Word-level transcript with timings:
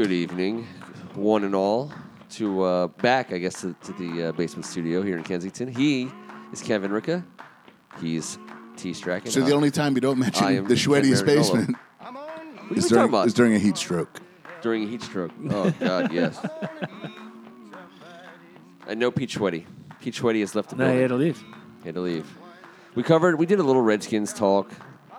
Good 0.00 0.12
evening, 0.12 0.66
one 1.14 1.44
and 1.44 1.54
all, 1.54 1.92
to 2.30 2.62
uh, 2.62 2.86
back, 2.86 3.34
I 3.34 3.38
guess, 3.38 3.60
to, 3.60 3.74
to 3.82 3.92
the 3.92 4.28
uh, 4.28 4.32
basement 4.32 4.64
studio 4.64 5.02
here 5.02 5.18
in 5.18 5.22
Kensington. 5.22 5.68
He 5.68 6.08
is 6.54 6.62
Kevin 6.62 6.90
Ricka. 6.90 7.22
He's 8.00 8.38
T. 8.78 8.94
Strachan. 8.94 9.30
So 9.30 9.42
the 9.42 9.52
only 9.52 9.70
time 9.70 9.94
you 9.94 10.00
don't 10.00 10.16
I 10.16 10.20
mention 10.20 10.46
am 10.56 10.68
the 10.68 10.74
Schweddy's 10.74 11.20
Ken 11.20 11.36
Marinolo. 11.36 11.36
basement 11.36 11.76
what 12.00 12.16
are 12.16 12.78
is 12.78 12.84
we 12.84 12.88
during, 12.88 13.08
about? 13.10 13.26
is 13.26 13.34
during 13.34 13.54
a 13.54 13.58
heat 13.58 13.76
stroke. 13.76 14.20
During 14.62 14.84
a 14.84 14.86
heat 14.86 15.02
stroke. 15.02 15.32
Oh, 15.50 15.70
God, 15.78 16.10
yes. 16.14 16.40
and 18.88 18.98
no 18.98 19.10
Pete 19.10 19.28
Schweddy. 19.28 19.66
Pete 20.00 20.14
Schweddy 20.14 20.40
has 20.40 20.54
left 20.54 20.70
the 20.70 20.76
No, 20.76 20.84
building. 20.84 20.96
he 20.96 21.02
had 21.02 21.08
to 21.08 21.16
leave. 21.16 21.44
He 21.82 21.88
Had 21.88 21.94
to 21.96 22.00
leave. 22.00 22.38
We 22.94 23.02
covered. 23.02 23.38
We 23.38 23.44
did 23.44 23.58
a 23.58 23.62
little 23.64 23.82
Redskins 23.82 24.32
talk. 24.32 24.72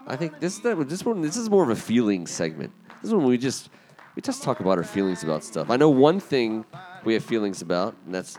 I 0.07 0.16
think 0.16 0.39
this 0.39 0.57
this 0.57 1.05
one 1.05 1.21
this 1.21 1.38
is 1.38 1.52
more 1.52 1.61
of 1.61 1.70
a 1.70 1.75
feeling 1.75 2.25
segment. 2.25 2.73
This 3.04 3.09
is 3.09 3.13
when 3.13 3.26
we 3.26 3.38
just 3.38 3.70
we 4.15 4.21
just 4.21 4.43
talk 4.43 4.59
about 4.59 4.77
our 4.77 4.83
feelings 4.83 5.23
about 5.23 5.43
stuff. 5.43 5.70
I 5.70 5.77
know 5.77 5.89
one 5.89 6.20
thing 6.20 6.65
we 7.03 7.13
have 7.13 7.23
feelings 7.23 7.61
about, 7.61 7.95
and 8.05 8.13
that's 8.13 8.37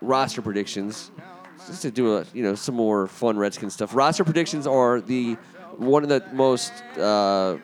roster 0.00 0.42
predictions. 0.42 1.10
Just 1.66 1.82
to 1.82 1.90
do 1.90 2.16
a 2.16 2.24
you 2.34 2.42
know 2.42 2.54
some 2.54 2.74
more 2.74 3.06
fun 3.06 3.38
Redskins 3.38 3.74
stuff. 3.74 3.94
Roster 3.94 4.24
predictions 4.24 4.66
are 4.66 5.00
the 5.00 5.34
one 5.76 6.02
of 6.02 6.08
the 6.08 6.24
most 6.32 6.72
uh, 6.98 7.56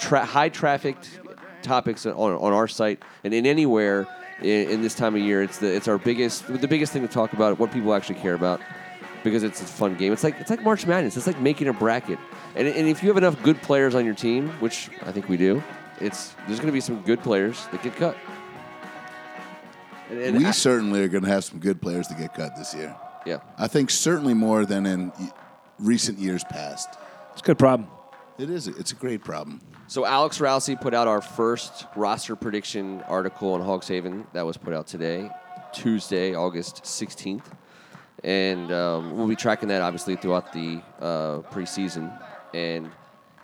tra- 0.00 0.24
high 0.24 0.48
trafficked 0.48 1.20
topics 1.62 2.06
on, 2.06 2.14
on 2.14 2.52
our 2.52 2.66
site 2.66 3.02
and 3.22 3.32
in 3.32 3.46
anywhere 3.46 4.08
in, 4.40 4.68
in 4.68 4.82
this 4.82 4.94
time 4.94 5.14
of 5.14 5.20
year. 5.20 5.42
It's 5.42 5.58
the 5.58 5.72
it's 5.72 5.86
our 5.86 5.98
biggest 5.98 6.46
the 6.48 6.68
biggest 6.68 6.92
thing 6.92 7.02
to 7.02 7.08
talk 7.08 7.32
about. 7.32 7.58
What 7.58 7.72
people 7.72 7.94
actually 7.94 8.16
care 8.16 8.34
about 8.34 8.60
because 9.22 9.42
it's 9.44 9.60
a 9.60 9.64
fun 9.64 9.94
game. 9.94 10.12
It's 10.12 10.24
like 10.24 10.40
it's 10.40 10.50
like 10.50 10.62
March 10.62 10.86
Madness. 10.86 11.16
It's 11.16 11.26
like 11.26 11.40
making 11.40 11.68
a 11.68 11.72
bracket. 11.72 12.18
And, 12.54 12.68
and 12.68 12.88
if 12.88 13.02
you 13.02 13.08
have 13.08 13.16
enough 13.16 13.40
good 13.42 13.62
players 13.62 13.94
on 13.94 14.04
your 14.04 14.14
team, 14.14 14.48
which 14.60 14.90
I 15.02 15.12
think 15.12 15.28
we 15.28 15.36
do, 15.36 15.62
it's 16.02 16.34
there's 16.46 16.58
going 16.58 16.66
to 16.68 16.72
be 16.72 16.80
some 16.80 17.00
good 17.02 17.22
players 17.22 17.66
that 17.72 17.82
get 17.82 17.96
cut. 17.96 18.16
And, 20.10 20.18
and 20.20 20.38
we 20.38 20.46
I- 20.46 20.50
certainly 20.50 21.02
are 21.02 21.08
going 21.08 21.24
to 21.24 21.30
have 21.30 21.44
some 21.44 21.58
good 21.58 21.80
players 21.80 22.06
to 22.08 22.14
get 22.14 22.34
cut 22.34 22.56
this 22.56 22.74
year. 22.74 22.94
yeah. 23.24 23.38
I 23.58 23.68
think 23.68 23.90
certainly 23.90 24.34
more 24.34 24.66
than 24.66 24.84
in 24.86 25.12
recent 25.78 26.18
years 26.18 26.44
past. 26.44 26.88
It's 27.32 27.40
a 27.40 27.44
good 27.44 27.58
problem. 27.58 27.88
It 28.38 28.50
is. 28.50 28.66
It's 28.66 28.92
a 28.92 28.94
great 28.94 29.22
problem. 29.24 29.60
So 29.86 30.04
Alex 30.04 30.38
Rousey 30.38 30.78
put 30.80 30.94
out 30.94 31.06
our 31.06 31.20
first 31.20 31.86
roster 31.96 32.34
prediction 32.36 33.02
article 33.08 33.52
on 33.54 33.60
Hogs 33.60 33.88
Haven 33.88 34.26
that 34.32 34.44
was 34.44 34.56
put 34.56 34.72
out 34.74 34.86
today, 34.86 35.30
Tuesday, 35.72 36.34
August 36.34 36.82
16th. 36.82 37.44
And 38.24 38.70
um, 38.72 39.16
we'll 39.16 39.26
be 39.26 39.36
tracking 39.36 39.68
that 39.68 39.82
obviously 39.82 40.16
throughout 40.16 40.52
the 40.52 40.80
uh, 41.00 41.38
preseason. 41.50 42.16
And 42.54 42.90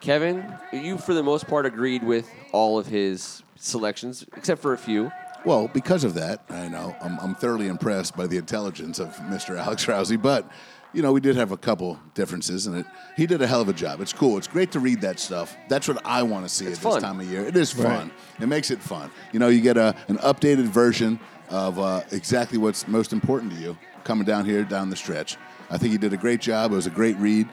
Kevin, 0.01 0.55
you 0.73 0.99
for 0.99 1.15
the 1.15 1.23
most 1.23 1.47
part 1.47 1.67
agreed 1.67 2.03
with 2.03 2.31
all 2.53 2.79
of 2.79 2.87
his 2.87 3.43
selections, 3.57 4.25
except 4.37 4.63
for 4.63 4.73
a 4.73 4.79
few. 4.79 5.11
Well, 5.45 5.69
because 5.69 6.05
of 6.05 6.15
that, 6.15 6.45
I 6.49 6.69
know 6.69 6.97
I'm, 7.01 7.19
I'm 7.21 7.35
thoroughly 7.35 7.69
impressed 7.69 8.17
by 8.17 8.27
the 8.27 8.37
intelligence 8.37 8.99
of 8.99 9.15
Mr. 9.17 9.57
Alex 9.59 9.87
Rousey. 9.87 10.21
But 10.21 10.51
you 10.93 11.03
know, 11.03 11.13
we 11.13 11.21
did 11.21 11.37
have 11.37 11.53
a 11.53 11.57
couple 11.57 11.99
differences, 12.15 12.67
and 12.67 12.79
it 12.79 12.87
he 13.17 13.27
did 13.27 13.43
a 13.43 13.47
hell 13.47 13.61
of 13.61 13.69
a 13.69 13.73
job. 13.73 14.01
It's 14.01 14.13
cool. 14.13 14.39
It's 14.39 14.49
great 14.49 14.73
to 14.73 14.81
read 14.81 15.01
that 15.03 15.21
stuff. 15.21 15.57
That's 15.69 15.87
what 15.87 16.05
I 16.05 16.23
want 16.23 16.47
to 16.47 16.49
see 16.49 16.67
It's 16.67 16.85
at 16.85 16.93
this 16.93 17.03
time 17.03 17.21
of 17.21 17.27
year. 17.31 17.45
It 17.45 17.57
is 17.57 17.73
fun. 17.73 18.11
It 18.41 18.47
makes 18.47 18.71
it 18.71 18.81
fun. 18.83 19.11
You 19.33 19.39
know, 19.39 19.49
you 19.49 19.61
get 19.61 19.77
a 19.77 19.95
an 20.09 20.19
updated 20.19 20.65
version 20.65 21.21
of 21.51 21.79
uh, 21.79 22.03
exactly 22.11 22.59
what's 22.59 22.87
most 22.89 23.13
important 23.13 23.53
to 23.53 23.59
you 23.59 23.79
coming 24.05 24.25
down 24.25 24.45
here 24.45 24.65
down 24.65 24.91
the 24.91 24.97
stretch. 24.97 25.37
I 25.71 25.77
think 25.77 25.93
he 25.93 25.99
did 25.99 26.13
a 26.13 26.17
great 26.17 26.41
job. 26.41 26.73
It 26.73 26.77
was 26.77 26.87
a 26.87 26.91
great 26.91 27.17
read. 27.19 27.49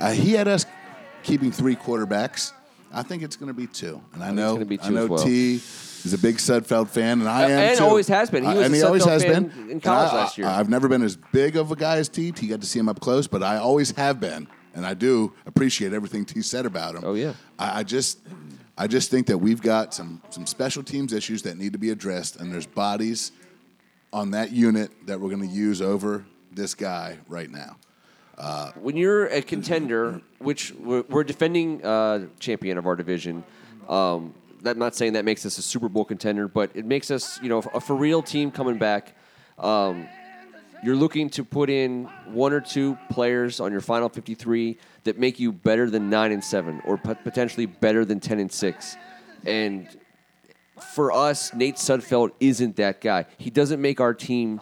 Uh, 0.00 0.12
he 0.12 0.32
had 0.32 0.48
us 0.48 0.64
keeping 1.28 1.52
three 1.52 1.76
quarterbacks. 1.76 2.52
I 2.90 3.02
think 3.02 3.22
it's 3.22 3.36
going 3.36 3.48
to 3.48 3.54
be 3.54 3.66
two, 3.66 4.00
and 4.14 4.24
I 4.24 4.30
know 4.32 4.58
I 4.82 4.88
know 4.88 5.06
well. 5.06 5.22
T 5.22 5.56
is 5.56 6.14
a 6.14 6.18
big 6.18 6.36
Sudfeld 6.38 6.88
fan, 6.88 7.20
and 7.20 7.28
I 7.28 7.44
Uh, 7.44 7.48
am 7.48 7.58
and 7.58 7.78
too. 7.78 7.84
always 7.84 8.08
has 8.08 8.30
been. 8.30 8.44
He 8.44 8.48
I- 8.48 8.54
was 8.54 8.64
and 8.66 8.74
he 8.74 8.82
always 8.82 9.04
has 9.04 9.22
been 9.22 9.52
in 9.70 9.78
college 9.82 10.10
I- 10.12 10.16
last 10.16 10.38
year. 10.38 10.46
I, 10.46 10.54
have 10.54 10.70
never 10.70 10.88
been 10.88 11.02
as 11.02 11.16
big 11.32 11.56
of 11.56 11.70
a 11.70 11.76
guy 11.76 11.98
as 11.98 12.08
T. 12.08 12.32
T 12.32 12.46
got 12.46 12.62
to 12.62 12.66
see 12.66 12.78
him 12.78 12.88
up 12.88 12.98
close, 13.00 13.26
but 13.26 13.42
I 13.42 13.58
always 13.58 13.90
have 13.90 14.20
been, 14.20 14.48
and 14.74 14.86
I 14.86 14.94
do 14.94 15.34
appreciate 15.44 15.92
everything 15.92 16.24
T 16.24 16.40
said 16.40 16.64
about 16.64 16.94
him. 16.94 17.02
Oh, 17.04 17.12
yeah. 17.12 17.34
I, 17.58 17.80
I 17.80 17.82
just, 17.82 18.20
I 18.78 18.86
just 18.86 19.10
think 19.10 19.26
that 19.26 19.36
we've 19.36 19.60
got 19.60 19.92
some 19.92 20.22
some 20.30 20.46
special 20.46 20.82
teams 20.82 21.12
issues 21.12 21.42
that 21.42 21.58
need 21.58 21.74
to 21.74 21.78
be 21.78 21.90
addressed, 21.90 22.36
and 22.36 22.50
there's 22.50 22.66
bodies 22.66 23.32
on 24.14 24.30
that 24.30 24.50
unit 24.50 24.90
that 25.06 25.20
we're 25.20 25.28
going 25.28 25.46
to 25.46 25.54
use 25.54 25.82
over 25.82 26.24
this 26.52 26.74
guy 26.74 27.18
right 27.28 27.50
now. 27.50 27.76
When 28.80 28.96
you're 28.96 29.26
a 29.26 29.42
contender, 29.42 30.20
which 30.38 30.72
we're, 30.72 31.02
we're 31.08 31.24
defending 31.24 31.84
uh, 31.84 32.26
champion 32.38 32.78
of 32.78 32.86
our 32.86 32.94
division, 32.94 33.42
um, 33.88 34.34
that, 34.62 34.72
I'm 34.72 34.78
not 34.78 34.94
saying 34.94 35.14
that 35.14 35.24
makes 35.24 35.44
us 35.44 35.58
a 35.58 35.62
Super 35.62 35.88
Bowl 35.88 36.04
contender, 36.04 36.48
but 36.48 36.70
it 36.74 36.84
makes 36.84 37.10
us, 37.10 37.40
you 37.42 37.48
know, 37.48 37.58
a 37.74 37.80
for 37.80 37.96
real 37.96 38.22
team 38.22 38.50
coming 38.50 38.78
back. 38.78 39.16
Um, 39.58 40.08
you're 40.84 40.96
looking 40.96 41.30
to 41.30 41.44
put 41.44 41.68
in 41.70 42.04
one 42.26 42.52
or 42.52 42.60
two 42.60 42.96
players 43.10 43.58
on 43.58 43.72
your 43.72 43.80
final 43.80 44.08
53 44.08 44.76
that 45.04 45.18
make 45.18 45.40
you 45.40 45.50
better 45.50 45.90
than 45.90 46.08
nine 46.08 46.30
and 46.30 46.42
seven, 46.42 46.80
or 46.84 46.96
pot- 46.96 47.24
potentially 47.24 47.66
better 47.66 48.04
than 48.04 48.20
10 48.20 48.38
and 48.38 48.52
six, 48.52 48.96
and 49.44 49.88
for 50.94 51.10
us, 51.10 51.52
Nate 51.54 51.76
Sudfeld 51.76 52.30
isn't 52.40 52.76
that 52.76 53.00
guy. 53.00 53.26
He 53.36 53.50
doesn't 53.50 53.80
make 53.80 54.00
our 54.00 54.14
team 54.14 54.60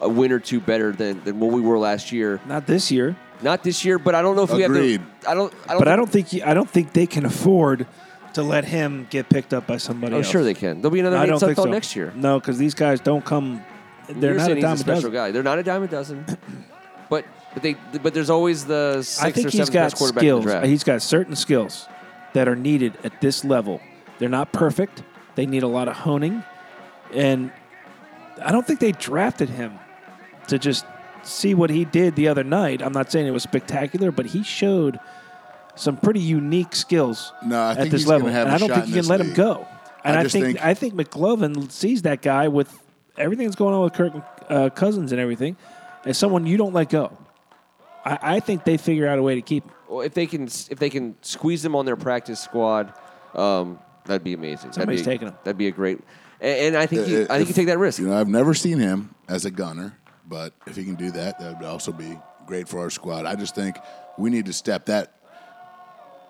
a 0.00 0.08
win 0.08 0.32
or 0.32 0.38
two 0.38 0.60
better 0.60 0.92
than, 0.92 1.22
than 1.24 1.38
what 1.40 1.52
we 1.52 1.60
were 1.60 1.78
last 1.78 2.12
year. 2.12 2.40
Not 2.46 2.66
this 2.66 2.90
year. 2.90 3.16
Not 3.42 3.62
this 3.62 3.84
year, 3.84 3.98
but 3.98 4.14
I 4.14 4.22
don't 4.22 4.36
know 4.36 4.44
if 4.44 4.52
we 4.52 4.62
Agreed. 4.62 5.00
have 5.00 5.20
to. 5.22 5.30
I 5.30 5.34
don't. 5.34 5.52
I 5.68 5.72
don't 5.72 5.78
But 5.80 5.88
I 5.88 5.90
think- 5.92 5.96
don't 5.98 6.10
think 6.12 6.26
he, 6.28 6.42
I 6.42 6.54
don't 6.54 6.70
think 6.70 6.92
they 6.92 7.06
can 7.06 7.24
afford 7.26 7.86
to 8.34 8.42
let 8.42 8.64
him 8.64 9.06
get 9.10 9.28
picked 9.28 9.52
up 9.54 9.66
by 9.66 9.76
somebody 9.76 10.14
Oh, 10.14 10.18
else. 10.18 10.28
sure 10.28 10.42
they 10.42 10.54
can. 10.54 10.80
There'll 10.80 10.90
be 10.92 11.00
another 11.00 11.16
I 11.16 11.20
Nate 11.20 11.28
don't 11.30 11.40
think 11.40 11.52
Sudfeld 11.58 11.62
so. 11.64 11.70
next 11.70 11.94
year. 11.96 12.12
No, 12.16 12.40
because 12.40 12.58
these 12.58 12.74
guys 12.74 13.00
don't 13.00 13.24
come. 13.24 13.62
They're 14.08 14.30
You're 14.30 14.38
not 14.38 14.46
saying 14.46 14.58
a 14.58 14.60
dime 14.60 14.70
he's 14.72 14.80
a 14.80 14.82
a 14.82 14.84
special 14.84 15.00
dozen. 15.02 15.12
guy. 15.12 15.30
They're 15.30 15.42
not 15.42 15.58
a 15.58 15.62
dime 15.62 15.82
a 15.82 15.86
dozen. 15.88 16.24
but 17.10 17.24
but 17.54 17.62
they 17.62 17.74
but 18.02 18.12
there's 18.14 18.30
always 18.30 18.64
the 18.64 19.02
sixth 19.02 19.22
I 19.22 19.30
think 19.30 19.46
or 19.46 19.50
he's 19.50 19.58
seventh 19.58 19.72
got 19.72 19.82
best 19.84 19.96
quarterback 19.96 20.22
in 20.24 20.28
skills. 20.28 20.44
the 20.44 20.50
draft. 20.50 20.66
He's 20.66 20.84
got 20.84 21.02
certain 21.02 21.36
skills 21.36 21.86
that 22.32 22.48
are 22.48 22.56
needed 22.56 22.94
at 23.04 23.20
this 23.20 23.44
level. 23.44 23.80
They're 24.18 24.28
not 24.28 24.52
perfect. 24.52 25.02
They 25.36 25.46
need 25.46 25.62
a 25.62 25.68
lot 25.68 25.86
of 25.88 25.94
honing, 25.96 26.42
and 27.12 27.52
I 28.42 28.52
don't 28.52 28.66
think 28.66 28.80
they 28.80 28.92
drafted 28.92 29.48
him 29.48 29.78
to 30.48 30.58
just 30.58 30.84
see 31.22 31.54
what 31.54 31.70
he 31.70 31.84
did 31.84 32.16
the 32.16 32.28
other 32.28 32.44
night. 32.44 32.82
I'm 32.82 32.92
not 32.92 33.10
saying 33.10 33.26
it 33.26 33.30
was 33.30 33.42
spectacular, 33.42 34.10
but 34.12 34.26
he 34.26 34.42
showed 34.42 34.98
some 35.76 35.96
pretty 35.96 36.20
unique 36.20 36.74
skills 36.74 37.32
No, 37.44 37.60
I 37.60 37.70
at 37.72 37.76
think 37.78 37.90
this 37.90 38.02
he's 38.02 38.08
level. 38.08 38.28
have 38.28 38.46
and 38.46 38.52
a 38.52 38.54
I 38.54 38.58
don't 38.58 38.68
shot 38.68 38.74
think 38.76 38.86
you 38.88 38.92
can 38.94 39.00
this 39.02 39.08
let 39.08 39.20
him 39.20 39.34
go. 39.34 39.66
And 40.04 40.16
I 40.16 40.20
I, 40.20 40.28
think, 40.28 40.44
think- 40.46 40.64
I 40.64 40.74
think 40.74 40.94
McCloughan 40.94 41.70
sees 41.70 42.02
that 42.02 42.20
guy 42.22 42.48
with 42.48 42.72
everything 43.16 43.46
that's 43.46 43.56
going 43.56 43.74
on 43.74 43.82
with 43.84 43.92
Kirk 43.94 44.12
uh, 44.48 44.68
Cousins 44.70 45.12
and 45.12 45.20
everything 45.20 45.56
as 46.04 46.18
someone 46.18 46.46
you 46.46 46.56
don't 46.56 46.74
let 46.74 46.90
go. 46.90 47.16
I, 48.04 48.18
I 48.36 48.40
think 48.40 48.64
they 48.64 48.76
figure 48.76 49.08
out 49.08 49.18
a 49.18 49.22
way 49.22 49.34
to 49.36 49.42
keep 49.42 49.64
him. 49.64 49.70
well, 49.88 50.00
if 50.02 50.12
they 50.14 50.26
can 50.26 50.44
if 50.44 50.78
they 50.78 50.90
can 50.90 51.16
squeeze 51.22 51.64
him 51.64 51.74
on 51.74 51.86
their 51.86 51.96
practice 51.96 52.38
squad, 52.40 52.92
um, 53.34 53.78
that'd 54.04 54.22
be 54.22 54.34
amazing. 54.34 54.72
Somebody's 54.72 55.00
that'd 55.00 55.04
be, 55.06 55.24
taking 55.24 55.28
him. 55.28 55.34
That'd 55.44 55.56
be 55.58 55.68
a 55.68 55.72
great. 55.72 56.00
And, 56.44 56.58
and 56.58 56.76
I 56.76 56.86
think 56.86 57.08
Uh, 57.08 57.32
I 57.32 57.38
think 57.38 57.48
you 57.48 57.54
take 57.54 57.66
that 57.68 57.78
risk. 57.78 57.98
You 57.98 58.08
know, 58.08 58.20
I've 58.20 58.28
never 58.28 58.52
seen 58.52 58.78
him 58.78 59.14
as 59.28 59.46
a 59.46 59.50
gunner, 59.50 59.96
but 60.28 60.52
if 60.66 60.76
he 60.76 60.84
can 60.84 60.94
do 60.94 61.10
that, 61.12 61.38
that 61.40 61.58
would 61.58 61.66
also 61.66 61.90
be 61.90 62.18
great 62.46 62.68
for 62.68 62.80
our 62.80 62.90
squad. 62.90 63.24
I 63.24 63.34
just 63.34 63.54
think 63.54 63.76
we 64.18 64.28
need 64.28 64.46
to 64.46 64.52
step 64.52 64.86
that 64.86 65.12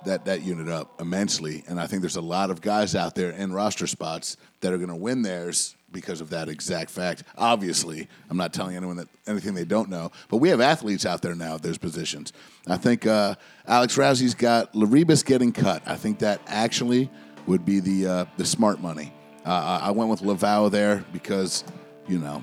that 0.04 0.26
that 0.26 0.42
unit 0.42 0.68
up 0.68 1.00
immensely, 1.00 1.64
and 1.66 1.80
I 1.80 1.86
think 1.86 2.02
there's 2.02 2.16
a 2.16 2.20
lot 2.20 2.50
of 2.50 2.60
guys 2.60 2.94
out 2.94 3.14
there 3.14 3.30
in 3.30 3.52
roster 3.52 3.86
spots 3.86 4.36
that 4.60 4.72
are 4.72 4.76
going 4.76 4.90
to 4.90 4.94
win 4.94 5.22
theirs 5.22 5.76
because 5.90 6.20
of 6.20 6.30
that 6.30 6.48
exact 6.48 6.90
fact. 6.90 7.24
Obviously, 7.38 8.06
I'm 8.28 8.36
not 8.36 8.52
telling 8.52 8.76
anyone 8.76 8.96
that 8.98 9.08
anything 9.26 9.54
they 9.54 9.64
don't 9.64 9.88
know, 9.88 10.12
but 10.28 10.36
we 10.36 10.50
have 10.50 10.60
athletes 10.60 11.06
out 11.06 11.22
there 11.22 11.34
now 11.34 11.54
at 11.54 11.62
those 11.62 11.78
positions. 11.78 12.32
I 12.66 12.76
think 12.76 13.06
uh, 13.06 13.34
Alex 13.66 13.96
Rousey's 13.96 14.34
got 14.34 14.74
LeRibeus 14.74 15.24
getting 15.24 15.52
cut. 15.52 15.82
I 15.86 15.96
think 15.96 16.18
that 16.18 16.40
actually 16.46 17.10
would 17.46 17.64
be 17.64 17.80
the 17.80 18.06
uh, 18.06 18.24
the 18.36 18.44
smart 18.44 18.80
money. 18.80 19.12
Uh, 19.44 19.80
I 19.82 19.90
went 19.90 20.10
with 20.10 20.20
Lauvao 20.22 20.70
there 20.70 21.04
because 21.12 21.64
you 22.08 22.18
know 22.18 22.42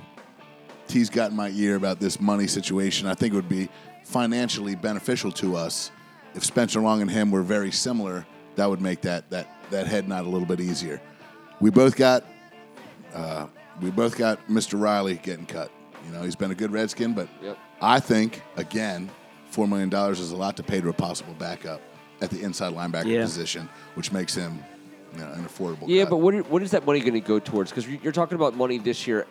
T's 0.88 1.10
got 1.10 1.34
my 1.34 1.50
ear 1.50 1.76
about 1.76 2.00
this 2.00 2.20
money 2.22 2.48
situation. 2.48 3.08
I 3.08 3.14
think 3.16 3.34
it 3.34 3.36
would 3.36 3.50
be 3.50 3.70
financially 4.04 4.76
beneficial 4.76 5.32
to 5.32 5.56
us 5.56 5.92
if 6.36 6.44
Spencer 6.46 6.80
Long 6.82 7.02
and 7.02 7.10
him 7.10 7.32
were 7.32 7.42
very 7.44 7.72
similar. 7.72 8.26
That 8.56 8.70
would 8.70 8.82
make 8.82 9.02
that 9.02 9.30
that 9.30 9.48
that 9.72 9.88
head 9.88 10.08
nod 10.08 10.26
a 10.26 10.30
little 10.30 10.48
bit 10.48 10.60
easier. 10.60 11.02
We 11.60 11.70
both 11.70 11.96
got 11.96 12.24
uh, 13.14 13.48
we 13.82 13.90
both 13.92 14.18
got 14.18 14.46
Mr. 14.48 14.80
Riley 14.80 15.16
getting 15.24 15.46
cut. 15.46 15.72
You 16.06 16.12
know, 16.14 16.24
he's 16.24 16.36
been 16.36 16.52
a 16.52 16.56
good 16.56 16.72
Redskin, 16.72 17.14
but 17.14 17.28
Yep. 17.42 17.58
I 17.82 18.00
think 18.00 18.42
again, 18.58 19.10
four 19.50 19.68
million 19.68 19.90
dollars 19.90 20.20
is 20.20 20.32
a 20.32 20.38
lot 20.38 20.58
to 20.58 20.64
pay 20.64 20.82
to 20.82 20.90
a 20.90 20.94
possible 20.94 21.34
backup 21.40 21.82
at 22.22 22.30
the 22.30 22.42
inside 22.42 22.74
linebacker 22.74 23.06
Yeah. 23.06 23.24
position, 23.24 23.68
which 23.96 24.12
makes 24.12 24.36
him 24.36 24.64
you 25.16 25.24
an 25.24 25.46
affordable. 25.46 25.88
Yeah, 25.88 26.04
cut. 26.04 26.12
but 26.12 26.18
what, 26.18 26.50
what 26.50 26.62
is 26.62 26.72
that 26.72 26.86
money 26.86 27.00
going 27.00 27.14
to 27.14 27.20
go 27.20 27.40
towards? 27.40 27.72
Because 27.72 27.88
you're 27.88 28.12
talking 28.12 28.36
about 28.36 28.56
money 28.56 28.78
this 28.78 29.08
year. 29.08 29.28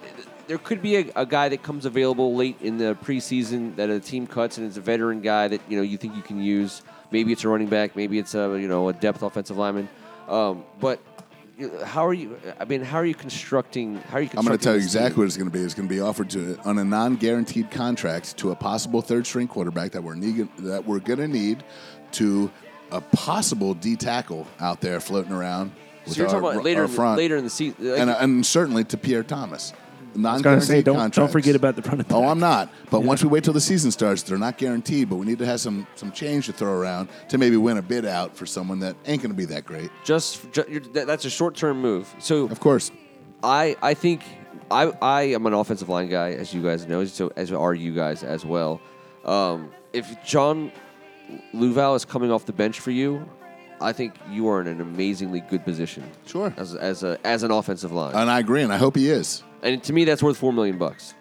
There 0.47 0.59
could 0.59 0.83
be 0.83 0.97
a, 0.97 1.13
a 1.17 1.27
guy 1.27 1.49
that 1.49 1.63
comes 1.63 1.85
available 1.85 2.35
late 2.35 2.61
in 2.61 2.79
the 2.79 2.97
preseason 2.97 3.77
that 3.77 3.89
a 3.89 4.01
team 4.01 4.27
cuts, 4.27 4.59
and 4.59 4.67
it's 4.67 4.77
a 4.77 4.81
veteran 4.81 5.21
guy 5.21 5.49
that 5.49 5.61
you 5.69 5.77
know 5.77 5.83
you 5.83 5.97
think 5.97 6.17
you 6.17 6.23
can 6.23 6.43
use. 6.43 6.83
Maybe 7.11 7.33
it's 7.33 7.45
a 7.45 7.49
running 7.49 7.69
back, 7.69 7.97
maybe 7.97 8.19
it's 8.19 8.35
a 8.35 8.59
you 8.61 8.69
know 8.69 8.89
a 8.89 8.93
depth 8.93 9.23
offensive 9.23 9.57
lineman. 9.57 9.89
Um, 10.29 10.65
but 10.81 11.01
how 11.85 12.07
are 12.07 12.15
you? 12.15 12.39
I 12.59 12.65
mean, 12.65 12.83
how 12.83 12.99
are 12.99 13.05
you 13.05 13.15
constructing? 13.15 13.97
How 13.97 14.19
are 14.19 14.23
you? 14.23 14.31
I'm 14.37 14.45
going 14.45 14.57
to 14.57 14.63
tell 14.63 14.75
you 14.75 14.81
exactly 14.81 15.11
team? 15.11 15.19
what 15.19 15.25
it's 15.27 15.37
going 15.37 15.51
to 15.51 15.57
be. 15.57 15.63
It's 15.65 15.75
going 15.75 15.89
to 15.89 15.95
be 15.95 16.01
offered 16.01 16.31
to 16.31 16.59
on 16.65 16.79
a 16.79 16.85
non-guaranteed 16.85 17.71
contract 17.71 18.37
to 18.39 18.51
a 18.51 18.57
possible 18.57 19.03
third-string 19.03 19.49
quarterback 19.49 19.93
that 19.93 20.03
we're 20.03 20.15
need, 20.15 20.49
that 20.59 20.85
we're 20.85 21.01
going 21.01 21.19
to 21.19 21.29
need 21.29 21.63
to 22.13 22.51
a 22.93 23.01
possible 23.01 23.75
D 23.75 23.97
tackle 23.97 24.47
out 24.61 24.81
there 24.81 25.01
floating 25.01 25.33
around. 25.33 25.73
So 26.07 26.15
you're 26.15 26.27
our, 26.27 26.33
talking 26.33 26.51
about 26.51 26.65
later, 26.65 26.85
in 26.85 26.91
the, 26.91 26.97
front, 26.97 27.19
later 27.19 27.37
in 27.37 27.45
the 27.45 27.51
season. 27.51 27.91
Like, 27.91 28.01
and, 28.01 28.11
and 28.11 28.47
certainly 28.47 28.85
to 28.85 28.97
Pierre 28.97 29.23
Thomas. 29.23 29.73
I 29.73 30.19
was 30.19 30.23
going 30.23 30.25
to 30.25 30.29
Non-guaranteed 30.33 30.69
say, 30.69 30.83
don't, 30.83 31.15
don't 31.15 31.31
forget 31.31 31.55
about 31.55 31.77
the 31.77 31.83
running 31.83 31.99
back. 31.99 32.13
Oh, 32.13 32.27
I'm 32.27 32.41
not. 32.41 32.69
But 32.91 33.05
once 33.05 33.23
we 33.23 33.29
wait 33.29 33.45
till 33.45 33.53
the 33.53 33.61
season 33.61 33.93
starts, 33.93 34.25
they're 34.25 34.39
not 34.39 34.59
guaranteed. 34.59 35.09
But 35.09 35.17
we 35.17 35.27
need 35.27 35.39
to 35.39 35.47
have 35.47 35.61
some 35.61 35.87
some 35.95 36.11
change 36.11 36.47
to 36.47 36.53
throw 36.53 36.73
around 36.73 37.11
to 37.29 37.39
maybe 37.39 37.57
win 37.57 37.79
a 37.79 37.83
bid 37.83 38.05
out 38.05 38.37
for 38.37 38.45
someone 38.45 38.81
that 38.81 38.97
ain't 39.07 39.23
going 39.23 39.31
to 39.31 39.37
be 39.37 39.45
that 39.45 39.65
great. 39.65 39.89
just, 40.03 40.51
ju- 40.51 40.65
you're, 40.69 40.81
that's 40.81 41.27
a 41.27 41.31
short 41.31 41.55
term 41.55 41.81
move. 41.81 42.13
So 42.19 42.47
Of 42.47 42.59
course, 42.59 42.91
I 43.45 43.77
I 43.83 43.95
think 43.95 44.23
I 44.69 44.93
I 45.01 45.23
am 45.23 45.47
an 45.47 45.55
offensive 45.55 45.89
line 45.89 46.09
guy, 46.09 46.33
as 46.33 46.53
you 46.53 46.61
guys 46.61 46.89
know, 46.89 47.05
so 47.05 47.31
as 47.37 47.53
are 47.53 47.75
you 47.75 47.95
guys 47.95 48.25
as 48.25 48.45
well. 48.45 48.81
Um, 49.25 49.71
if 49.93 50.25
John 50.25 50.73
Lauvao 51.55 51.97
is 51.97 52.05
coming 52.05 52.31
off 52.31 52.47
the 52.47 52.53
bench 52.53 52.81
for 52.81 52.91
you, 52.91 53.29
I 53.81 53.93
think 53.93 54.15
you 54.31 54.49
are 54.49 54.61
in 54.61 54.67
an 54.67 54.81
amazingly 54.81 55.41
good 55.41 55.65
position. 55.65 56.03
Sure. 56.27 56.53
As 56.57 56.75
as 56.75 57.03
a 57.03 57.19
as 57.25 57.43
an 57.43 57.51
offensive 57.51 57.93
line, 57.93 58.15
and 58.15 58.31
I 58.31 58.39
agree, 58.41 58.63
and 58.63 58.73
I 58.73 58.77
hope 58.77 58.97
he 58.97 59.09
is. 59.11 59.43
and 59.63 59.83
to 59.85 59.93
me 59.93 60.05
that's 60.05 60.23
worth 60.23 60.37
four 60.37 60.53
million 60.53 60.77
bucks. 60.79 61.15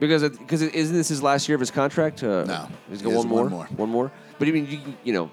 Because 0.00 0.22
it, 0.24 0.36
because 0.38 0.62
isn't 0.62 0.96
this 0.96 1.08
his 1.08 1.22
last 1.22 1.48
year 1.48 1.54
of 1.54 1.60
his 1.60 1.70
contract? 1.70 2.24
Uh, 2.24 2.44
No. 2.44 2.68
he's 2.88 2.98
He 3.00 3.04
got 3.04 3.12
has 3.12 3.18
one 3.24 3.28
more, 3.28 3.42
one 3.44 3.50
more. 3.52 3.64
one 3.76 3.88
more. 3.90 4.12
But 4.38 4.48
I 4.48 4.50
mean, 4.50 4.66
you, 4.68 4.80
you 5.04 5.12
know, 5.12 5.30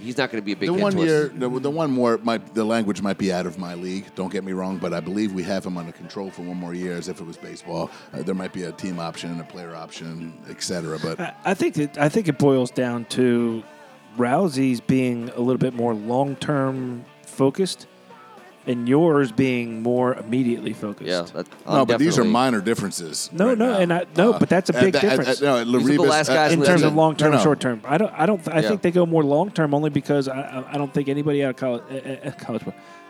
he's 0.00 0.16
not 0.16 0.30
going 0.30 0.42
to 0.42 0.44
be 0.44 0.52
a 0.52 0.56
big 0.56 0.68
The 0.68 0.74
one 0.74 0.92
to 0.92 0.98
us. 1.00 1.04
year, 1.04 1.28
the, 1.28 1.48
the 1.60 1.70
one 1.70 1.90
more, 1.90 2.18
might, 2.18 2.54
the 2.54 2.64
language 2.64 3.02
might 3.02 3.18
be 3.18 3.32
out 3.32 3.46
of 3.46 3.58
my 3.58 3.74
league. 3.74 4.06
Don't 4.14 4.32
get 4.32 4.44
me 4.44 4.52
wrong, 4.52 4.78
but 4.78 4.92
I 4.94 5.00
believe 5.00 5.32
we 5.32 5.42
have 5.44 5.64
him 5.64 5.76
under 5.76 5.92
control 5.92 6.30
for 6.30 6.42
one 6.42 6.56
more 6.56 6.74
year, 6.74 6.94
as 6.96 7.08
if 7.08 7.20
it 7.20 7.26
was 7.26 7.36
baseball. 7.36 7.90
Uh, 8.12 8.22
there 8.22 8.34
might 8.34 8.52
be 8.52 8.64
a 8.64 8.72
team 8.72 8.98
option, 8.98 9.38
a 9.40 9.44
player 9.44 9.74
option, 9.74 10.32
etc. 10.48 10.98
But 11.02 11.20
I, 11.20 11.34
I 11.46 11.54
think 11.54 11.78
it, 11.78 11.98
I 11.98 12.08
think 12.08 12.28
it 12.28 12.38
boils 12.38 12.70
down 12.70 13.04
to 13.06 13.62
Rousey's 14.16 14.80
being 14.80 15.28
a 15.30 15.40
little 15.40 15.58
bit 15.58 15.74
more 15.74 15.94
long 15.94 16.36
term 16.36 17.04
focused, 17.22 17.86
and 18.68 18.88
yours 18.88 19.32
being 19.32 19.82
more 19.82 20.14
immediately 20.14 20.72
focused. 20.74 21.08
Yeah, 21.08 21.22
that, 21.32 21.48
no, 21.66 21.84
but 21.86 21.98
these 21.98 22.18
are 22.18 22.24
minor 22.24 22.60
differences. 22.60 23.30
No, 23.32 23.48
right 23.48 23.58
no, 23.58 23.72
now. 23.72 23.78
and 23.78 23.92
I- 23.92 24.06
no, 24.16 24.38
but 24.38 24.48
that's 24.48 24.70
a 24.70 24.76
uh, 24.76 24.80
big 24.80 24.92
that- 24.92 25.04
uh, 25.04 25.16
difference. 25.16 25.40
no, 25.40 25.64
These 25.64 25.90
are 25.90 25.92
the 25.94 26.02
last 26.02 26.28
guys 26.28 26.50
uh, 26.50 26.54
in 26.54 26.60
in 26.60 26.66
terms 26.66 26.82
of 26.82 26.94
long 26.94 27.16
term, 27.16 27.32
no, 27.32 27.38
no. 27.38 27.42
short 27.42 27.58
term. 27.60 27.80
I 27.84 27.98
don't. 27.98 28.12
I 28.12 28.26
don't. 28.26 28.46
I 28.48 28.60
Yeah. 28.60 28.68
think 28.68 28.82
they 28.82 28.90
go 28.90 29.06
more 29.06 29.24
long 29.24 29.50
term 29.50 29.74
only 29.74 29.90
because 29.90 30.28
I, 30.28 30.40
I, 30.40 30.74
I 30.74 30.78
don't 30.78 30.92
think 30.92 31.08
anybody 31.08 31.42
out 31.42 31.50
of 31.50 31.56
college, 31.56 31.82
uh, 31.90 32.28
uh, 32.28 32.30
college, 32.38 32.62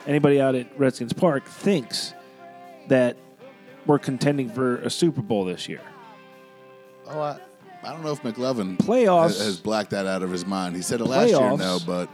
anybody 0.06 0.40
out 0.40 0.54
at 0.54 0.66
Redskins 0.78 1.12
Park 1.12 1.44
thinks 1.46 2.14
that 2.86 3.16
we're 3.84 3.98
contending 3.98 4.48
for 4.48 4.76
a 4.78 4.90
Super 4.90 5.22
Bowl 5.22 5.44
this 5.44 5.68
year. 5.68 5.80
Oh, 7.08 7.20
I, 7.20 7.38
I 7.82 7.92
don't 7.92 8.04
know 8.04 8.12
if 8.12 8.22
McCloughan 8.22 8.76
Playoffs. 8.78 9.28
has, 9.28 9.38
has 9.44 9.56
blacked 9.58 9.90
that 9.90 10.06
out 10.06 10.22
of 10.22 10.30
his 10.30 10.46
mind. 10.46 10.76
He 10.76 10.82
said 10.82 11.00
it 11.00 11.04
last 11.06 11.30
year, 11.30 11.38
Playoffs. 11.38 11.58
no, 11.58 11.78
but 11.86 12.08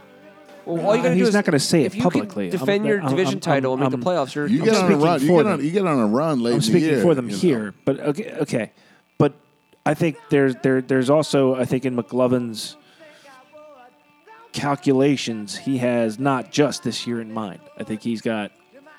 Well, 0.65 0.85
all 0.85 0.95
you 0.95 1.01
gotta 1.03 1.13
He's 1.15 1.23
do 1.23 1.27
is, 1.29 1.33
not 1.35 1.45
gonna 1.45 1.59
say 1.59 1.81
it 1.83 1.85
if 1.87 1.95
you 1.95 2.01
publicly. 2.01 2.49
Can 2.49 2.59
I'm- 2.59 2.65
defend 2.65 2.85
your 2.85 2.99
I'm- 3.01 3.09
division 3.09 3.33
I'm- 3.35 3.39
title 3.41 3.73
and 3.73 3.81
make 3.81 3.91
I'm- 3.91 3.99
the 3.99 4.05
playoffs. 4.05 4.33
You're, 4.35 4.47
you 4.47 4.59
I'm 4.59 4.65
get 4.65 4.75
on 4.75 4.83
a 4.83 4.87
speaking 4.87 5.01
run. 5.03 5.21
You 5.21 5.27
for 5.27 5.43
get 5.43 5.51
on, 5.51 5.57
them. 5.57 5.65
you 5.65 5.71
get 5.71 5.85
on 5.85 5.99
a 5.99 6.07
run 6.07 6.39
late 6.41 6.49
I'm 6.51 6.53
in 6.55 6.59
the 6.59 6.65
speaking 6.65 6.89
year, 6.89 7.01
for 7.01 7.13
them 7.15 7.25
you 7.29 7.33
know. 7.33 7.37
here, 7.39 7.73
but 7.85 7.99
okay, 7.99 8.31
okay, 8.41 8.71
but 9.17 9.33
I 9.85 9.93
think 9.93 10.17
there's 10.29 10.55
there 10.63 10.81
there's 10.81 11.09
also 11.09 11.55
I 11.55 11.65
think 11.65 11.85
in 11.85 11.95
McCloughan's 11.95 12.77
calculations 14.53 15.55
he 15.57 15.77
has 15.79 16.17
not 16.19 16.51
just 16.51 16.83
this 16.83 17.05
year 17.05 17.21
in 17.21 17.31
mind. 17.33 17.59
I 17.77 17.83
think 17.83 18.01
he's 18.01 18.21
got 18.21 18.51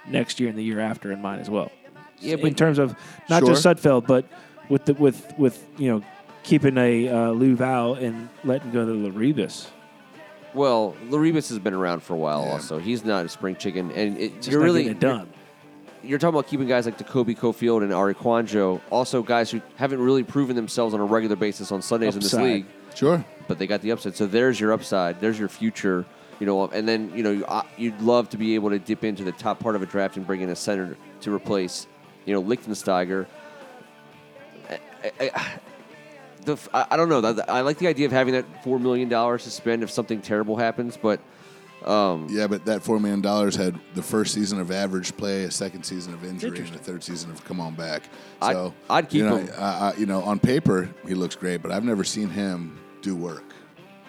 next 0.07 0.39
year 0.39 0.49
and 0.51 0.59
the 0.59 0.63
year 0.63 0.81
after 0.81 1.11
in 1.13 1.23
mind 1.23 1.41
as 1.41 1.49
well. 1.51 1.73
Yeah, 2.21 2.35
in 2.37 2.43
but- 2.43 2.57
terms 2.57 2.79
of 2.79 2.95
not 3.29 3.41
Sure. 3.41 3.49
just 3.55 3.65
Sudfeld, 3.65 4.07
but 4.07 4.25
with 4.69 4.85
the 4.85 4.95
with 4.95 5.33
with 5.39 5.65
you 5.79 5.89
know 5.91 6.03
keeping 6.43 6.79
a 6.79 7.09
uh, 7.09 7.15
Lauvao 7.33 8.01
and 8.01 8.29
letting 8.45 8.71
go 8.71 8.81
of 8.81 8.87
the 8.89 8.95
LeRibeus. 8.95 9.67
Well, 10.57 10.97
LeRibeus 11.11 11.51
has 11.51 11.59
been 11.59 11.75
around 11.75 12.03
for 12.03 12.15
a 12.15 12.17
while. 12.17 12.43
Yeah. 12.45 12.53
Also, 12.53 12.79
he's 12.79 13.05
not 13.05 13.27
a 13.27 13.29
spring 13.29 13.57
chicken, 13.57 13.91
and 13.93 14.17
it, 14.19 14.37
Just 14.37 14.49
you're 14.51 14.61
really 14.63 14.87
it 14.89 14.99
done. 14.99 15.29
You're, 16.03 16.11
you're 16.13 16.19
talking 16.19 16.35
about 16.39 16.49
keeping 16.49 16.67
guys 16.67 16.87
like 16.87 16.97
Takoby 16.99 17.37
Cofield 17.37 17.83
and 17.83 17.93
Arie 17.93 18.15
Kouandjio, 18.15 18.81
also 18.91 19.23
guys 19.23 19.51
who 19.51 19.61
haven't 19.77 20.01
really 20.01 20.23
proven 20.25 20.57
themselves 20.57 20.95
on 20.95 21.01
a 21.01 21.05
regular 21.05 21.37
basis 21.37 21.71
on 21.71 21.83
Sundays 21.83 22.17
in 22.17 22.23
Upside. 22.23 22.41
this 22.41 22.45
league. 22.45 22.67
Sure. 22.95 23.23
but 23.47 23.59
they 23.59 23.67
got 23.67 23.83
the 23.83 23.93
upside. 23.93 24.17
So 24.17 24.27
there's 24.27 24.59
your 24.59 24.73
upside. 24.73 25.21
There's 25.21 25.39
your 25.39 25.49
future. 25.49 26.07
You 26.41 26.47
know, 26.47 26.67
and 26.69 26.89
then 26.89 27.13
you 27.15 27.23
know 27.23 27.31
you- 27.33 27.45
uh, 27.47 27.63
you'd 27.77 28.01
love 28.01 28.29
to 28.31 28.37
be 28.39 28.55
able 28.55 28.71
to 28.71 28.79
dip 28.79 29.05
into 29.05 29.25
the 29.25 29.33
top 29.33 29.59
part 29.61 29.75
of 29.77 29.83
a 29.83 29.87
draft 29.87 30.17
and 30.17 30.27
bring 30.27 30.41
in 30.41 30.49
a 30.51 30.57
center 30.57 30.97
to 31.23 31.35
replace, 31.35 31.87
you 32.25 32.33
know, 32.35 32.43
Lichtensteiger. 32.43 33.27
I, 34.71 34.79
I, 35.21 35.31
I- 35.35 35.59
the, 36.47 36.53
f- 36.55 36.69
I, 36.73 36.87
I 36.93 36.97
don't 36.97 37.09
know. 37.09 37.21
I 37.49 37.59
I 37.59 37.61
like 37.61 37.79
the 37.79 37.87
idea 37.89 38.07
of 38.07 38.13
having 38.13 38.33
that 38.35 38.65
four 38.65 38.79
million 38.79 39.09
dollars 39.09 39.45
to 39.45 39.51
spend 39.51 39.83
if 39.83 39.91
something 39.91 40.23
terrible 40.23 40.57
happens, 40.57 40.97
but 40.97 41.21
Yeah, 41.85 42.47
but 42.49 42.65
that 42.65 42.83
four 42.83 42.99
million 42.99 43.21
dollars 43.21 43.55
had 43.57 43.79
the 43.95 44.03
first 44.03 44.33
season 44.35 44.61
of 44.61 44.71
average 44.71 45.17
play, 45.17 45.45
a 45.45 45.51
second 45.51 45.85
season 45.85 46.15
of 46.15 46.25
injury, 46.25 46.59
and 46.59 46.75
a 46.75 46.79
third 46.79 47.05
season 47.05 47.31
of 47.31 47.45
come 47.45 47.61
on 47.61 47.75
back. 47.75 48.03
I'd- 48.43 48.55
So 48.55 48.75
I'd 48.91 49.09
keep 49.09 49.19
you 49.21 49.29
know, 49.29 49.37
him. 49.37 49.51
I, 49.59 49.63
I, 49.63 49.95
you 49.97 50.07
know, 50.07 50.23
on 50.23 50.39
paper 50.39 50.89
he 51.07 51.15
looks 51.15 51.37
great, 51.37 51.63
but 51.63 51.71
I've 51.71 51.85
never 51.85 52.05
seen 52.05 52.29
him 52.31 52.79
do 53.03 53.15
work. 53.15 53.45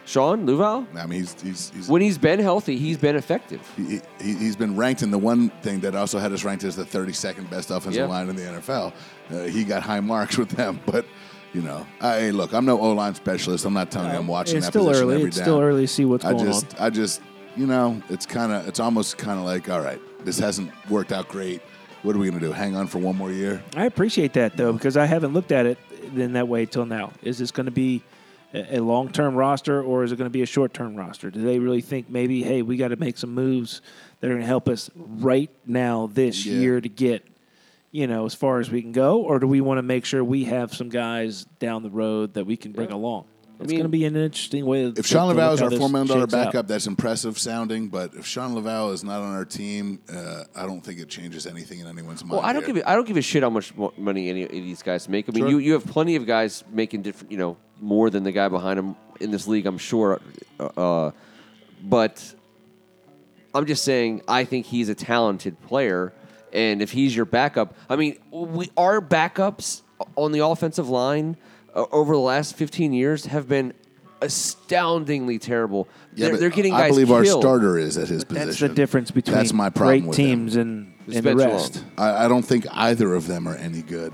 Shawn 0.05 0.47
Lauvao, 0.47 0.87
I 0.95 1.05
mean, 1.05 1.19
he's 1.19 1.35
he's, 1.41 1.69
he's 1.75 1.89
when 1.89 2.01
he's 2.01 2.17
been 2.17 2.39
healthy, 2.39 2.77
he's 2.77 2.97
been 2.97 3.17
effective. 3.17 3.59
he, 3.75 3.99
he, 4.21 4.33
he's 4.35 4.55
been 4.55 4.77
ranked 4.77 5.01
in 5.03 5.11
the 5.11 5.17
one 5.17 5.49
thing 5.61 5.81
that 5.81 5.95
also 5.95 6.17
had 6.17 6.31
us 6.31 6.45
ranked 6.45 6.63
as 6.63 6.77
the 6.77 6.85
32nd 6.85 7.49
best 7.49 7.71
offensive 7.71 7.95
Yeah. 8.03 8.05
line 8.07 8.29
in 8.29 8.37
the 8.37 8.43
NFL. 8.43 8.93
Uh, 9.29 9.39
he 9.43 9.65
got 9.65 9.83
high 9.83 9.99
marks 9.99 10.37
with 10.37 10.47
them, 10.51 10.79
but 10.85 11.05
you 11.53 11.61
know, 11.61 11.85
I, 12.01 12.19
hey, 12.19 12.31
look, 12.31 12.53
I'm 12.53 12.65
no 12.65 12.79
O 12.79 12.91
line 12.93 13.15
specialist. 13.15 13.65
I'm 13.65 13.73
not 13.73 13.89
telling 13.91 14.11
you 14.11 14.17
I'm 14.17 14.27
watching 14.27 14.57
it's 14.57 14.65
that 14.67 14.71
still 14.71 14.85
position 14.87 15.03
early. 15.05 15.15
every 15.15 15.27
It's 15.29 15.37
down. 15.37 15.43
still 15.45 15.59
early 15.61 15.81
to 15.83 15.87
see 15.87 16.05
what's 16.05 16.25
I 16.25 16.31
going 16.33 16.45
just, 16.45 16.75
on. 16.77 16.85
I 16.85 16.89
just, 16.89 17.21
you 17.55 17.65
know, 17.67 18.01
it's 18.09 18.25
kind 18.25 18.51
of, 18.51 18.67
it's 18.67 18.79
almost 18.79 19.17
kind 19.17 19.39
of 19.39 19.45
like, 19.45 19.69
all 19.69 19.81
right, 19.81 19.99
this 20.25 20.37
hasn't 20.39 20.71
worked 20.89 21.11
out 21.11 21.27
great. 21.29 21.61
What 22.03 22.15
are 22.15 22.19
we 22.19 22.29
going 22.29 22.39
to 22.39 22.45
do? 22.45 22.51
Hang 22.51 22.75
on 22.75 22.87
for 22.87 22.99
one 22.99 23.15
more 23.17 23.31
year? 23.31 23.63
I 23.75 23.85
appreciate 23.85 24.33
that 24.33 24.55
though 24.55 24.71
because 24.73 24.97
I 24.97 25.05
haven't 25.05 25.33
looked 25.33 25.51
at 25.51 25.65
it 25.65 25.77
in 26.15 26.33
that 26.33 26.47
way 26.47 26.65
till 26.65 26.85
now. 26.85 27.11
Is 27.23 27.37
this 27.39 27.51
going 27.51 27.65
to 27.65 27.71
be 27.71 28.03
a 28.53 28.77
a 28.77 28.79
long-term 28.79 29.35
roster 29.35 29.81
or 29.83 30.03
is 30.05 30.11
it 30.11 30.15
going 30.17 30.27
to 30.29 30.33
be 30.33 30.41
a 30.41 30.45
short-term 30.45 30.95
roster? 30.95 31.29
Do 31.29 31.41
they 31.41 31.59
really 31.59 31.81
think 31.81 32.09
maybe, 32.09 32.43
hey, 32.43 32.61
we 32.61 32.77
got 32.77 32.89
to 32.89 32.95
make 32.95 33.17
some 33.17 33.33
moves 33.33 33.81
that 34.19 34.27
are 34.27 34.33
going 34.33 34.41
to 34.41 34.47
help 34.47 34.69
us 34.69 34.89
right 34.95 35.49
now 35.65 36.07
this 36.13 36.45
Yeah. 36.45 36.53
year 36.59 36.81
to 36.81 36.87
get, 36.89 37.27
you 37.91 38.07
know, 38.07 38.25
as 38.25 38.35
far 38.35 38.59
as 38.59 38.69
we 38.69 38.81
can 38.81 38.91
go, 38.91 39.21
or 39.21 39.39
do 39.39 39.47
we 39.47 39.61
want 39.61 39.77
to 39.77 39.81
make 39.83 40.05
sure 40.05 40.23
we 40.23 40.45
have 40.45 40.73
some 40.73 40.89
guys 40.89 41.45
down 41.59 41.83
the 41.83 41.89
road 41.89 42.33
that 42.35 42.45
we 42.45 42.57
can 42.57 42.71
bring 42.71 42.91
along? 42.91 43.25
It's 43.59 43.69
mean, 43.69 43.77
going 43.79 43.85
to 43.85 43.89
be 43.89 44.05
an 44.05 44.15
interesting 44.15 44.67
way. 44.67 44.83
If 44.85 44.95
to- 44.95 45.03
Sean 45.03 45.33
to 45.35 45.41
Lauvao 45.41 45.53
is 45.55 45.61
our 45.63 45.69
this 45.71 45.79
four 45.79 45.89
million 45.89 46.07
dollar 46.07 46.21
shakes 46.21 46.33
out. 46.35 46.45
backup, 46.45 46.67
that's 46.67 46.85
impressive 46.85 47.39
sounding. 47.39 47.87
But 47.89 48.13
if 48.13 48.23
Shawn 48.27 48.53
Lauvao 48.53 48.93
is 48.93 49.03
not 49.03 49.21
on 49.21 49.33
our 49.33 49.45
team, 49.45 49.99
uh, 50.13 50.43
I 50.55 50.67
don't 50.67 50.81
think 50.81 50.99
it 50.99 51.09
changes 51.09 51.47
anything 51.47 51.79
in 51.79 51.87
anyone's 51.87 52.23
mind. 52.23 52.33
Well, 52.33 52.41
I 52.41 52.53
don't 52.53 52.63
here. 52.65 52.75
give 52.75 52.83
a, 52.83 52.89
I 52.89 52.93
don't 52.93 53.07
give 53.07 53.17
a 53.17 53.21
shit 53.23 53.41
how 53.41 53.49
much 53.49 53.73
money 53.97 54.29
any 54.29 54.43
of 54.43 54.51
these 54.51 54.83
guys 54.83 55.09
make. 55.09 55.27
I 55.27 55.31
mean, 55.31 55.41
Sure. 55.41 55.49
you, 55.49 55.57
you 55.57 55.73
have 55.73 55.85
plenty 55.87 56.15
of 56.17 56.27
guys 56.27 56.63
making 56.71 57.01
different, 57.01 57.31
you 57.31 57.39
know, 57.39 57.57
more 57.81 58.11
than 58.11 58.23
the 58.23 58.31
guy 58.31 58.47
behind 58.47 58.77
him 58.77 58.95
in 59.19 59.31
this 59.31 59.47
league. 59.47 59.65
I'm 59.65 59.79
sure, 59.79 60.21
uh, 60.59 61.09
but 61.83 62.35
I'm 63.55 63.65
just 63.65 63.83
saying 63.83 64.21
I 64.27 64.43
think 64.45 64.67
he's 64.67 64.89
a 64.89 64.95
talented 64.95 65.59
player, 65.63 66.13
and 66.53 66.81
if 66.81 66.91
he's 66.91 67.15
your 67.15 67.25
backup, 67.25 67.75
I 67.89 67.95
mean, 67.95 68.17
we 68.31 68.71
our 68.77 69.01
backups 69.01 69.81
on 70.15 70.31
the 70.31 70.45
offensive 70.45 70.89
line 70.89 71.37
uh, 71.75 71.85
over 71.91 72.13
the 72.13 72.19
last 72.19 72.55
15 72.55 72.93
years 72.93 73.25
have 73.25 73.47
been 73.47 73.73
astoundingly 74.21 75.39
terrible. 75.39 75.87
Yeah, 76.15 76.29
they're, 76.29 76.37
they're 76.37 76.49
getting 76.49 76.73
I 76.73 76.81
guys 76.81 76.91
believe 76.91 77.11
our 77.11 77.25
starter 77.25 77.77
is 77.77 77.97
at 77.97 78.07
his 78.07 78.23
position. 78.23 78.47
That's 78.47 78.59
the 78.59 78.69
difference 78.69 79.11
between 79.11 79.35
That's 79.35 79.53
my 79.53 79.69
problem 79.69 79.99
great 80.01 80.07
with 80.09 80.17
him. 80.17 80.25
teams 80.25 80.55
and, 80.55 80.93
and 81.13 81.23
the 81.23 81.35
rest. 81.35 81.83
I, 81.97 82.25
I 82.25 82.27
don't 82.27 82.43
think 82.43 82.65
either 82.71 83.13
of 83.13 83.27
them 83.27 83.47
are 83.47 83.55
any 83.55 83.81
good. 83.81 84.13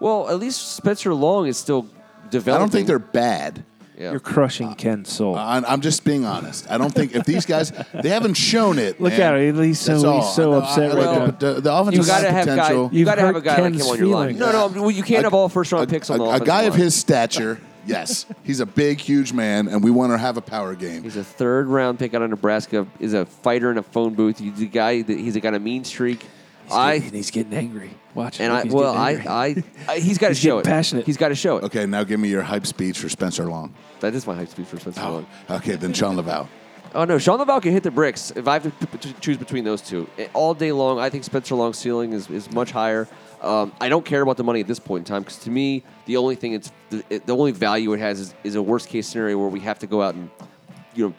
Well, 0.00 0.28
at 0.28 0.38
least 0.38 0.76
Spencer 0.76 1.14
Long 1.14 1.46
is 1.46 1.56
still 1.56 1.86
developing. 2.30 2.54
I 2.54 2.58
don't 2.58 2.72
think 2.72 2.86
they're 2.86 2.98
bad. 2.98 3.64
Yeah. 4.02 4.10
You're 4.10 4.20
crushing 4.20 4.68
uh, 4.68 4.74
Ken's 4.74 5.12
soul. 5.12 5.36
I, 5.36 5.58
I'm 5.66 5.80
just 5.80 6.04
being 6.04 6.24
honest. 6.24 6.68
I 6.70 6.76
don't 6.78 6.92
think 6.92 7.14
if 7.14 7.24
these 7.24 7.46
guys 7.46 7.72
they 7.94 8.08
haven't 8.08 8.34
shown 8.34 8.78
it. 8.78 9.00
Look 9.00 9.12
man. 9.12 9.34
at 9.34 9.40
him. 9.40 9.62
He's 9.62 9.78
so- 9.80 9.92
That's 9.92 10.04
all. 10.04 10.20
he's 10.22 10.34
so 10.34 10.42
I 10.52 10.58
know, 10.58 10.62
upset 10.64 10.90
I- 10.90 10.94
right 10.94 11.06
I- 11.06 11.18
now. 11.18 11.26
but 11.26 11.40
The, 11.40 11.60
the 11.60 11.72
offensive 11.74 12.00
You 12.02 12.06
got 12.06 12.18
to 12.18 12.24
line 12.24 12.34
have 12.34 12.46
guy. 12.46 12.56
potential. 12.56 12.90
You 12.92 12.98
You've 12.98 13.06
got 13.06 13.14
to 13.14 13.20
have 13.20 13.30
a 13.30 13.32
hurt 13.34 13.44
guy 13.44 13.54
like 13.60 13.62
Ken's 13.72 13.80
him 13.84 13.90
on 13.92 13.98
your 13.98 14.06
line. 14.08 14.34
feelings. 14.34 14.40
No, 14.52 14.68
no. 14.68 14.80
well, 14.82 14.90
You 14.90 15.02
can't 15.02 15.24
have 15.24 15.34
all 15.34 15.48
first 15.48 15.70
round 15.72 15.88
picks 15.88 16.10
on 16.10 16.18
the 16.18 16.24
a, 16.24 16.26
a 16.26 16.30
offensive 16.30 16.46
guy 16.46 16.62
of 16.62 16.72
line. 16.74 16.82
his 16.82 16.94
stature. 16.94 17.60
Yes, 17.84 18.26
he's 18.44 18.60
a 18.60 18.66
big, 18.66 19.00
huge 19.00 19.32
man, 19.32 19.66
and 19.66 19.82
we 19.82 19.90
want 19.90 20.12
to 20.12 20.18
have 20.18 20.36
a 20.36 20.40
power 20.40 20.76
game. 20.76 21.02
He's 21.02 21.16
a 21.16 21.24
third 21.24 21.66
round 21.66 21.98
pick 21.98 22.14
out 22.14 22.22
of 22.22 22.30
Nebraska. 22.30 22.86
Is 23.00 23.12
a 23.12 23.26
fighter 23.26 23.72
in 23.72 23.78
a 23.78 23.82
phone 23.82 24.14
booth. 24.14 24.38
He's 24.38 24.60
a 24.62 24.66
guy 24.66 25.02
that 25.02 25.18
he's 25.18 25.36
got 25.38 25.54
a 25.54 25.58
mean 25.58 25.82
streak. 25.84 26.22
He's 26.64 26.72
I 26.72 26.98
getting- 26.98 27.14
he's 27.14 27.30
getting 27.32 27.52
angry. 27.54 27.90
Watch. 28.14 28.40
and 28.40 28.52
I 28.52 28.64
well 28.64 28.94
I. 28.94 29.10
I 29.28 29.64
I 29.88 29.98
he's 29.98 30.18
got 30.18 30.28
to 30.34 30.34
show 30.34 30.58
it. 30.58 30.64
passionate. 30.66 31.06
He's 31.06 31.16
got 31.16 31.28
to 31.28 31.34
show 31.34 31.56
it. 31.58 31.64
Okay, 31.64 31.86
now 31.86 32.04
give 32.04 32.20
me 32.20 32.28
your 32.28 32.42
hype 32.42 32.66
speech 32.66 32.98
for 32.98 33.08
Spencer 33.08 33.46
Long. 33.46 33.74
That 34.00 34.14
is 34.14 34.26
my 34.26 34.34
hype 34.34 34.48
speech 34.48 34.66
for 34.66 34.78
Spencer 34.78 35.00
Long. 35.02 35.26
Okay, 35.50 35.76
then 35.76 35.92
Shawn 35.92 36.16
Lauvao. 36.16 36.48
Oh 36.94 37.06
no, 37.06 37.16
Shawn 37.16 37.38
Lauvao 37.38 37.62
can 37.62 37.72
hit 37.72 37.84
the 37.84 37.90
bricks. 37.90 38.32
If 38.36 38.46
I 38.46 38.52
have 38.58 38.64
to 38.64 38.86
p- 38.86 38.98
p- 38.98 39.14
choose 39.18 39.38
between 39.38 39.64
those 39.64 39.80
two, 39.80 40.06
Eh, 40.18 40.28
all 40.34 40.52
day 40.52 40.72
long, 40.72 40.98
I 40.98 41.08
think 41.08 41.24
Spencer 41.24 41.54
Long's 41.54 41.78
ceiling 41.78 42.12
is, 42.12 42.28
is 42.28 42.52
much 42.52 42.70
higher. 42.70 43.08
Um, 43.40 43.72
I 43.80 43.88
don't 43.88 44.04
care 44.04 44.20
about 44.20 44.36
the 44.36 44.44
money 44.44 44.60
at 44.60 44.66
this 44.66 44.78
point 44.78 45.00
in 45.00 45.04
time 45.14 45.22
because 45.22 45.38
to 45.38 45.50
me, 45.50 45.84
the 46.04 46.18
only 46.18 46.34
thing 46.34 46.52
it's 46.52 46.70
the, 46.90 47.02
it, 47.08 47.24
the 47.24 47.34
only 47.34 47.52
value 47.52 47.94
it 47.94 48.00
has 48.00 48.20
is, 48.20 48.34
is 48.44 48.56
a 48.56 48.62
worst 48.62 48.90
case 48.90 49.08
scenario 49.08 49.38
where 49.38 49.48
we 49.48 49.60
have 49.60 49.78
to 49.78 49.86
go 49.86 50.02
out 50.02 50.14
and 50.14 50.28
you 50.94 51.08
know 51.08 51.14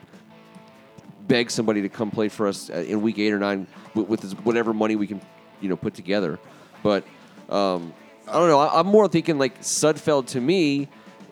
beg 1.28 1.50
somebody 1.50 1.82
to 1.82 1.90
come 1.90 2.12
play 2.12 2.30
for 2.30 2.48
us 2.48 2.70
uh, 2.70 2.74
in 2.88 3.02
week 3.02 3.18
eight 3.18 3.32
or 3.34 3.40
nine 3.40 3.66
with, 3.96 4.08
with 4.08 4.32
whatever 4.46 4.74
money 4.76 4.96
we 4.96 5.08
can 5.08 5.20
you 5.60 5.70
know 5.70 5.76
put 5.76 5.96
together. 5.96 6.38
But 6.84 7.06
um, 7.50 7.94
I 8.28 8.34
don't 8.34 8.50
know. 8.50 8.60
I, 8.60 8.80
I'm 8.80 8.88
more 8.88 9.08
thinking 9.08 9.40
like 9.40 9.62
Sudfeld 9.62 10.28
to 10.28 10.42
me 10.42 10.88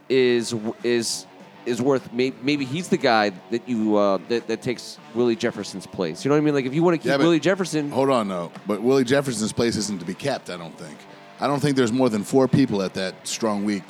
is 0.09 0.55
is 0.83 1.25
is 1.65 1.79
worth 1.79 2.11
maybe, 2.11 2.35
maybe 2.41 2.65
he's 2.65 2.87
the 2.89 2.97
guy 2.97 3.29
that 3.51 3.69
you 3.69 3.95
uh, 3.95 4.17
that, 4.29 4.47
that 4.47 4.61
takes 4.63 4.97
Willie 5.13 5.35
Jefferson's 5.35 5.85
place. 5.85 6.25
You 6.25 6.29
know 6.29 6.35
what 6.35 6.41
I 6.41 6.45
mean? 6.45 6.55
Like 6.55 6.65
if 6.65 6.73
you 6.73 6.81
want 6.83 6.95
to 6.95 6.97
keep 6.97 7.09
Yeah, 7.11 7.17
but- 7.17 7.23
Willie 7.23 7.39
Jefferson, 7.39 7.91
Hold 7.91 8.09
on, 8.09 8.27
though. 8.27 8.51
But 8.65 8.81
Willie 8.81 9.03
Jefferson's 9.03 9.53
place 9.53 9.75
isn't 9.75 9.99
to 9.99 10.05
be 10.05 10.15
kept. 10.15 10.49
I 10.49 10.57
don't 10.57 10.75
think. 10.77 10.97
I 11.39 11.47
don't 11.47 11.59
think 11.59 11.75
there's 11.75 11.91
more 11.91 12.09
than 12.09 12.23
four 12.23 12.47
people 12.47 12.81
at 12.81 12.93
that 12.95 13.27
strong 13.27 13.63
week. 13.65 13.83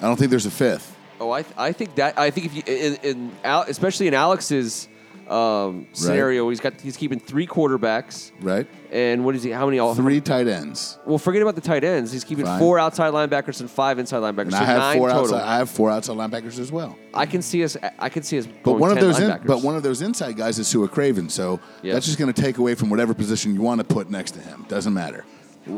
I 0.00 0.06
don't 0.06 0.16
think 0.16 0.30
there's 0.30 0.46
a 0.46 0.50
fifth. 0.50 0.96
oh, 1.20 1.30
I 1.30 1.42
th- 1.42 1.54
I 1.56 1.72
think 1.72 1.94
that 1.96 2.18
I 2.18 2.30
think 2.30 2.46
if 2.46 2.54
you 2.56 2.62
in, 2.66 2.94
in 3.02 3.32
Al, 3.44 3.62
especially 3.62 4.08
in 4.08 4.14
Alex's 4.14 4.88
um, 5.30 5.86
scenario, 5.92 6.48
he's 6.48 6.60
got 6.60 6.80
he's 6.80 6.96
keeping 6.96 7.18
three 7.20 7.46
quarterbacks 7.46 8.32
Right? 8.40 8.66
and 8.90 9.24
what 9.24 9.34
is 9.34 9.42
he? 9.42 9.50
How 9.50 9.64
many? 9.66 9.78
All 9.78 9.94
Three 9.94 10.20
tight 10.20 10.46
ends. 10.48 10.98
Well, 11.06 11.18
forget 11.18 11.40
about 11.42 11.54
the 11.54 11.60
tight 11.60 11.84
ends. 11.84 12.12
He's 12.12 12.24
keeping 12.24 12.44
Fine. 12.44 12.58
four 12.58 12.78
outside 12.78 13.12
linebackers 13.12 13.60
and 13.60 13.70
five 13.70 13.98
inside 13.98 14.18
linebackers. 14.18 14.42
And 14.42 14.52
so 14.52 14.58
I 14.58 14.64
have 14.64 14.78
nine 14.78 14.98
four 14.98 15.08
total. 15.08 15.34
outside. 15.36 15.48
I 15.48 15.56
have 15.58 15.70
four 15.70 15.90
outside 15.90 16.16
linebackers 16.16 16.58
as 16.58 16.70
well. 16.72 16.96
I 17.14 17.26
can 17.26 17.42
see 17.42 17.64
us. 17.64 17.76
I 17.98 18.08
can 18.08 18.22
see 18.22 18.38
us. 18.38 18.46
But 18.64 18.74
one 18.74 18.90
of 18.90 19.00
those, 19.00 19.18
in, 19.18 19.40
but 19.44 19.62
one 19.62 19.76
of 19.76 19.82
those 19.82 20.02
inside 20.02 20.36
guys 20.36 20.58
is 20.58 20.66
Su'a 20.72 20.90
Craven. 20.90 21.28
So 21.28 21.60
Yeah. 21.82 21.94
that's 21.94 22.06
just 22.06 22.18
going 22.18 22.32
to 22.32 22.40
take 22.42 22.58
away 22.58 22.74
from 22.74 22.90
whatever 22.90 23.14
position 23.14 23.54
you 23.54 23.62
want 23.62 23.78
to 23.80 23.84
put 23.84 24.10
next 24.10 24.32
to 24.32 24.40
him. 24.40 24.66
Doesn't 24.68 24.92
matter. 24.94 25.24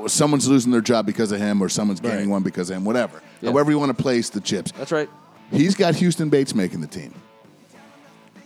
Someone's 0.06 0.48
losing 0.48 0.72
their 0.72 0.80
job 0.80 1.04
because 1.04 1.30
of 1.30 1.38
him, 1.40 1.60
or 1.62 1.68
someone's 1.68 2.00
gaining 2.00 2.30
one 2.30 2.42
because 2.42 2.70
of 2.70 2.76
him. 2.76 2.84
Whatever. 2.86 3.20
Yeah. 3.42 3.50
However 3.50 3.70
you 3.70 3.78
want 3.78 3.94
to 3.96 4.02
place 4.02 4.30
the 4.30 4.40
chips. 4.40 4.72
That's 4.72 4.92
right. 4.92 5.10
He's 5.50 5.74
got 5.74 5.94
Houston 5.96 6.30
Bates 6.30 6.54
making 6.54 6.80
the 6.80 6.86
team. 6.86 7.12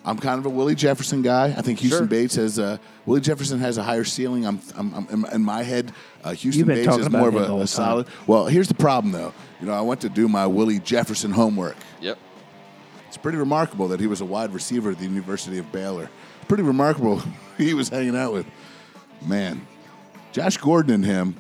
I'm 0.05 0.17
kind 0.19 0.39
of 0.39 0.47
a 0.47 0.49
Willie 0.49 0.75
Jefferson 0.75 1.23
guy. 1.23 1.47
I 1.57 1.61
think 1.61 1.81
Houston 1.81 2.01
Sure. 2.01 2.07
Bates 2.07 2.37
has 2.37 2.59
uh, 2.59 2.79
Willie 3.05 3.21
Jefferson 3.21 3.59
has 3.59 3.77
a 3.79 3.83
higher 3.83 4.05
ceiling. 4.05 4.47
I'm, 4.47 4.61
I'm, 4.77 4.95
I'm 4.95 5.09
in- 5.25 5.33
in 5.35 5.43
my 5.43 5.63
head. 5.63 5.93
Uh, 6.25 6.33
Houston 6.33 6.67
been 6.67 6.77
Bates 6.77 6.87
talking 6.87 7.01
is 7.01 7.07
about 7.07 7.19
more 7.19 7.29
of 7.29 7.35
him 7.35 7.43
a, 7.43 7.47
whole 7.47 7.57
a 7.59 7.61
time. 7.61 7.67
solid. 7.67 8.07
Well, 8.27 8.47
here's 8.47 8.69
the 8.69 8.75
problem 8.75 9.13
though. 9.13 9.33
You 9.61 9.67
know, 9.67 9.75
I 9.75 9.81
went 9.83 10.01
to 10.03 10.09
do 10.09 10.29
my 10.29 10.47
Willie 10.47 10.79
Jefferson 10.79 11.31
homework. 11.33 11.77
Yep. 12.01 12.19
It's 13.09 13.17
pretty 13.17 13.39
remarkable 13.39 13.89
that 13.89 14.01
he 14.01 14.07
was 14.07 14.21
a 14.21 14.25
wide 14.25 14.53
receiver 14.55 14.91
at 14.93 14.99
the 14.99 15.05
University 15.05 15.59
of 15.59 15.71
Baylor. 15.73 16.09
Pretty 16.47 16.63
remarkable 16.63 17.17
who 17.57 17.65
he 17.65 17.75
was 17.75 17.89
hanging 17.89 18.17
out 18.17 18.33
with. 18.33 18.47
Man, 19.27 19.67
Josh 20.33 20.57
Gordon 20.59 20.95
and 20.95 21.05
him 21.05 21.37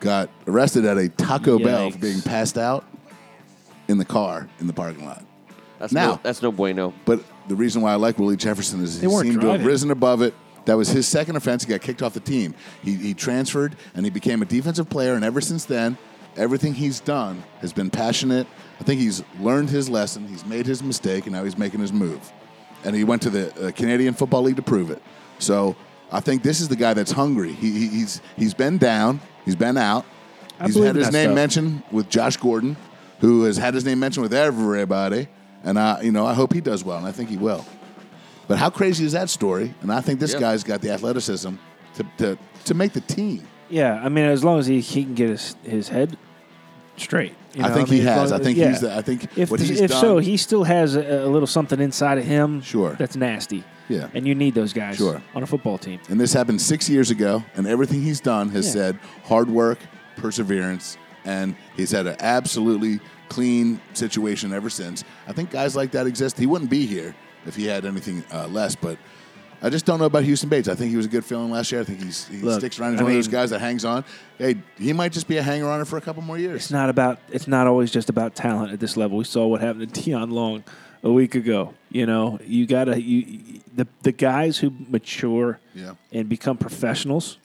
got 0.00 0.28
arrested 0.46 0.84
at 0.84 0.98
a 0.98 1.08
Taco 1.08 1.58
Bell 1.58 1.90
for 1.90 1.96
Yikes. 1.96 2.00
being 2.00 2.20
passed 2.22 2.58
out 2.58 2.84
in 3.88 3.98
the 3.98 4.04
car 4.04 4.48
in 4.60 4.66
the 4.66 4.72
parking 4.72 5.04
lot. 5.06 5.24
That's 5.82 5.92
Now- 5.92 6.10
no. 6.12 6.20
That's 6.22 6.40
no 6.42 6.52
bueno. 6.52 6.94
But 7.04 7.24
the 7.48 7.56
reason 7.56 7.82
why 7.82 7.90
I 7.90 7.96
like 7.96 8.16
Willie 8.16 8.36
Jefferson 8.36 8.84
is 8.84 8.94
he 8.94 9.00
They 9.00 9.06
weren't 9.08 9.26
seemed 9.26 9.40
to 9.40 9.48
have 9.48 9.66
risen 9.66 9.90
above 9.90 10.22
it. 10.22 10.32
That 10.66 10.76
was 10.76 10.88
his 10.88 11.08
second 11.08 11.34
offense. 11.34 11.64
He 11.64 11.70
got 11.70 11.80
kicked 11.80 12.02
off 12.02 12.14
the 12.14 12.20
team. 12.20 12.54
He, 12.84 12.94
he 12.94 13.14
transferred 13.14 13.74
and 13.96 14.06
he 14.06 14.10
became 14.10 14.42
a 14.42 14.44
defensive 14.44 14.88
player. 14.88 15.14
And 15.14 15.24
ever 15.24 15.40
since 15.40 15.64
then, 15.64 15.98
everything 16.36 16.74
he's 16.74 17.00
done 17.00 17.42
has 17.62 17.72
been 17.72 17.90
passionate. 17.90 18.46
I 18.78 18.84
think 18.84 19.00
he's 19.00 19.24
learned 19.40 19.70
his 19.70 19.88
lesson. 19.90 20.28
He's 20.28 20.46
made 20.46 20.66
his 20.66 20.84
mistake, 20.84 21.24
and 21.26 21.34
now 21.34 21.42
he's 21.42 21.58
making 21.58 21.80
his 21.80 21.92
move. 21.92 22.32
And 22.84 22.94
he 22.94 23.02
went 23.02 23.22
to 23.22 23.30
the 23.30 23.66
uh, 23.66 23.70
Canadian 23.72 24.14
Football 24.14 24.42
League 24.42 24.56
to 24.56 24.62
prove 24.62 24.92
it. 24.92 25.02
So 25.40 25.74
I 26.12 26.20
think 26.20 26.44
this 26.44 26.60
is 26.60 26.68
the 26.68 26.76
guy 26.76 26.94
that's 26.94 27.10
hungry. 27.10 27.54
He, 27.54 27.72
he, 27.72 27.88
he's 27.88 28.20
he's 28.36 28.54
been 28.54 28.78
down. 28.78 29.20
He's 29.44 29.56
been 29.56 29.76
out. 29.76 30.06
I 30.60 30.66
he's 30.66 30.76
had 30.76 30.94
his 30.94 31.10
name 31.10 31.26
stuff. 31.26 31.34
mentioned 31.34 31.82
with 31.90 32.08
Josh 32.08 32.36
Gordon, 32.36 32.76
who 33.18 33.42
has 33.44 33.56
had 33.56 33.74
his 33.74 33.84
name 33.84 33.98
mentioned 33.98 34.22
with 34.22 34.34
everybody. 34.34 35.26
And 35.64 35.78
I, 35.78 36.00
you 36.02 36.12
know, 36.12 36.26
I 36.26 36.34
hope 36.34 36.52
he 36.52 36.60
does 36.60 36.84
well, 36.84 36.98
and 36.98 37.06
I 37.06 37.12
think 37.12 37.28
he 37.30 37.36
will. 37.36 37.64
But 38.48 38.58
how 38.58 38.70
crazy 38.70 39.04
is 39.04 39.12
that 39.12 39.30
story? 39.30 39.74
And 39.82 39.92
I 39.92 40.00
think 40.00 40.18
this 40.20 40.32
Yeah. 40.34 40.40
guy's 40.40 40.64
got 40.64 40.80
the 40.80 40.90
athleticism 40.90 41.54
to, 41.94 42.06
to, 42.18 42.38
to 42.64 42.74
make 42.74 42.92
the 42.92 43.00
team. 43.00 43.46
Yeah, 43.70 44.00
I 44.04 44.08
mean, 44.08 44.24
as 44.26 44.42
long 44.44 44.58
as 44.58 44.66
he, 44.66 44.80
he 44.80 45.04
can 45.04 45.14
get 45.14 45.28
his, 45.30 45.56
his 45.62 45.88
head 45.88 46.16
straight. 46.96 47.34
you 47.54 47.64
I 47.64 47.68
know? 47.68 47.74
think 47.74 47.90
mean, 47.90 48.00
he 48.00 48.06
has. 48.06 48.30
long 48.30 48.40
I 48.40 48.44
think 48.44 48.58
yeah. 48.58 48.68
he's. 48.70 48.80
The, 48.80 48.96
I 48.96 49.02
think 49.02 49.26
If, 49.38 49.50
what 49.50 49.60
he's 49.60 49.80
if 49.80 49.90
done. 49.90 50.00
so, 50.00 50.18
he 50.18 50.36
still 50.36 50.64
has 50.64 50.94
a, 50.96 51.24
a 51.24 51.28
little 51.28 51.46
something 51.46 51.80
inside 51.80 52.18
of 52.18 52.24
him. 52.24 52.60
Sure. 52.60 52.94
That's 52.98 53.16
nasty. 53.16 53.64
Yeah. 53.88 54.08
And 54.14 54.26
you 54.26 54.34
need 54.34 54.54
those 54.54 54.72
guys 54.72 54.96
Sure. 54.96 55.22
on 55.34 55.42
a 55.42 55.46
football 55.46 55.78
team. 55.78 56.00
and 56.08 56.20
this 56.20 56.32
happened 56.32 56.60
six 56.60 56.88
years 56.88 57.10
ago, 57.10 57.44
and 57.54 57.66
everything 57.66 58.02
he's 58.02 58.20
done 58.20 58.50
has 58.50 58.66
Yeah. 58.66 58.72
said 58.72 58.98
hard 59.24 59.48
work, 59.48 59.78
perseverance, 60.16 60.96
and 61.24 61.54
he's 61.76 61.90
had 61.90 62.06
an 62.06 62.16
absolutely 62.20 63.00
clean 63.32 63.80
situation 63.94 64.52
ever 64.52 64.70
since. 64.70 65.04
I 65.26 65.32
think 65.32 65.50
guys 65.50 65.74
like 65.74 65.90
that 65.92 66.06
exist. 66.06 66.38
He 66.38 66.46
wouldn't 66.46 66.70
be 66.70 66.86
here 66.86 67.14
if 67.46 67.56
he 67.56 67.66
had 67.66 67.84
anything 67.84 68.24
uh, 68.32 68.46
less, 68.48 68.74
but. 68.76 68.98
I 69.64 69.70
just 69.70 69.86
don't 69.86 70.00
know 70.00 70.06
about 70.06 70.24
Houston 70.24 70.48
Bates. 70.48 70.66
I 70.66 70.74
think 70.74 70.90
he 70.90 70.96
was 70.96 71.06
a 71.06 71.08
good 71.08 71.24
feeling 71.24 71.48
last 71.52 71.70
year. 71.70 71.80
I 71.80 71.84
think 71.84 72.02
he's, 72.02 72.26
he 72.26 72.38
Look, 72.38 72.58
sticks 72.58 72.80
around. 72.80 72.94
He's 72.94 73.00
I 73.00 73.04
one 73.04 73.12
of 73.12 73.16
those 73.18 73.28
guys 73.28 73.50
that 73.50 73.60
hangs 73.60 73.84
on. 73.84 74.04
Hey, 74.36 74.56
he 74.76 74.92
might 74.92 75.12
just 75.12 75.28
be 75.28 75.36
a 75.36 75.42
hanger 75.42 75.68
on 75.70 75.84
for 75.84 75.98
a 75.98 76.00
couple 76.00 76.20
more 76.20 76.36
years. 76.36 76.62
It's 76.62 76.72
not 76.72 76.90
about. 76.90 77.20
It's 77.30 77.46
not 77.46 77.68
always 77.68 77.92
just 77.92 78.10
about 78.10 78.34
talent 78.34 78.72
at 78.72 78.80
this 78.80 78.96
level. 78.96 79.18
We 79.18 79.22
saw 79.22 79.46
what 79.46 79.60
happened 79.60 79.94
to 79.94 80.00
Deion 80.00 80.32
Long 80.32 80.64
a 81.04 81.12
week 81.12 81.36
ago. 81.36 81.74
You 81.90 82.06
know, 82.06 82.40
you 82.44 82.66
gotta 82.66 83.00
you 83.00 83.60
the 83.72 83.86
the 84.02 84.10
guys 84.10 84.58
who 84.58 84.72
mature 84.88 85.60
Yeah. 85.76 85.92
and 86.10 86.28
become 86.28 86.56
professionals 86.58 87.38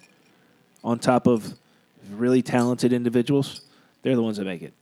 on 0.83 0.97
top 0.97 1.27
of 1.27 1.53
really 2.09 2.41
talented 2.41 2.93
individuals. 2.93 3.61
They're 4.01 4.15
the 4.15 4.23
ones 4.23 4.37
that 4.37 4.45
make 4.45 4.63
it. 4.63 4.73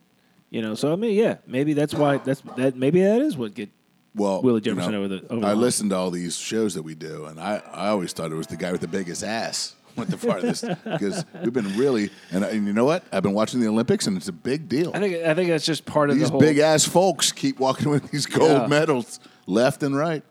You 0.56 0.62
know, 0.62 0.74
so 0.74 0.94
I 0.94 0.96
mean, 0.96 1.16
yeah, 1.16 1.36
maybe 1.46 1.74
that's 1.74 1.94
why 1.94 2.16
that's 2.16 2.40
that. 2.56 2.78
Maybe 2.78 3.02
that 3.02 3.22
is 3.22 3.36
what 3.36 3.54
get 3.54 3.70
well, 4.16 4.42
Willie 4.42 4.62
you 4.64 4.74
Jefferson 4.74 4.94
know, 4.94 5.00
over 5.04 5.08
the- 5.18 5.28
over 5.30 5.46
I 5.46 5.50
line. 5.50 5.60
listened 5.60 5.90
to 5.90 5.98
all 5.98 6.12
these 6.12 6.38
shows 6.38 6.76
that 6.76 6.84
we 6.84 6.96
do, 6.96 7.26
and 7.26 7.42
I, 7.42 7.62
I 7.74 7.88
always 7.90 8.14
thought 8.14 8.32
it 8.32 8.36
was 8.36 8.48
the 8.48 8.56
guy 8.56 8.72
with 8.72 8.80
the 8.80 8.88
biggest 8.88 9.22
ass 9.22 9.76
went 9.98 10.10
the 10.10 10.18
farthest 10.18 10.64
because 10.86 11.26
we've 11.44 11.52
been 11.52 11.76
really 11.78 12.10
and, 12.32 12.46
and 12.46 12.66
you 12.68 12.72
know 12.72 12.86
what? 12.86 13.04
I've 13.12 13.22
been 13.24 13.34
watching 13.34 13.60
the 13.60 13.68
Olympics, 13.68 14.08
and 14.08 14.16
it's 14.16 14.30
a 14.30 14.32
big 14.32 14.70
deal. 14.70 14.92
I 14.94 15.00
think 15.00 15.26
I 15.26 15.34
think 15.34 15.50
that's 15.50 15.66
just 15.66 15.86
part 15.86 16.10
of 16.10 16.16
These 16.16 16.28
the 16.28 16.32
whole. 16.32 16.40
big 16.40 16.60
ass 16.60 16.86
folks 16.86 17.34
keep 17.34 17.60
walking 17.60 17.90
with 17.90 18.10
these 18.12 18.26
gold 18.26 18.62
Yeah. 18.62 18.68
medals 18.68 19.20
left 19.48 19.84
and 19.84 19.94
right. 19.94 20.24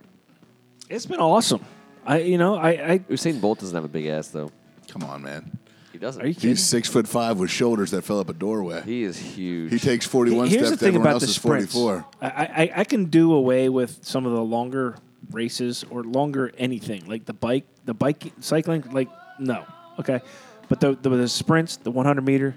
It's 0.89 1.05
been 1.05 1.21
awesome. 1.21 1.63
I 2.07 2.21
you 2.21 2.39
know 2.39 2.55
I, 2.57 2.71
I 2.93 2.99
Usain 3.11 3.43
Bolt 3.43 3.59
doesn't 3.59 3.75
have 3.75 3.85
a 3.85 3.89
big 3.89 4.07
ass 4.07 4.29
though. 4.29 4.51
Come 4.89 5.03
on, 5.03 5.23
man. 5.23 5.59
He 6.05 6.07
doesn't. 6.07 6.23
are 6.23 6.27
you 6.27 6.35
kidding? 6.35 6.51
He's 6.51 6.63
six 6.63 6.87
foot 6.87 7.09
five 7.09 7.39
with 7.39 7.51
shoulders 7.51 7.93
that 7.93 8.03
fill 8.03 8.21
up 8.21 8.29
a 8.29 8.35
doorway. 8.35 8.83
He 8.83 9.05
is 9.05 9.17
huge. 9.17 9.73
He 9.73 9.79
takes 9.79 10.05
forty 10.05 10.33
one 10.33 10.49
Here's 10.49 10.67
steps. 10.67 10.71
the 10.73 10.77
thing 10.77 10.89
everyone 10.89 11.07
about 11.07 11.13
else 11.15 11.23
the 11.23 11.29
is 11.31 11.37
forty 11.39 11.63
sprints. 11.63 11.75
four. 11.75 12.05
I, 12.21 12.29
I 12.29 12.81
I 12.81 12.85
can 12.85 13.07
do 13.07 13.33
away 13.33 13.71
with 13.71 14.05
some 14.05 14.27
of 14.27 14.33
the 14.33 14.43
longer 14.43 14.97
races 15.31 15.83
or 15.89 16.05
longer 16.05 16.53
anything 16.59 17.07
like 17.07 17.25
the 17.25 17.33
bike, 17.33 17.65
the 17.87 17.95
bike 17.95 18.35
cycling. 18.41 18.85
Like 18.93 19.09
no, 19.39 19.65
okay, 19.99 20.21
but 20.69 20.79
the 20.81 20.95
the, 20.95 21.09
the 21.09 21.29
sprints, 21.29 21.77
the 21.77 21.91
100 21.91 22.21
meter, 22.21 22.55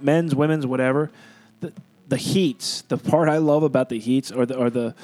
men's, 0.00 0.34
women's, 0.34 0.66
whatever. 0.66 1.10
The 1.60 1.74
the 2.08 2.16
heats. 2.16 2.84
The 2.88 2.96
part 2.96 3.28
I 3.28 3.36
love 3.36 3.64
about 3.64 3.90
the 3.90 3.98
heats 3.98 4.32
are 4.32 4.46
the 4.46 4.58
are 4.58 4.70
the 4.70 4.94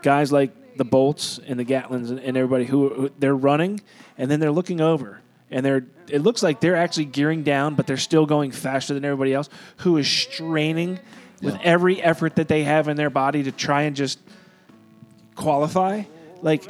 guys 0.00 0.32
like 0.32 0.78
the 0.78 0.84
Bolts 0.86 1.38
and 1.46 1.60
the 1.60 1.64
Gatlins 1.66 2.08
and, 2.08 2.20
and 2.20 2.38
everybody 2.38 2.64
who, 2.64 2.88
who 2.88 3.10
they're 3.18 3.36
running 3.36 3.82
and 4.16 4.30
then 4.30 4.40
they're 4.40 4.50
looking 4.50 4.80
over 4.80 5.20
and 5.54 5.64
they're 5.64 5.86
it 6.08 6.20
looks 6.20 6.42
like 6.42 6.60
they're 6.60 6.76
actually 6.76 7.06
gearing 7.06 7.44
down, 7.44 7.76
but 7.76 7.86
they're 7.86 7.96
still 7.96 8.26
going 8.26 8.50
faster 8.50 8.92
than 8.92 9.04
everybody 9.04 9.32
else 9.32 9.48
who 9.78 9.96
is 9.96 10.06
straining 10.06 10.98
with 11.40 11.54
Yeah. 11.54 11.60
every 11.62 12.02
effort 12.02 12.36
that 12.36 12.48
they 12.48 12.64
have 12.64 12.88
in 12.88 12.96
their 12.96 13.08
body 13.08 13.44
to 13.44 13.52
try 13.52 13.82
and 13.82 13.96
just 13.96 14.18
qualify. 15.36 16.02
Like 16.42 16.64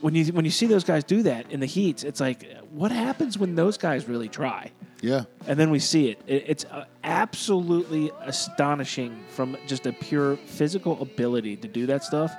when 0.00 0.14
you 0.14 0.26
when 0.26 0.44
you 0.44 0.50
see 0.50 0.66
those 0.66 0.84
guys 0.84 1.02
do 1.02 1.22
that 1.24 1.50
in 1.50 1.60
the 1.60 1.66
heats, 1.66 2.04
it's 2.04 2.20
like 2.20 2.46
what 2.70 2.92
happens 2.92 3.38
when 3.38 3.54
those 3.54 3.78
guys 3.78 4.06
really 4.06 4.28
try? 4.28 4.70
Yeah. 5.00 5.24
And 5.46 5.58
then 5.58 5.70
we 5.70 5.78
see 5.78 6.08
it. 6.10 6.20
it 6.26 6.44
it's 6.46 6.64
uh, 6.66 6.84
absolutely 7.04 8.10
astonishing 8.20 9.24
from 9.30 9.56
just 9.66 9.86
a 9.86 9.92
pure 9.92 10.36
physical 10.36 11.00
ability 11.00 11.56
to 11.56 11.68
do 11.68 11.86
that 11.86 12.04
stuff. 12.04 12.34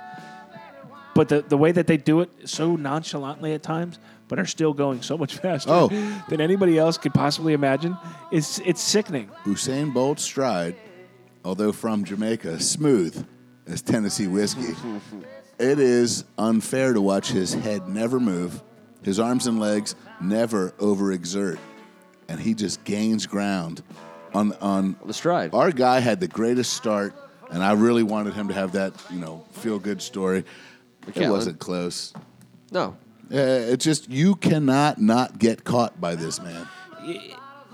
But 1.14 1.28
the, 1.28 1.42
the 1.42 1.56
way 1.56 1.72
that 1.72 1.86
they 1.86 1.96
do 1.96 2.20
it 2.20 2.30
so 2.44 2.76
nonchalantly 2.76 3.52
at 3.52 3.62
times, 3.62 3.98
but 4.30 4.38
are 4.38 4.46
still 4.46 4.72
going 4.72 5.02
so 5.02 5.18
much 5.18 5.36
faster 5.44 5.70
Oh. 5.70 5.88
than 6.30 6.40
anybody 6.40 6.78
else 6.78 6.96
could 6.96 7.12
possibly 7.12 7.52
imagine, 7.52 7.98
it's 8.32 8.58
it's 8.60 8.80
sickening. 8.80 9.28
Usain 9.44 9.92
Bolt's 9.92 10.22
stride, 10.22 10.76
although 11.44 11.72
from 11.72 12.04
Jamaica, 12.04 12.60
smooth 12.60 13.26
as 13.66 13.82
Tennessee 13.82 14.28
whiskey. 14.28 14.72
it 15.58 15.78
is 15.78 16.24
unfair 16.38 16.94
to 16.94 17.00
watch 17.02 17.28
his 17.30 17.52
head 17.52 17.86
never 17.88 18.18
move, 18.20 18.62
his 19.02 19.18
arms 19.20 19.46
and 19.46 19.58
legs 19.60 19.94
never 20.22 20.70
overexert, 20.78 21.58
and 22.28 22.40
he 22.40 22.54
just 22.54 22.84
gains 22.84 23.26
ground 23.26 23.82
on 24.32 24.52
on 24.62 24.96
the 25.04 25.12
stride. 25.12 25.52
our 25.52 25.72
guy 25.72 25.98
had 25.98 26.20
the 26.20 26.28
greatest 26.28 26.72
start, 26.74 27.14
and 27.50 27.62
I 27.64 27.72
really 27.72 28.04
wanted 28.04 28.34
him 28.34 28.46
to 28.48 28.54
have 28.54 28.72
that, 28.72 28.92
you 29.10 29.18
know, 29.18 29.44
feel 29.50 29.78
good 29.80 30.00
story. 30.00 30.44
It 31.16 31.28
wasn't 31.28 31.58
close. 31.58 32.12
No. 32.70 32.94
Uh, 33.32 33.72
it's 33.72 33.84
just 33.84 34.10
you 34.10 34.34
cannot 34.34 35.00
not 35.00 35.38
get 35.38 35.64
caught 35.64 36.00
by 36.00 36.14
this 36.16 36.40
man. 36.40 36.66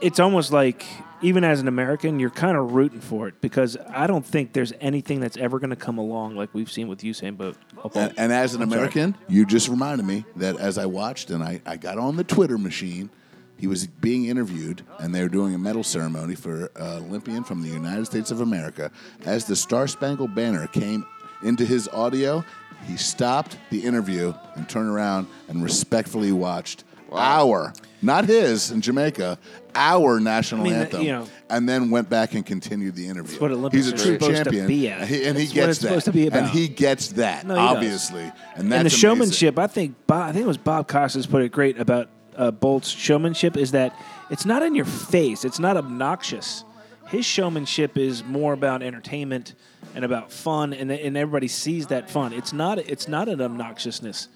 It's 0.00 0.20
almost 0.20 0.52
like 0.52 0.84
even 1.22 1.44
as 1.44 1.60
an 1.60 1.68
American, 1.68 2.20
you're 2.20 2.30
kind 2.30 2.56
of 2.56 2.72
rooting 2.72 3.00
for 3.00 3.26
it 3.26 3.40
because 3.40 3.76
I 3.88 4.06
don't 4.06 4.24
think 4.24 4.52
there's 4.52 4.72
anything 4.80 5.20
that's 5.20 5.36
ever 5.36 5.58
going 5.58 5.70
to 5.70 5.76
come 5.76 5.98
along 5.98 6.36
like 6.36 6.52
we've 6.52 6.70
seen 6.70 6.88
with 6.88 7.00
Usain 7.00 7.36
Bolt. 7.36 7.56
And, 7.94 8.12
and 8.18 8.32
as 8.32 8.54
an 8.54 8.62
I'm 8.62 8.68
sorry. 8.68 8.80
American, 8.80 9.16
you 9.28 9.46
just 9.46 9.68
reminded 9.68 10.06
me 10.06 10.24
that 10.36 10.58
as 10.58 10.76
I 10.76 10.86
watched 10.86 11.30
and 11.30 11.42
I, 11.42 11.62
I 11.64 11.76
got 11.76 11.96
on 11.96 12.16
the 12.16 12.24
Twitter 12.24 12.58
machine, 12.58 13.08
he 13.56 13.66
was 13.66 13.86
being 13.86 14.26
interviewed 14.26 14.84
and 14.98 15.14
they 15.14 15.22
were 15.22 15.30
doing 15.30 15.54
a 15.54 15.58
medal 15.58 15.82
ceremony 15.82 16.34
for 16.34 16.66
an 16.76 17.04
Olympian 17.04 17.42
from 17.44 17.62
the 17.62 17.70
United 17.70 18.04
States 18.04 18.30
of 18.30 18.42
America. 18.42 18.90
As 19.24 19.46
the 19.46 19.56
Star 19.56 19.88
Spangled 19.88 20.34
Banner 20.34 20.66
came 20.66 21.06
into 21.42 21.64
his 21.64 21.88
audio, 21.88 22.44
he 22.84 22.96
stopped 22.96 23.56
the 23.70 23.80
interview 23.84 24.32
and 24.54 24.68
turned 24.68 24.88
around 24.88 25.26
and 25.48 25.62
respectfully 25.62 26.32
watched 26.32 26.84
our, 27.12 27.72
not 28.02 28.24
his 28.26 28.70
in 28.70 28.80
Jamaica, 28.80 29.38
our 29.74 30.18
national 30.20 30.62
I 30.62 30.64
mean, 30.64 30.72
anthem, 30.74 31.02
you 31.02 31.12
know- 31.12 31.28
and 31.48 31.68
then 31.68 31.90
went 31.90 32.08
back 32.10 32.34
and 32.34 32.44
continued 32.44 32.94
the 32.96 33.06
interview. 33.06 33.38
what 33.38 33.52
Olympics 33.52 33.84
He's 33.86 33.92
a 33.92 33.94
are 33.94 33.98
true 33.98 34.12
supposed 34.14 34.36
to 34.38 34.44
champion, 34.44 34.66
be 34.66 34.88
at. 34.88 35.00
and 35.00 35.08
he, 35.08 35.24
and 35.24 35.38
he 35.38 35.44
That's 35.46 35.54
what 35.54 35.54
gets 35.54 35.68
it's 35.70 35.78
that, 35.80 35.88
supposed 35.88 36.04
to 36.06 36.12
be 36.12 36.26
and 36.28 36.46
he 36.48 36.68
gets 36.68 37.08
that 37.08 37.46
No, 37.46 37.54
he 37.54 37.60
does. 37.60 37.76
obviously, 37.76 38.22
and 38.22 38.32
that's 38.32 38.56
and 38.56 38.70
the 38.70 38.76
amazing. 38.80 38.98
showmanship, 38.98 39.58
I 39.58 39.66
think 39.68 39.94
Bob, 40.06 40.28
I 40.30 40.32
think 40.32 40.44
it 40.44 40.48
was 40.48 40.56
Bob 40.58 40.88
Costas 40.88 41.26
put 41.26 41.42
it 41.42 41.52
great 41.52 41.78
about 41.78 42.08
uh, 42.36 42.50
Bolt's 42.50 42.88
showmanship 42.88 43.56
is 43.56 43.70
that 43.72 43.94
it's 44.30 44.44
not 44.44 44.62
in 44.62 44.74
your 44.74 44.84
face, 44.84 45.44
it's 45.44 45.58
not 45.60 45.76
obnoxious. 45.76 46.64
His 47.08 47.24
showmanship 47.24 47.96
is 47.96 48.24
more 48.24 48.52
about 48.52 48.82
entertainment 48.82 49.54
and 49.94 50.04
about 50.04 50.32
fun, 50.32 50.72
and 50.72 50.90
and 50.90 51.16
everybody 51.16 51.48
sees 51.48 51.86
that 51.88 52.10
fun. 52.10 52.32
It's 52.32 52.52
not 52.52 52.78
it's 52.78 53.08
not 53.08 53.28
an 53.28 53.38
obnoxiousness. 53.38 54.28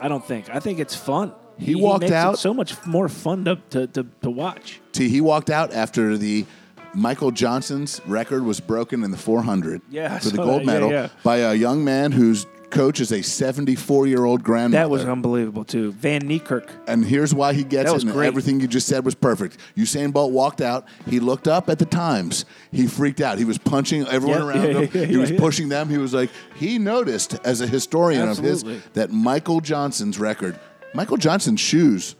I 0.00 0.08
don't 0.08 0.24
think. 0.24 0.48
I 0.50 0.60
think 0.60 0.78
it's 0.78 0.94
fun. 0.94 1.32
He 1.58 1.74
walked 1.74 2.00
makes 2.02 2.10
it 2.10 2.16
out- 2.16 2.38
so 2.38 2.52
much 2.52 2.84
more 2.84 3.08
fun 3.08 3.44
to, 3.44 3.56
to, 3.70 3.86
to, 3.86 4.06
to 4.22 4.30
watch. 4.30 4.80
See, 4.92 5.08
he 5.08 5.20
walked 5.20 5.50
out 5.50 5.72
after 5.72 6.16
the 6.16 6.46
Michael 6.94 7.30
Johnson's 7.30 8.00
record 8.06 8.44
was 8.44 8.60
broken 8.60 9.04
in 9.04 9.10
the 9.10 9.16
400 9.16 9.82
Yeah, 9.90 10.18
for 10.18 10.30
the 10.30 10.42
oh, 10.42 10.44
gold 10.44 10.60
that. 10.62 10.66
Medal 10.66 10.90
yeah. 10.90 11.08
by 11.22 11.38
a 11.38 11.54
young 11.54 11.84
man 11.84 12.12
whose 12.12 12.46
coach 12.74 13.00
is 13.00 13.12
a 13.12 13.22
74 13.22 14.06
year 14.06 14.24
old 14.24 14.42
grandmother. 14.42 14.82
That 14.82 14.90
was 14.90 15.04
unbelievable 15.04 15.64
too. 15.64 15.92
Van 15.92 16.20
Niekerk. 16.22 16.68
and 16.86 17.04
here's 17.04 17.34
why 17.34 17.54
he 17.54 17.62
gets 17.64 17.84
That 17.84 17.90
it. 17.90 17.94
was 17.94 18.02
And 18.04 18.12
great. 18.12 18.26
everything 18.26 18.60
you 18.60 18.66
just 18.68 18.86
said 18.86 19.04
was 19.04 19.14
perfect. 19.14 19.56
Usain 19.76 20.12
Bolt 20.12 20.32
walked 20.32 20.60
out. 20.60 20.86
He 21.08 21.20
looked 21.20 21.48
up 21.48 21.70
at 21.70 21.78
the 21.78 21.86
times. 21.86 22.44
He 22.72 22.86
freaked 22.86 23.20
out. 23.20 23.38
He 23.38 23.44
was 23.44 23.56
punching 23.58 24.06
everyone 24.08 24.42
around 24.42 24.56
Yeah, 24.64 24.72
him. 24.80 24.90
yeah, 24.92 25.04
he 25.06 25.12
yeah, 25.14 25.18
was 25.20 25.30
yeah. 25.30 25.38
pushing 25.38 25.68
them. 25.70 25.88
He 25.88 25.98
was 25.98 26.12
like, 26.12 26.30
he 26.56 26.78
noticed 26.78 27.34
as 27.44 27.60
a 27.60 27.66
historian 27.66 28.22
of 28.22 28.28
Absolutely. 28.30 28.74
his 28.74 28.82
that 28.94 29.10
Michael 29.12 29.60
Johnson's 29.60 30.18
record, 30.18 30.58
Michael 30.94 31.16
Johnson's 31.16 31.60
shoes 31.60 32.16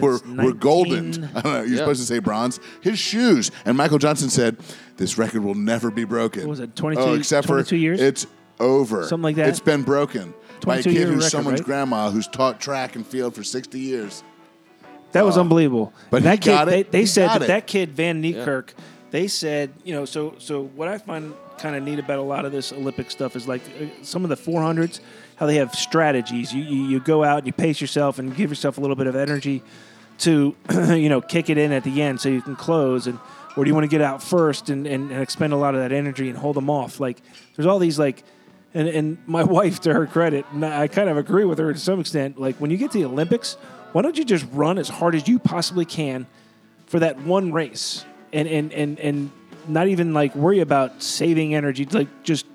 were, 0.00 0.20
were 0.36 0.52
golden. 0.52 1.24
I 1.34 1.40
don't 1.40 1.44
know. 1.52 1.62
You're 1.62 1.78
supposed 1.78 2.00
to 2.00 2.06
say 2.06 2.18
bronze. 2.20 2.60
His 2.80 2.98
shoes. 2.98 3.50
And 3.64 3.76
Michael 3.76 3.98
Johnson 3.98 4.30
said, 4.30 4.56
"This 4.96 5.18
record 5.18 5.42
will 5.44 5.54
never 5.54 5.90
be 5.90 6.04
broken." 6.04 6.42
What 6.42 6.50
was 6.50 6.60
it, 6.60 6.74
22 6.76 7.02
Oh, 7.02 7.14
except 7.14 7.46
for 7.46 7.54
22 7.62 7.76
years? 7.76 8.00
It's 8.00 8.26
over. 8.60 9.04
Something 9.06 9.22
like 9.22 9.36
that? 9.36 9.48
It's 9.48 9.60
been 9.60 9.82
broken 9.82 10.34
by 10.64 10.78
a 10.78 10.82
22 10.82 10.82
kid 10.82 10.94
year 10.94 11.06
who's 11.06 11.16
record, 11.16 11.30
someone's 11.30 11.60
right? 11.60 11.66
grandma 11.66 12.10
who's 12.10 12.28
taught 12.28 12.60
track 12.60 12.96
and 12.96 13.06
field 13.06 13.34
for 13.34 13.42
60 13.42 13.78
years. 13.78 14.22
That 15.12 15.24
was 15.24 15.36
unbelievable. 15.36 15.92
But 16.10 16.22
that 16.22 16.32
he 16.32 16.38
kid, 16.38 16.50
got 16.50 16.68
it. 16.68 16.70
They, 16.70 16.82
they 16.84 17.00
He 17.00 17.06
said 17.06 17.26
got 17.26 17.38
that, 17.40 17.44
it. 17.44 17.48
that 17.48 17.66
kid 17.66 17.90
Van 17.90 18.22
Niekerk. 18.22 18.70
They 19.10 19.28
said, 19.28 19.74
you 19.84 19.92
know, 19.94 20.06
so 20.06 20.34
so 20.38 20.64
what 20.64 20.88
I 20.88 20.96
find 20.96 21.34
kind 21.58 21.76
of 21.76 21.82
neat 21.82 21.98
about 21.98 22.18
a 22.18 22.22
lot 22.22 22.46
of 22.46 22.52
this 22.52 22.72
Olympic 22.72 23.10
stuff 23.10 23.36
is 23.36 23.46
like 23.46 23.60
uh, 23.80 23.84
some 24.02 24.24
of 24.24 24.30
the 24.30 24.36
400s, 24.36 25.00
how 25.36 25.44
they 25.44 25.56
have 25.56 25.74
strategies. 25.74 26.52
You, 26.54 26.62
you 26.62 26.84
you 26.88 27.00
go 27.00 27.22
out, 27.22 27.44
you 27.46 27.52
pace 27.52 27.78
yourself, 27.80 28.18
and 28.18 28.34
give 28.34 28.50
yourself 28.50 28.78
a 28.78 28.80
little 28.80 28.96
bit 28.96 29.06
of 29.06 29.14
energy 29.14 29.62
to, 30.18 30.56
you 30.94 31.10
know, 31.10 31.20
kick 31.20 31.50
it 31.50 31.58
in 31.58 31.72
at 31.72 31.84
the 31.84 32.00
end 32.00 32.20
so 32.20 32.30
you 32.30 32.40
can 32.40 32.56
close. 32.56 33.06
And 33.06 33.18
or 33.54 33.64
do 33.64 33.68
you 33.68 33.74
want 33.74 33.84
to 33.84 33.88
get 33.88 34.00
out 34.00 34.22
first 34.22 34.70
and, 34.70 34.86
and, 34.86 35.10
and 35.10 35.20
expend 35.20 35.52
a 35.52 35.56
lot 35.56 35.74
of 35.74 35.82
that 35.82 35.92
energy 35.92 36.30
and 36.30 36.38
hold 36.38 36.56
them 36.56 36.70
off? 36.70 36.98
Like 37.00 37.20
there's 37.54 37.66
all 37.66 37.78
these 37.78 37.98
like. 37.98 38.24
And, 38.74 38.88
and 38.88 39.18
my 39.26 39.42
wife, 39.58 39.80
to 39.80 39.92
her 39.92 40.06
credit, 40.06 40.46
and 40.52 40.64
I 40.64 40.88
kind 40.88 41.08
of 41.08 41.16
agree 41.16 41.44
with 41.44 41.58
her 41.58 41.72
to 41.72 41.78
some 41.78 42.00
extent. 42.00 42.40
Like 42.40 42.56
when 42.56 42.70
you 42.70 42.76
get 42.76 42.90
to 42.92 42.98
the 42.98 43.04
Olympics, 43.04 43.54
why 43.92 44.02
don't 44.02 44.16
you 44.16 44.24
just 44.24 44.46
run 44.52 44.78
as 44.78 44.88
hard 44.88 45.14
as 45.14 45.28
you 45.28 45.38
possibly 45.38 45.84
can 45.84 46.26
for 46.86 47.00
that 47.00 47.20
one 47.20 47.52
race, 47.52 48.04
and 48.32 48.48
and 48.48 48.72
and 48.72 48.98
and 48.98 49.30
not 49.68 49.88
even 49.88 50.14
like 50.14 50.34
worry 50.34 50.60
about 50.60 51.02
saving 51.02 51.54
energy. 51.54 51.84
Like 51.84 52.08
just 52.22 52.46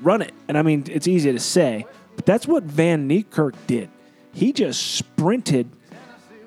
run 0.00 0.22
it. 0.22 0.32
And 0.48 0.58
I 0.58 0.62
mean, 0.62 0.84
it's 0.88 1.06
easy 1.06 1.32
to 1.32 1.38
say, 1.38 1.86
but 2.16 2.26
that's 2.26 2.46
what 2.46 2.64
Van 2.64 3.08
Niekerk 3.08 3.54
did. 3.66 3.90
He 4.32 4.52
just 4.52 4.96
sprinted. 4.96 5.70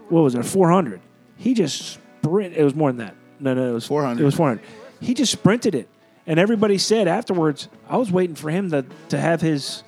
What 0.10 0.22
was 0.22 0.36
it? 0.36 0.44
Four 0.46 0.70
hundred. 0.70 1.02
He 1.38 1.54
just 1.54 2.00
sprint. 2.26 2.56
It 2.56 2.64
was 2.64 2.76
more 2.76 2.92
than 2.92 3.06
that. 3.06 3.16
No, 3.40 3.54
no, 3.54 3.70
it 3.70 3.74
was 3.74 3.86
400. 3.86 4.22
It 4.22 4.26
was 4.26 4.36
four 4.36 4.48
hundred. 4.48 4.66
He 5.02 5.14
just 5.14 5.32
sprinted 5.32 5.76
it, 5.76 5.90
and 6.28 6.40
everybody 6.40 6.78
said 6.78 7.08
afterwards, 7.08 7.68
I 7.90 7.98
was 7.98 8.12
waiting 8.12 8.36
for 8.36 8.50
him 8.50 8.72
to 8.72 8.86
to 9.10 9.18
have 9.20 9.42
his 9.42 9.84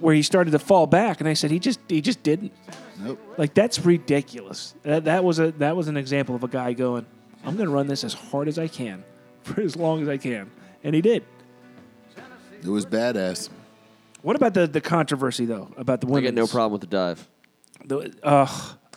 where 0.00 0.14
he 0.14 0.22
started 0.22 0.52
to 0.52 0.58
fall 0.58 0.86
back, 0.86 1.20
and 1.20 1.28
I 1.28 1.34
said 1.34 1.50
he 1.50 1.58
just 1.58 1.80
he 1.88 2.00
just 2.00 2.22
didn't. 2.22 2.52
Nope. 3.00 3.20
Like 3.36 3.54
that's 3.54 3.84
ridiculous. 3.84 4.74
That, 4.82 5.04
that 5.04 5.24
was 5.24 5.38
a 5.38 5.52
that 5.52 5.76
was 5.76 5.88
an 5.88 5.96
example 5.96 6.34
of 6.34 6.44
a 6.44 6.48
guy 6.48 6.72
going, 6.72 7.06
"I'm 7.44 7.56
going 7.56 7.68
to 7.68 7.74
run 7.74 7.86
this 7.86 8.04
as 8.04 8.12
hard 8.12 8.48
as 8.48 8.58
I 8.58 8.68
can, 8.68 9.04
for 9.42 9.60
as 9.60 9.76
long 9.76 10.02
as 10.02 10.08
I 10.08 10.16
can," 10.16 10.50
and 10.84 10.94
he 10.94 11.00
did. 11.00 11.24
It 12.62 12.66
was 12.68 12.84
badass. 12.86 13.50
What 14.22 14.34
about 14.34 14.54
the 14.54 14.66
the 14.66 14.80
controversy 14.80 15.46
though 15.46 15.70
about 15.76 16.00
the 16.00 16.08
I 16.08 16.10
women? 16.10 16.24
get 16.24 16.34
no 16.34 16.46
problem 16.46 16.72
with 16.72 16.80
the 16.80 16.88
dive. 16.88 17.28
The, 17.84 18.12
Uh, 18.22 18.48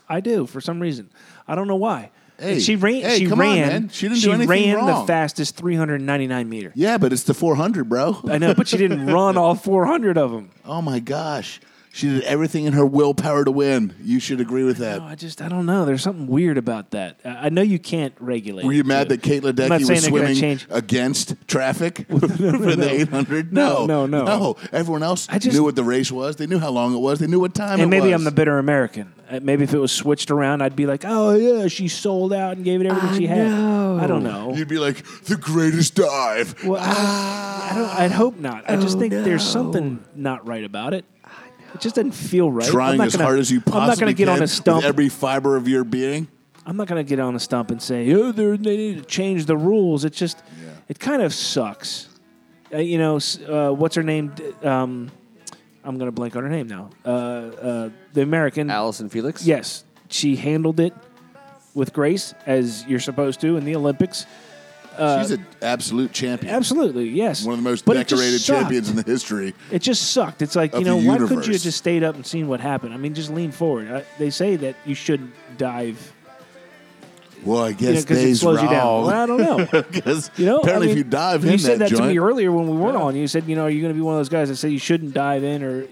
I 0.10 0.20
do 0.20 0.46
for 0.48 0.60
some 0.62 0.80
reason. 0.80 1.12
I 1.48 1.54
don't 1.56 1.68
know 1.68 1.76
why. 1.76 2.10
Hey, 2.42 2.60
she 2.60 2.76
ran. 2.76 3.02
hey, 3.02 3.20
she 3.20 3.28
come 3.28 3.40
on, 3.40 3.46
ran. 3.46 3.68
man. 3.68 3.90
She 3.90 4.08
didn't 4.10 4.22
do 4.24 4.32
anything 4.32 4.74
ran 4.74 4.86
the 4.86 5.04
fastest 5.06 5.56
399 5.58 6.50
meter. 6.50 6.72
Yeah, 6.76 6.98
but 6.98 7.14
it's 7.14 7.24
the 7.24 7.34
400, 7.34 7.88
bro. 7.88 8.20
I 8.28 8.38
know, 8.40 8.54
but 8.54 8.68
she 8.68 8.78
didn't 8.78 9.06
run 9.14 9.38
all 9.38 9.56
400 9.56 10.18
of 10.18 10.32
them. 10.32 10.50
Oh 10.66 10.82
my 10.82 11.00
gosh. 11.00 11.60
She 11.94 12.08
did 12.08 12.24
everything 12.24 12.64
in 12.64 12.72
her 12.72 12.86
willpower 12.86 13.44
to 13.44 13.52
win. 13.52 13.94
You 14.02 14.22
should 14.22 14.40
agree 14.40 14.64
with 14.64 14.78
that. 14.78 15.00
No, 15.02 15.06
I 15.08 15.16
just 15.16 15.42
I 15.42 15.50
don't 15.50 15.66
know. 15.66 15.84
There's 15.84 16.02
something 16.02 16.26
weird 16.26 16.58
about 16.58 16.92
that. 16.92 17.20
I 17.26 17.48
I 17.48 17.50
know 17.50 17.62
you 17.62 17.80
can't 17.80 18.14
regulate. 18.22 18.64
Were 18.66 18.72
you 18.72 18.80
it, 18.80 18.86
mad 18.86 19.10
too. 19.10 19.16
that 19.18 19.22
Kate 19.24 19.44
I'm 19.46 19.54
not 19.54 19.56
Ledecky 19.56 19.70
saying 19.70 19.80
was 19.80 19.88
they're 19.88 20.12
gonna 20.12 20.12
swimming 20.28 20.36
change- 20.40 20.68
against 20.70 21.36
traffic 21.50 22.06
for 22.10 22.18
the 22.20 22.88
800? 22.90 23.52
No, 23.52 23.86
No, 23.86 24.06
no, 24.06 24.24
no. 24.24 24.40
No, 24.40 24.56
everyone 24.72 25.04
else 25.04 25.28
I 25.30 25.38
just- 25.38 25.54
knew 25.54 25.66
what 25.66 25.76
the 25.76 25.84
race 25.84 26.10
was. 26.14 26.38
They 26.38 26.48
knew 26.48 26.60
how 26.60 26.70
long 26.70 26.96
it 26.96 27.00
was. 27.00 27.20
They 27.20 27.28
knew 27.28 27.42
what 27.42 27.54
time 27.54 27.80
it 27.80 27.82
And 27.84 27.90
maybe 27.92 28.06
was. 28.06 28.14
I'm 28.14 28.24
the 28.24 28.32
bitter 28.32 28.58
American. 28.58 29.12
Uh, 29.32 29.40
Maybe 29.42 29.64
if 29.64 29.74
it 29.74 29.78
was 29.78 29.92
switched 29.92 30.30
around, 30.32 30.62
I'd 30.62 30.76
be 30.76 30.86
like, 30.86 31.04
"Oh 31.08 31.36
yeah, 31.36 31.68
she 31.68 31.88
sold 31.88 32.34
out 32.34 32.58
and 32.58 32.66
gave 32.66 32.82
it 32.82 32.88
everything 32.88 33.18
she 33.18 33.28
had." 33.28 33.48
I 33.48 34.08
don't 34.08 34.24
know. 34.24 34.54
You'd 34.54 34.68
be 34.68 34.78
like, 34.80 35.06
the 35.24 35.38
greatest 35.38 35.96
dive. 35.96 36.64
Well, 36.66 36.82
I, 36.82 36.94
don't, 36.94 36.96
I 36.98 37.72
don't. 37.76 38.00
I'd 38.02 38.12
hope 38.12 38.38
not. 38.38 38.70
I 38.70 38.76
just 38.76 38.98
Oh, 38.98 39.00
think 39.00 39.14
there's 39.14 39.44
something 39.48 40.04
not 40.16 40.46
right 40.48 40.64
about 40.64 40.94
it. 40.94 41.06
It 41.74 41.80
just 41.80 41.96
doesn't 41.96 42.12
feel 42.12 42.52
right. 42.52 42.66
I'm 42.66 42.72
Trying 42.72 42.98
not 42.98 43.08
as 43.08 43.14
gonna- 43.16 43.24
hard 43.26 43.40
as 43.40 43.50
you 43.50 43.62
possibly 43.62 43.82
I'm 43.82 43.88
not 43.88 44.00
going 44.00 44.14
to 44.14 44.18
get 44.18 44.26
can 44.28 44.38
on 44.38 44.44
a 44.44 44.48
stump. 44.48 44.78
with 44.78 44.86
every 44.86 45.08
fiber 45.08 45.56
of 45.56 45.68
your 45.70 45.86
being. 45.86 46.28
I'm 46.66 46.76
not 46.76 46.88
going 46.88 47.04
to 47.04 47.08
get 47.10 47.20
on 47.22 47.34
a 47.36 47.40
stump 47.40 47.72
and 47.72 47.82
say, 47.82 48.12
"Oh, 48.14 48.32
they're- 48.34 48.58
they 48.58 48.76
need 48.76 48.98
to 48.98 49.06
change 49.06 49.46
the 49.46 49.56
rules." 49.56 50.04
It 50.04 50.12
just, 50.14 50.44
it 50.90 51.00
kind 51.00 51.22
of 51.22 51.34
sucks. 51.34 52.10
Uh, 52.74 52.78
you 52.80 52.98
know, 52.98 53.16
s- 53.18 53.40
uh, 53.48 53.72
what's 53.72 53.96
her 53.96 54.04
name? 54.04 54.34
D- 54.36 54.68
Um, 54.68 55.12
I'm 55.84 55.98
going 55.98 56.08
to 56.08 56.12
blank 56.12 56.36
on 56.36 56.44
her 56.44 56.50
name 56.50 56.68
now. 56.68 56.90
Uh, 57.06 57.10
uh, 57.10 57.90
the 58.14 58.22
American. 58.22 58.70
Allyson 58.70 59.10
Felix. 59.10 59.46
Yes, 59.46 59.84
she 60.10 60.36
handled 60.36 60.80
it 60.80 60.94
with 61.74 61.94
grace 61.94 62.34
as 62.46 62.86
you're 62.86 63.00
supposed 63.00 63.42
to 63.42 63.58
in 63.58 63.66
the 63.66 63.76
Olympics. 63.76 64.26
She's 64.98 65.32
an 65.32 65.46
absolute 65.62 66.12
champion. 66.12 66.54
Absolutely, 66.54 67.08
yes. 67.10 67.46
One 67.46 67.54
of 67.58 67.64
the 67.64 67.68
most 67.70 67.86
But 67.86 67.96
it 67.96 68.08
just 68.08 68.20
decorated 68.22 68.40
sucked. 68.42 68.60
champions 68.60 68.90
in 68.90 68.98
the 68.98 69.04
history. 69.04 69.56
It 69.72 69.82
just 69.82 70.12
sucked. 70.12 70.42
It's 70.42 70.56
like 70.56 70.74
of 70.74 70.80
you 70.82 70.86
know, 70.86 71.00
the 71.00 71.08
why 71.08 71.14
couldn't 71.18 71.30
you 71.30 71.36
have 71.38 71.46
universe. 71.46 71.64
just 71.64 71.78
stayed 71.78 72.04
up 72.04 72.16
and 72.16 72.26
seen 72.28 72.48
what 72.50 72.60
happened? 72.60 72.94
I 72.94 72.98
mean, 72.98 73.14
just 73.14 73.30
lean 73.32 73.52
forward. 73.52 73.90
Uh, 73.90 74.02
they 74.20 74.30
say 74.30 74.58
that 74.58 74.76
you 74.86 74.94
shouldn't 74.94 75.34
dive 75.58 76.14
Well, 77.44 77.64
I 77.64 77.70
you 77.70 77.74
know, 77.74 77.80
guess 77.94 78.02
because 78.04 78.18
it 78.20 78.22
they's 78.26 78.40
slows 78.40 78.62
you 78.62 78.70
down. 78.70 79.06
Well, 79.06 79.10
I 79.10 79.26
don't 79.26 79.40
know. 79.42 79.84
Because 79.92 80.30
You 80.38 80.46
know, 80.46 80.60
apparently, 80.60 80.88
I 80.88 80.94
mean, 80.94 80.98
if 81.00 81.06
you 81.06 81.10
dive 81.10 81.44
you 81.46 81.52
in 81.52 81.60
said 81.60 81.80
that, 81.80 81.90
joint, 81.90 82.04
to 82.04 82.08
me 82.10 82.20
earlier 82.20 82.52
when 82.52 82.68
we 82.68 82.78
weren't 82.78 82.98
on. 82.98 83.16
You 83.16 83.28
said, 83.28 83.46
you 83.48 83.56
know, 83.56 83.64
are 83.64 83.70
you 83.70 83.82
going 83.82 83.94
to 83.94 83.98
be 83.98 84.02
one 84.02 84.14
of 84.14 84.20
those 84.20 84.30
guys 84.30 84.50
that 84.50 84.58
say 84.58 84.70
you 84.70 84.80
shouldn't 84.80 85.14
dive 85.14 85.44
in 85.44 85.64
or, 85.64 85.86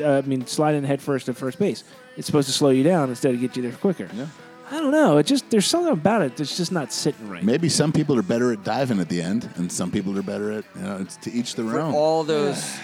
uh, 0.00 0.18
I 0.18 0.20
mean, 0.22 0.46
slide 0.46 0.74
in 0.74 0.84
head 0.84 1.00
first 1.00 1.28
at 1.28 1.36
first 1.36 1.58
base? 1.58 1.84
It's 2.16 2.26
supposed 2.26 2.48
to 2.48 2.52
slow 2.54 2.70
you 2.70 2.82
down 2.82 3.08
instead 3.10 3.34
of 3.34 3.40
get 3.40 3.56
you 3.56 3.62
there 3.62 3.72
quicker. 3.72 4.08
Yeah. 4.14 4.26
I 4.68 4.80
don't 4.80 4.90
know. 4.90 5.18
It 5.18 5.26
just 5.26 5.48
there's 5.50 5.66
something 5.66 5.92
about 5.92 6.22
it 6.22 6.36
that's 6.36 6.56
just 6.56 6.72
not 6.72 6.92
sitting 6.92 7.28
right. 7.28 7.40
maybe 7.44 7.68
some 7.68 7.92
people 7.92 8.18
are 8.18 8.22
better 8.22 8.52
at 8.52 8.64
diving 8.64 8.98
at 8.98 9.08
the 9.08 9.22
end, 9.22 9.48
and 9.54 9.70
some 9.70 9.92
people 9.92 10.18
are 10.18 10.22
better 10.22 10.50
at 10.50 10.64
you 10.74 10.82
know. 10.82 10.96
It's 10.96 11.16
to 11.18 11.30
each 11.30 11.54
their 11.54 11.66
For 11.70 11.78
own. 11.78 11.94
all 11.94 12.24
those 12.24 12.76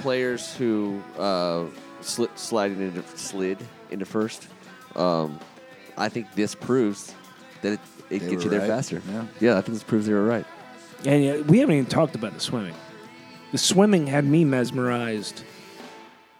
players 0.00 0.52
who 0.56 1.00
uh, 1.16 1.66
sli- 2.02 2.36
sliding 2.36 2.80
into 2.80 3.04
slid 3.16 3.58
into 3.90 4.04
first, 4.04 4.48
um, 4.96 5.38
I 5.96 6.08
think 6.08 6.26
this 6.34 6.56
proves 6.56 7.14
that 7.62 7.72
it, 7.74 7.80
it 7.80 8.08
They 8.08 8.18
gets 8.18 8.32
were 8.36 8.42
you 8.42 8.50
there 8.50 8.60
right. 8.60 8.68
faster. 8.68 9.02
Yeah. 9.10 9.24
yeah. 9.40 9.58
I 9.58 9.60
think 9.60 9.74
this 9.74 9.82
proves 9.82 10.06
they 10.06 10.12
were 10.14 10.24
right. 10.24 10.46
And 11.04 11.24
yeah, 11.24 11.36
we 11.42 11.58
haven't 11.58 11.74
even 11.76 11.86
talked 11.86 12.14
about 12.14 12.34
the 12.34 12.40
swimming. 12.40 12.74
The 13.52 13.58
swimming 13.58 14.06
had 14.06 14.24
me 14.24 14.44
mesmerized 14.44 15.42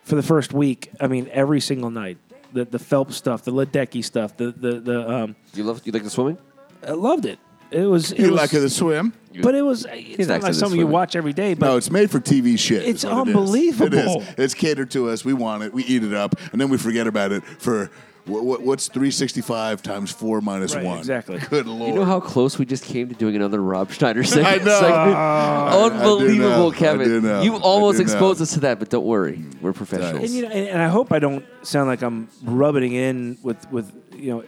for 0.03 0.15
the 0.17 0.23
first 0.23 0.53
week. 0.53 0.91
I 1.01 1.07
mean, 1.07 1.29
every 1.33 1.61
single 1.61 1.91
night. 1.91 2.19
The 2.53 2.65
the 2.65 2.79
Phelps 2.79 3.15
stuff, 3.15 3.43
the 3.45 3.53
Ledecky 3.53 4.03
stuff, 4.03 4.37
the 4.39 4.51
the 4.53 4.81
the 4.81 5.09
um, 5.11 5.37
You 5.55 5.65
love 5.65 5.83
you 5.85 5.93
like 5.93 6.03
the 6.03 6.09
swimming? 6.11 6.39
I 6.87 6.93
loved 6.93 7.27
it. 7.27 7.39
It 7.71 7.83
was 7.85 8.13
it 8.13 8.21
You 8.21 8.31
was, 8.31 8.41
like 8.41 8.55
it 8.55 8.61
to 8.61 8.71
swim? 8.71 9.13
but 9.43 9.55
it 9.55 9.61
was 9.61 9.87
it's 9.91 10.21
not 10.27 10.37
likes 10.37 10.43
like 10.45 10.51
it 10.53 10.55
something 10.55 10.79
you 10.79 10.85
swimming. 10.85 10.93
watch 10.93 11.15
every 11.15 11.35
day. 11.35 11.53
But 11.53 11.67
No, 11.67 11.77
it's 11.77 11.91
made 11.91 12.11
for 12.11 12.19
TV 12.21 12.59
shit. 12.59 12.85
is 12.85 12.89
It's 12.89 13.05
what 13.05 13.11
it 13.29 13.31
is. 13.31 13.37
unbelievable. 13.37 13.99
It 13.99 14.29
is. 14.29 14.35
It's 14.39 14.55
catered 14.55 14.91
to 14.93 15.11
us. 15.11 15.27
We 15.27 15.35
want 15.35 15.63
it. 15.65 15.75
We 15.75 15.85
eat 15.85 16.03
it 16.03 16.15
up, 16.15 16.37
and 16.53 16.59
then 16.61 16.71
we 16.71 16.79
forget 16.79 17.07
about 17.07 17.31
it 17.33 17.45
for 17.45 17.91
what, 18.29 18.45
what, 18.45 18.63
what's 18.63 18.89
365 18.89 19.83
times 19.83 20.11
four 20.11 20.41
minus 20.41 20.75
Right, 20.75 20.85
one. 20.85 20.99
exactly. 20.99 21.39
Good 21.51 21.67
lord. 21.67 21.89
You 21.89 21.95
know 21.97 22.05
how 22.05 22.21
close 22.21 22.59
we 22.59 22.67
just 22.67 22.85
came 22.85 23.09
to 23.09 23.15
doing 23.15 23.35
another 23.37 23.61
Rob 23.63 23.91
Schneider 23.91 24.23
segment? 24.25 24.65
know. 24.65 24.71
segment? 24.81 24.93
I 25.17 25.89
do 25.89 25.95
Unbelievable, 25.95 26.49
know. 26.51 26.71
I 26.71 26.75
Kevin. 26.77 27.09
do 27.09 27.21
know. 27.21 27.43
You 27.43 27.55
I 27.57 27.61
almost 27.61 27.97
do 27.99 28.03
exposed 28.03 28.41
know. 28.41 28.43
us 28.45 28.53
to 28.55 28.61
that, 28.61 28.79
but 28.79 28.91
don't 28.91 29.05
worry, 29.07 29.45
we're 29.61 29.73
professionals. 29.73 30.25
and 30.25 30.31
you 30.31 30.43
know, 30.43 30.49
and, 30.51 30.69
and 30.69 30.83
I 30.83 30.89
hope 30.89 31.13
I 31.13 31.19
don't 31.19 31.45
sound 31.63 31.89
like 31.89 32.03
I'm 32.03 32.29
rubbing 32.45 32.93
it 32.93 33.01
in 33.01 33.39
with 33.43 33.71
with 33.73 33.93
you 34.15 34.31
know 34.37 34.45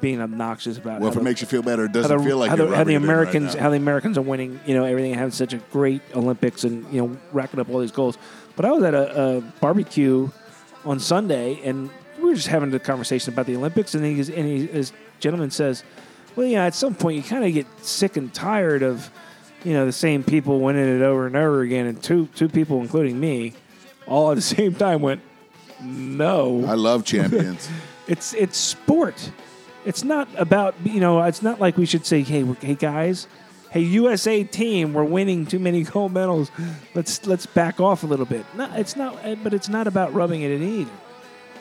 being 0.00 0.20
obnoxious 0.20 0.78
about 0.78 1.00
well, 1.00 1.02
how 1.02 1.06
if 1.08 1.14
it 1.16 1.18
the- 1.18 1.24
makes 1.24 1.40
you 1.40 1.46
feel 1.48 1.62
better, 1.62 1.86
it 1.86 1.92
doesn't 1.92 2.16
the, 2.18 2.22
feel 2.22 2.36
like 2.36 2.50
how, 2.50 2.56
you're 2.56 2.66
the, 2.68 2.76
how 2.76 2.84
the 2.84 2.92
rubbing 2.92 2.94
it 2.94 2.96
in 2.96 3.02
right 3.02 3.12
Americans 3.14 3.54
now. 3.56 3.62
how 3.62 3.70
the 3.70 3.76
Americans 3.76 4.16
are 4.18 4.22
winning, 4.22 4.60
you 4.66 4.74
know, 4.74 4.84
everything 4.84 5.10
and 5.12 5.18
having 5.18 5.32
such 5.32 5.52
a 5.54 5.58
great 5.72 6.02
Olympics 6.14 6.62
and 6.64 6.86
you 6.92 7.00
know 7.06 7.16
racking 7.32 7.58
up 7.58 7.68
all 7.70 7.80
these 7.80 7.90
goals. 7.90 8.16
But 8.54 8.64
I 8.64 8.70
was 8.72 8.82
at 8.84 8.94
a, 8.94 9.36
a 9.38 9.40
barbecue 9.60 10.28
on 10.84 11.00
Sunday 11.00 11.60
and 11.64 11.90
we 12.28 12.32
were 12.32 12.36
just 12.36 12.48
having 12.48 12.72
a 12.74 12.78
conversation 12.78 13.32
about 13.32 13.46
the 13.46 13.56
Olympics, 13.56 13.94
and 13.94 14.04
he 14.04 14.20
and 14.34 14.46
he, 14.46 14.66
this 14.66 14.92
gentleman 15.18 15.50
says, 15.50 15.82
"Well, 16.36 16.46
yeah, 16.46 16.66
at 16.66 16.74
some 16.74 16.94
point 16.94 17.16
you 17.16 17.22
kind 17.22 17.42
of 17.42 17.54
get 17.54 17.66
sick 17.82 18.18
and 18.18 18.32
tired 18.34 18.82
of, 18.82 19.10
you 19.64 19.72
know, 19.72 19.86
the 19.86 19.92
same 19.92 20.22
people 20.22 20.60
winning 20.60 20.94
it 20.94 21.02
over 21.02 21.26
and 21.26 21.36
over 21.36 21.62
again." 21.62 21.86
And 21.86 22.02
two 22.02 22.28
two 22.34 22.50
people, 22.50 22.82
including 22.82 23.18
me, 23.18 23.54
all 24.06 24.30
at 24.30 24.34
the 24.34 24.42
same 24.56 24.74
time 24.74 25.00
went, 25.00 25.22
"No." 25.82 26.64
I 26.66 26.74
love 26.74 27.04
champions. 27.04 27.68
It's 28.08 28.32
it's 28.32 28.56
sport. 28.56 29.30
It's 29.84 30.02
not 30.02 30.28
about 30.38 30.74
you 30.82 30.98
know. 30.98 31.22
It's 31.24 31.42
not 31.42 31.60
like 31.60 31.76
we 31.76 31.84
should 31.84 32.06
say, 32.06 32.22
"Hey, 32.22 32.42
hey 32.60 32.74
guys, 32.74 33.26
hey 33.70 33.80
USA 33.80 34.44
team, 34.44 34.94
we're 34.94 35.04
winning 35.04 35.44
too 35.44 35.58
many 35.58 35.82
gold 35.82 36.12
medals. 36.14 36.50
Let's 36.94 37.26
let's 37.26 37.44
back 37.44 37.80
off 37.80 38.04
a 38.04 38.06
little 38.06 38.24
bit." 38.24 38.46
No, 38.54 38.70
it's 38.76 38.96
not. 38.96 39.18
But 39.44 39.52
it's 39.52 39.68
not 39.68 39.86
about 39.86 40.14
rubbing 40.14 40.40
it 40.40 40.50
in 40.50 40.62
either. 40.62 40.90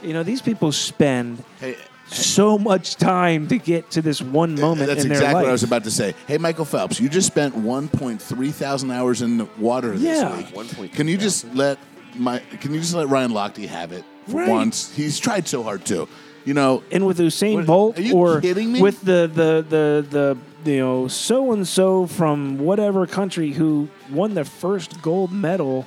You 0.04 0.14
know, 0.14 0.24
these 0.24 0.42
people 0.42 0.72
spend 0.72 1.44
hey, 1.60 1.76
so 2.08 2.58
much 2.58 2.96
time 2.96 3.48
to 3.48 3.58
get 3.58 3.92
to 3.92 4.02
this 4.02 4.22
one 4.22 4.56
moment 4.60 4.88
that's 4.88 5.04
in 5.04 5.10
their 5.10 5.18
exactly 5.18 5.34
life. 5.36 5.44
what 5.44 5.50
I 5.50 5.52
was 5.52 5.64
about 5.64 5.84
to 5.86 5.92
say. 5.92 6.14
Hey, 6.28 6.38
Michael 6.38 6.66
Phelps, 6.66 7.00
you 7.00 7.10
just 7.10 7.28
spent 7.28 7.56
1.3 7.56 8.52
thousand 8.54 8.92
hours 8.92 9.22
in 9.22 9.38
the 9.38 9.46
water 9.58 9.92
this 9.92 10.02
Yeah. 10.20 10.38
week. 10.38 10.48
1.3 10.54 10.88
Can 10.94 11.08
you 11.08 11.18
just 11.18 11.54
let 11.54 11.78
my? 12.16 12.40
Can 12.62 12.74
you 12.74 12.80
just 12.80 12.94
let 12.94 13.10
Ryan 13.10 13.32
Lochte 13.32 13.68
have 13.68 13.92
it 13.92 14.04
for 14.28 14.38
Right. 14.38 14.50
once? 14.50 14.92
He's 14.96 15.20
tried 15.20 15.48
so 15.48 15.64
hard 15.64 15.86
too. 15.86 16.08
You 16.46 16.54
know, 16.54 16.82
and 16.92 17.06
with 17.06 17.18
Usain 17.20 17.56
What- 17.56 17.66
Bolt 17.66 18.00
are 18.00 18.02
you 18.02 18.14
or 18.14 18.40
kidding 18.40 18.72
me? 18.72 18.82
with 18.82 19.02
the 19.02 19.30
the 19.34 19.66
the 19.68 20.38
the 20.64 20.72
you 20.72 20.80
know 20.80 21.08
so 21.10 21.52
and 21.52 21.68
so 21.68 22.06
from 22.08 22.58
whatever 22.60 23.06
country 23.06 23.52
who 23.52 23.90
won 24.12 24.34
the 24.34 24.46
first 24.46 25.02
gold 25.02 25.34
medal 25.34 25.86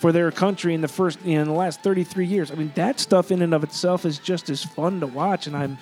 for 0.00 0.12
their 0.12 0.30
country 0.30 0.74
in 0.74 0.80
the 0.80 0.88
first 0.88 1.18
you 1.24 1.36
know, 1.36 1.42
in 1.42 1.48
the 1.48 1.54
last 1.54 1.82
33 1.82 2.26
years. 2.26 2.50
I 2.50 2.54
mean 2.54 2.72
that 2.74 3.00
stuff 3.00 3.30
in 3.30 3.42
and 3.42 3.54
of 3.54 3.64
itself 3.64 4.04
is 4.04 4.18
just 4.18 4.50
as 4.50 4.62
fun 4.64 5.00
to 5.00 5.06
watch 5.06 5.46
and 5.46 5.56
I'm 5.56 5.78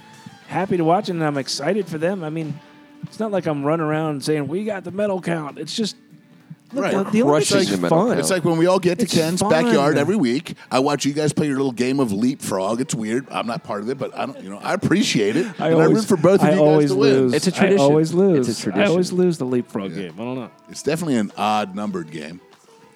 happy 0.48 0.76
to 0.76 0.84
watch 0.84 1.08
it 1.08 1.12
and 1.12 1.24
I'm 1.24 1.36
excited 1.38 1.88
for 1.88 1.98
them. 1.98 2.22
I 2.24 2.30
mean 2.30 2.58
it's 3.02 3.18
not 3.20 3.30
like 3.32 3.46
I'm 3.46 3.64
running 3.64 3.84
around 3.86 4.22
saying 4.24 4.46
we 4.48 4.64
got 4.64 4.84
the 4.84 4.90
medal 4.90 5.20
count. 5.20 5.58
It's 5.58 5.74
just 5.74 5.96
look, 6.72 6.84
Right. 6.84 6.92
the, 7.04 7.10
the 7.10 7.22
Olympics 7.22 7.50
Crushing 7.52 7.72
is 7.74 7.80
the 7.80 7.88
fun. 7.88 8.18
It's 8.18 8.30
like 8.30 8.44
when 8.44 8.56
we 8.56 8.66
all 8.66 8.78
get 8.78 8.98
to 9.00 9.04
It's 9.04 9.14
Ken's 9.14 9.40
fun. 9.40 9.50
backyard 9.50 9.98
every 9.98 10.16
week. 10.16 10.56
I 10.70 10.78
watch 10.78 11.04
you 11.04 11.12
guys 11.12 11.32
play 11.32 11.46
your 11.46 11.56
little 11.56 11.72
game 11.72 12.00
of 12.00 12.12
leapfrog. 12.12 12.80
It's 12.80 12.94
weird. 12.94 13.26
I'm 13.30 13.46
not 13.46 13.62
part 13.64 13.82
of 13.82 13.90
it, 13.90 13.98
but 13.98 14.16
I 14.16 14.26
don't. 14.26 14.40
You 14.42 14.50
know, 14.50 14.58
I 14.58 14.74
appreciate 14.74 15.36
it. 15.36 15.46
I 15.60 15.68
and 15.70 15.82
I 15.82 15.84
root 15.86 16.04
for 16.04 16.16
both 16.16 16.40
of 16.40 16.46
I 16.48 16.52
you 16.52 16.58
guys 16.58 16.60
always 16.60 16.90
to 16.90 16.96
win. 16.96 17.10
lose. 17.10 17.34
It's 17.34 17.46
a 17.48 17.52
tradition. 17.52 17.80
I 17.80 17.82
always 17.82 18.14
lose. 18.14 18.48
It's 18.48 18.58
a 18.58 18.62
I 18.62 18.64
tradition. 18.64 18.86
I 18.86 18.90
always 18.90 19.12
lose 19.12 19.38
the 19.38 19.44
leapfrog 19.46 19.94
game. 19.94 20.14
I 20.14 20.24
don't 20.24 20.34
know. 20.36 20.50
It's 20.70 20.82
definitely 20.82 21.16
an 21.16 21.30
odd 21.36 21.74
numbered 21.74 22.10
game. 22.10 22.40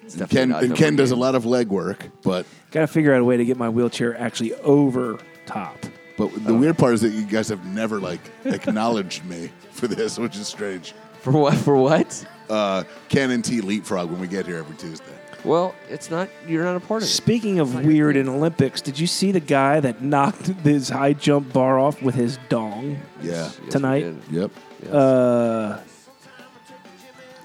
It's 0.09 0.15
definitely 0.17 0.37
Ken 0.39 0.49
not 0.49 0.63
and 0.63 0.75
Ken 0.75 0.95
does 0.95 1.11
a 1.11 1.15
lot 1.15 1.35
of 1.35 1.45
leg 1.45 1.67
work, 1.69 2.07
but 2.23 2.45
Got 2.71 2.81
to 2.81 2.87
figure 2.87 3.13
out 3.13 3.21
a 3.21 3.23
way 3.23 3.37
to 3.37 3.45
get 3.45 3.57
my 3.57 3.69
wheelchair 3.69 4.19
actually 4.19 4.53
over 4.55 5.19
top. 5.45 5.77
but 6.17 6.31
the 6.45 6.53
weird 6.55 6.77
part 6.79 6.95
is 6.95 7.01
that 7.01 7.09
you 7.09 7.25
guys 7.25 7.47
have 7.49 7.63
never 7.65 7.99
like 7.99 8.19
acknowledged 8.45 9.23
me 9.25 9.51
for 9.71 9.87
this, 9.87 10.17
which 10.17 10.35
is 10.35 10.47
strange. 10.47 10.93
For 11.21 11.31
what? 11.31 11.53
For 11.55 11.75
what? 11.75 12.25
Uh, 12.49 12.83
Ken 13.09 13.29
and 13.31 13.45
T 13.45 13.61
leapfrog 13.61 14.09
when 14.09 14.19
we 14.19 14.27
get 14.27 14.47
here 14.47 14.57
every 14.57 14.75
Tuesday. 14.77 15.05
Well, 15.45 15.73
it's 15.89 16.09
not. 16.09 16.27
You're 16.47 16.63
not 16.65 16.75
a 16.75 16.79
part 16.79 17.03
of 17.03 17.07
it. 17.07 17.11
Speaking 17.11 17.59
of 17.59 17.85
weird 17.85 18.17
in 18.17 18.27
Olympics, 18.27 18.81
did 18.81 18.99
you 18.99 19.07
see 19.07 19.31
the 19.31 19.39
guy 19.39 19.79
that 19.79 20.01
knocked 20.01 20.47
his 20.63 20.89
high 20.89 21.13
jump 21.13 21.53
bar 21.53 21.79
off 21.79 22.01
with 22.01 22.15
his 22.15 22.39
dong? 22.49 22.97
Yeah. 23.21 23.31
Yes, 23.31 23.59
we 23.61 23.69
Tonight? 23.69 23.99
did. 24.01 24.21
Yep. 24.31 24.51
Yes. 24.83 24.91
Uh, 24.93 25.81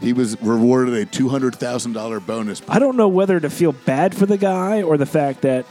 He 0.05 0.13
was 0.13 0.41
rewarded 0.41 0.95
a 0.95 1.05
two 1.07 1.29
hundred 1.29 1.57
thousand 1.57 1.93
dollar 1.95 2.21
bonus. 2.21 2.63
I 2.69 2.79
don't 2.79 2.97
know 2.97 3.09
whether 3.09 3.41
to 3.41 3.51
feel 3.51 3.73
bad 3.73 4.15
for 4.15 4.27
the 4.27 4.37
guy 4.39 4.83
or 4.83 4.97
the 4.97 5.07
fact 5.07 5.41
that 5.43 5.65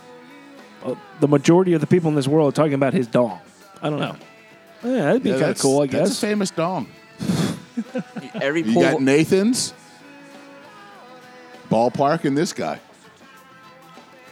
uh, 0.84 0.96
the 1.19 1.28
majority 1.28 1.74
of 1.74 1.82
the 1.82 1.88
people 1.88 2.10
in 2.10 2.15
this 2.15 2.28
world 2.28 2.50
are 2.50 2.56
talking 2.56 2.74
about 2.74 2.93
his 2.93 3.08
dong. 3.08 3.39
I 3.82 3.89
don't 3.89 4.00
know. 4.00 4.15
Yeah, 4.84 4.91
that'd 5.06 5.24
be 5.24 5.30
Yeah, 5.30 5.36
kind 5.36 5.41
of 5.43 5.48
that's- 5.50 5.62
cool, 5.62 5.82
I 5.82 5.88
guess. 5.88 6.08
That's 6.10 6.17
a 6.24 6.28
famous 6.28 6.52
dong. 6.52 6.88
Every 8.36 8.63
You 8.63 8.74
pole. 8.74 8.82
got 8.84 9.02
Nathan's 9.02 9.74
ballpark 11.69 12.26
and 12.26 12.38
this 12.38 12.54
guy. 12.54 12.80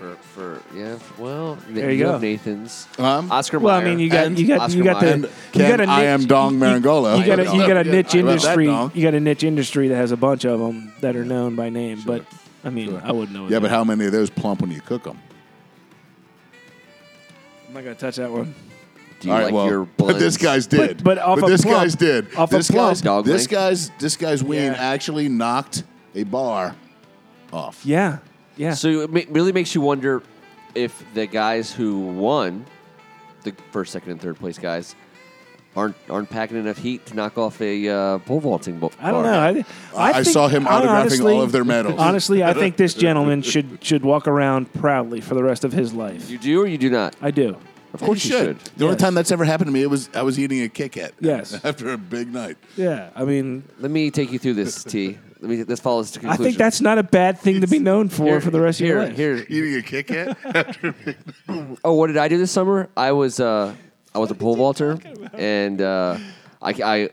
For, 0.02 0.16
for 0.16 0.62
yeah. 0.76 0.98
Well, 1.20 1.58
There 1.70 1.92
you 1.92 2.04
go. 2.04 2.14
have 2.14 2.22
Nathan's. 2.24 2.88
Um, 2.98 3.32
Oscar 3.32 3.60
Well, 3.60 3.76
I 3.76 3.84
Mayer. 3.84 3.90
mean, 3.92 4.00
you 4.00 4.10
got 4.10 4.26
And 4.26 4.40
you 4.40 4.48
got 4.48 4.62
Oscar 4.62 4.78
you 4.80 4.84
got 4.84 5.00
the 5.00 5.06
Mayer. 5.06 5.14
And 5.14 5.24
you 5.24 5.30
Ken, 5.52 5.70
got 5.78 5.80
a 5.80 5.84
I 5.92 5.98
niche- 6.00 6.06
am 6.08 6.26
Dong 6.26 6.54
you- 6.56 6.60
Marangola. 6.60 7.20
You 7.20 7.26
got 7.26 7.40
a 7.40 7.44
you 7.56 7.68
got 7.68 7.78
a 7.78 7.84
niche 7.90 8.16
I 8.16 8.22
love 8.22 8.26
that 8.26 8.32
industry. 8.32 8.66
dong. 8.66 8.92
You 8.96 9.02
got 9.04 9.14
a 9.14 9.20
niche 9.20 9.44
industry 9.44 9.88
that 9.90 9.96
has 9.96 10.12
a 10.12 10.18
bunch 10.18 10.44
of 10.46 10.60
them 10.60 10.92
that 11.02 11.16
are 11.16 11.24
known 11.26 11.56
by 11.56 11.70
name. 11.70 12.02
But 12.06 12.26
I 12.64 12.72
mean, 12.72 13.00
I 13.04 13.12
wouldn't 13.12 13.32
know. 13.38 13.48
Yeah, 13.48 13.58
it. 13.58 13.60
but 13.62 13.70
how 13.70 13.84
many 13.84 14.06
of 14.06 14.12
those 14.12 14.30
plump 14.32 14.62
when 14.62 14.72
you 14.72 14.82
cook 14.82 15.04
them? 15.04 15.20
I'm 17.68 17.74
not 17.76 17.84
gonna 17.84 17.96
touch 17.96 18.16
that 18.18 18.32
one. 18.32 18.54
Do 19.20 19.28
you 19.28 19.34
like 19.36 19.52
your 19.54 19.86
but 19.86 20.18
this 20.18 20.36
guy's 20.36 20.66
did. 20.66 21.04
But- 21.04 21.04
but 21.04 21.18
off 21.20 21.38
a 21.44 21.46
this 21.46 21.62
plump. 21.62 21.78
guy's 21.78 21.96
did. 21.96 22.34
Off 22.36 22.52
a 22.52 22.58
this 22.58 22.72
plump. 22.72 22.90
guy's 22.90 23.02
Dog 23.02 23.26
this 23.26 23.44
leg? 23.44 23.50
guy's 23.50 23.92
this 24.00 24.18
guy's 24.18 24.44
ween 24.44 24.64
Yeah. 24.64 24.74
actually 24.80 25.30
knocked 25.30 25.84
a 26.16 26.24
bar 26.24 26.76
off. 27.54 27.82
Yeah, 27.86 28.18
yeah. 28.58 28.74
So 28.74 29.02
it 29.02 29.12
ma- 29.12 29.22
really 29.30 29.52
makes 29.52 29.74
you 29.76 29.82
wonder 29.82 30.22
if 30.76 31.04
the 31.14 31.26
guys 31.28 31.72
who 31.72 32.00
won, 32.00 32.66
the 33.44 33.54
first, 33.72 33.92
second, 33.92 34.12
and 34.12 34.22
third 34.22 34.38
place 34.38 34.58
guys, 34.58 34.96
aren't 35.76 35.96
aren't 36.10 36.30
packing 36.30 36.58
enough 36.58 36.78
heat 36.78 37.06
to 37.08 37.14
knock 37.16 37.38
off 37.38 37.62
a 37.62 37.88
uh, 37.88 38.18
pole 38.20 38.40
vaulting. 38.42 38.78
Bo- 38.80 38.92
I 39.00 39.12
don't 39.12 39.24
bar. 39.24 39.54
know. 39.54 39.64
I, 39.96 40.10
I 40.10 40.14
think- 40.24 40.34
saw 40.34 40.48
him 40.48 40.68
I 40.68 40.72
autographing 40.82 40.90
honestly- 41.02 41.34
all 41.34 41.42
of 41.42 41.52
their 41.52 41.64
medals. 41.64 42.00
Honestly, 42.00 42.44
I 42.44 42.54
think 42.54 42.78
this 42.78 42.94
gentleman 43.08 43.42
should 43.42 43.84
should 43.84 44.04
walk 44.04 44.28
around 44.28 44.72
proudly 44.74 45.22
for 45.22 45.36
the 45.36 45.44
rest 45.44 45.64
of 45.64 45.72
his 45.72 45.94
life. 45.94 46.30
You 46.30 46.38
do 46.38 46.62
or 46.62 46.68
you 46.68 46.78
do 46.78 46.90
not? 46.90 47.16
I 47.22 47.32
do. 47.32 47.58
Of 47.94 48.00
course 48.02 48.24
you 48.24 48.32
should. 48.32 48.60
The 48.78 48.86
only 48.86 48.94
Yes. 48.94 49.02
time 49.02 49.16
that's 49.16 49.32
ever 49.34 49.44
happened 49.44 49.68
to 49.68 49.74
me, 49.74 49.82
it 49.82 49.90
was 49.90 50.10
I 50.14 50.22
was 50.22 50.40
eating 50.40 50.62
a 50.62 50.70
Kit 50.70 50.94
Kat. 50.94 51.12
Yes. 51.20 51.60
After 51.66 51.92
a 51.92 51.98
big 51.98 52.34
night. 52.34 52.58
Yeah, 52.78 53.10
I 53.16 53.26
mean, 53.26 53.64
Let 53.80 53.92
me 53.92 54.12
take 54.12 54.32
you 54.32 54.40
through 54.40 54.54
this, 54.54 54.84
T. 54.86 55.18
Let 55.42 55.50
me. 55.50 55.64
Let's 55.64 55.82
follow 55.82 56.04
this 56.04 56.12
to 56.12 56.30
I 56.30 56.38
think 56.38 56.56
that's 56.56 56.82
not 56.82 57.00
a 57.00 57.04
bad 57.04 57.40
thing 57.40 57.62
to 57.62 57.68
be 57.68 57.80
known 57.80 58.10
for 58.10 58.26
Here- 58.26 58.42
for 58.42 58.52
the 58.52 58.62
rest 58.62 58.80
of 58.80 58.86
here, 58.86 58.98
your 58.98 59.08
life. 59.08 59.18
Here, 59.18 59.36
here, 59.38 59.46
Eating 59.50 59.76
a 59.76 59.82
Kit 59.82 60.08
Kat? 61.48 61.78
Oh, 61.84 61.94
what 61.94 62.08
did 62.08 62.18
I 62.18 62.28
do 62.28 62.38
this 62.38 62.52
summer? 62.52 62.90
I 62.96 63.12
was 63.12 63.40
uh, 63.40 63.74
I 64.14 64.20
was 64.20 64.30
a 64.30 64.36
pole 64.36 64.56
vaulter, 64.56 65.00
and 65.34 65.82
uh, 65.82 66.20
I, 66.62 66.70
I, 66.84 67.10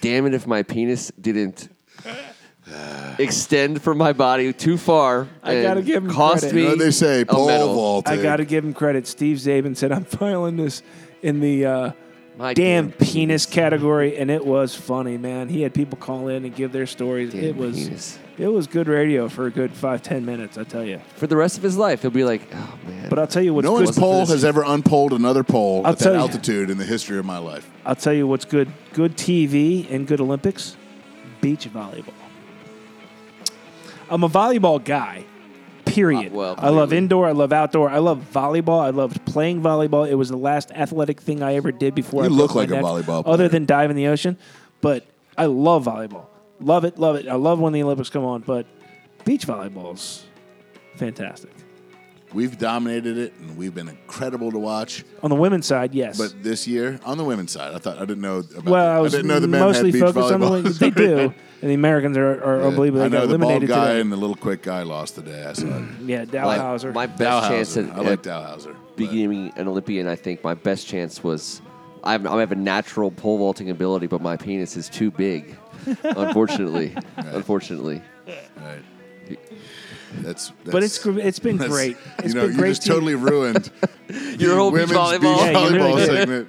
damn 0.00 0.26
it 0.26 0.34
if 0.34 0.46
my 0.46 0.62
penis 0.62 1.10
didn't 1.20 1.68
extend 3.18 3.82
from 3.82 3.98
my 3.98 4.12
body 4.12 4.52
too 4.52 4.78
far. 4.78 5.26
I 5.42 5.60
gotta 5.60 5.78
and 5.78 5.86
give 5.86 6.04
him 6.04 6.10
cost 6.10 6.42
credit. 6.42 6.54
me. 6.54 6.60
You 6.62 6.68
know 6.68 6.72
what 6.74 6.78
they 6.78 6.90
say, 6.92 7.22
a 7.22 7.26
pole 7.26 7.48
medal. 7.48 7.74
vaulting. 7.74 8.18
I 8.18 8.22
got 8.22 8.36
to 8.36 8.44
give 8.44 8.64
him 8.64 8.74
credit. 8.74 9.08
Steve 9.08 9.38
Czaban 9.38 9.76
said, 9.76 9.90
"I'm 9.90 10.04
filing 10.04 10.56
this 10.56 10.82
in 11.22 11.40
the 11.40 11.66
uh, 11.66 11.92
My 12.36 12.52
damn 12.54 12.88
damn 12.88 12.98
penis 12.98 13.46
category," 13.46 14.16
and 14.16 14.30
it 14.30 14.44
was 14.44 14.74
funny, 14.74 15.16
man. 15.16 15.48
He 15.48 15.62
had 15.62 15.72
people 15.72 15.96
call 15.98 16.28
in 16.28 16.44
and 16.44 16.54
give 16.54 16.72
their 16.72 16.86
stories. 16.86 17.32
Damn 17.32 17.44
it 17.44 17.56
was 17.56 17.76
penis. 17.88 18.18
it 18.38 18.48
was 18.48 18.66
good 18.66 18.88
radio 18.88 19.28
for 19.28 19.46
a 19.46 19.50
good 19.50 19.72
five 19.72 20.02
ten 20.02 20.24
minutes, 20.26 20.58
I 20.58 20.64
tell 20.64 20.84
you. 20.84 21.00
For 21.16 21.26
the 21.28 21.36
rest 21.36 21.56
of 21.56 21.62
his 21.62 21.76
life, 21.76 22.02
he'll 22.02 22.10
be 22.10 22.24
like, 22.24 22.42
"Oh 22.52 22.78
man." 22.88 23.08
But 23.08 23.18
I'll 23.20 23.26
tell 23.28 23.42
you 23.42 23.54
what's 23.54 23.64
no 23.64 23.76
good. 23.78 23.84
one's 23.84 23.98
pole 23.98 24.26
has 24.26 24.44
ever 24.44 24.64
unpolled 24.64 25.12
another 25.12 25.44
pole 25.44 25.82
I'll 25.84 25.92
at 25.92 25.98
that 26.00 26.12
you. 26.12 26.18
altitude 26.18 26.70
in 26.70 26.78
the 26.78 26.84
history 26.84 27.18
of 27.18 27.24
my 27.24 27.38
life. 27.38 27.70
I'll 27.86 27.94
tell 27.94 28.12
you 28.12 28.26
what's 28.26 28.44
good. 28.44 28.72
Good 28.92 29.16
TV 29.16 29.88
and 29.90 30.06
good 30.06 30.20
Olympics. 30.20 30.76
Beach 31.40 31.68
volleyball. 31.72 32.12
I'm 34.10 34.24
a 34.24 34.28
volleyball 34.28 34.82
guy. 34.84 35.24
Period. 35.94 36.32
Uh, 36.32 36.36
well, 36.36 36.54
I 36.58 36.70
love 36.70 36.92
indoor. 36.92 37.26
I 37.26 37.32
love 37.32 37.52
outdoor. 37.52 37.88
I 37.88 37.98
love 37.98 38.26
volleyball. 38.32 38.80
I 38.80 38.90
loved 38.90 39.24
playing 39.26 39.62
volleyball. 39.62 40.08
It 40.08 40.14
was 40.14 40.28
the 40.28 40.36
last 40.36 40.70
athletic 40.72 41.20
thing 41.20 41.42
I 41.42 41.54
ever 41.54 41.72
did 41.72 41.94
before. 41.94 42.24
You 42.24 42.30
I 42.30 42.32
look 42.32 42.54
like 42.54 42.68
a 42.70 42.74
neck, 42.74 42.84
volleyball 42.84 43.22
other 43.26 43.48
than 43.48 43.64
dive 43.64 43.90
in 43.90 43.96
the 43.96 44.08
ocean. 44.08 44.36
But 44.80 45.06
I 45.38 45.46
love 45.46 45.84
volleyball. 45.84 46.26
Love 46.60 46.84
it. 46.84 46.98
Love 46.98 47.16
it. 47.16 47.28
I 47.28 47.34
love 47.34 47.60
when 47.60 47.72
the 47.72 47.82
Olympics 47.82 48.10
come 48.10 48.24
on. 48.24 48.40
But 48.42 48.66
beach 49.24 49.46
volleyball's 49.46 50.24
fantastic. 50.96 51.52
We've 52.34 52.58
dominated 52.58 53.16
it, 53.16 53.32
and 53.40 53.56
we've 53.56 53.74
been 53.74 53.88
incredible 53.88 54.50
to 54.52 54.58
watch. 54.58 55.04
On 55.22 55.30
the 55.30 55.36
women's 55.36 55.66
side, 55.66 55.94
yes. 55.94 56.18
But 56.18 56.42
this 56.42 56.66
year, 56.66 56.98
on 57.04 57.16
the 57.16 57.24
women's 57.24 57.52
side, 57.52 57.72
I 57.74 57.78
thought 57.78 57.96
I 57.98 58.00
didn't 58.00 58.22
know. 58.22 58.38
About 58.38 58.64
well, 58.64 58.90
I 58.96 58.98
was 58.98 59.12
didn't 59.12 59.28
know 59.28 59.38
the 59.40 59.46
men 59.48 59.60
mostly 59.60 59.90
had 59.90 59.92
beach 59.92 60.02
focused 60.02 60.32
on 60.32 60.40
the 60.40 60.46
volleyball. 60.46 60.50
women. 60.64 60.72
They 60.78 60.90
do, 60.90 61.18
and 61.62 61.70
the 61.70 61.74
Americans 61.74 62.16
are, 62.18 62.42
are 62.44 62.60
Yeah. 62.60 62.66
unbelievable. 62.66 63.00
They 63.00 63.06
I 63.06 63.08
know 63.20 63.26
got 63.26 63.32
the 63.32 63.38
bald 63.38 63.50
eliminated 63.52 63.68
guy 63.68 63.86
today. 63.88 64.00
and 64.00 64.12
the 64.12 64.16
little 64.16 64.34
quick 64.36 64.62
guy 64.62 64.82
lost 64.82 65.14
today. 65.14 65.44
I 65.46 65.52
saw 65.52 65.66
it. 65.66 65.84
yeah, 66.04 66.24
My, 66.24 66.58
Dalhausser. 66.58 66.92
my 66.92 67.06
best 67.06 67.48
chance 67.48 67.76
Dalhausser. 67.76 67.90
at, 67.90 67.94
I 67.96 68.00
like 68.00 68.08
at 68.10 68.22
Dalhausser. 68.24 68.64
but- 68.74 68.96
becoming 68.96 69.52
an 69.56 69.68
Olympian, 69.68 70.08
I 70.08 70.16
think 70.16 70.42
my 70.42 70.54
best 70.54 70.88
chance 70.88 71.22
was 71.22 71.62
I 72.02 72.12
have, 72.12 72.26
I 72.26 72.40
have 72.40 72.52
a 72.52 72.56
natural 72.56 73.10
pole 73.12 73.38
vaulting 73.38 73.70
ability, 73.70 74.08
but 74.08 74.20
my 74.20 74.36
penis 74.36 74.76
is 74.76 74.88
too 74.88 75.10
big. 75.12 75.56
unfortunately, 76.02 76.94
unfortunately. 77.16 78.02
Right. 78.26 78.82
That's, 80.22 80.48
that's 80.48 80.70
but 80.70 80.82
it's 80.82 80.98
gr- 80.98 81.18
it's 81.18 81.38
been 81.38 81.56
great. 81.56 81.96
It's 82.18 82.28
you 82.28 82.34
know, 82.34 82.42
been 82.46 82.52
you 82.52 82.58
great. 82.58 82.68
just 82.70 82.82
to- 82.82 82.88
totally 82.88 83.14
ruined 83.30 83.70
Your 84.38 84.56
whole 84.56 84.70
beach 84.70 84.88
women's 84.88 84.92
volleyball. 84.92 85.20
beach 85.20 85.38
Yeah, 85.38 85.50
you 85.68 85.74
really 85.76 85.78
volleyball 86.02 86.06
segment. 86.06 86.48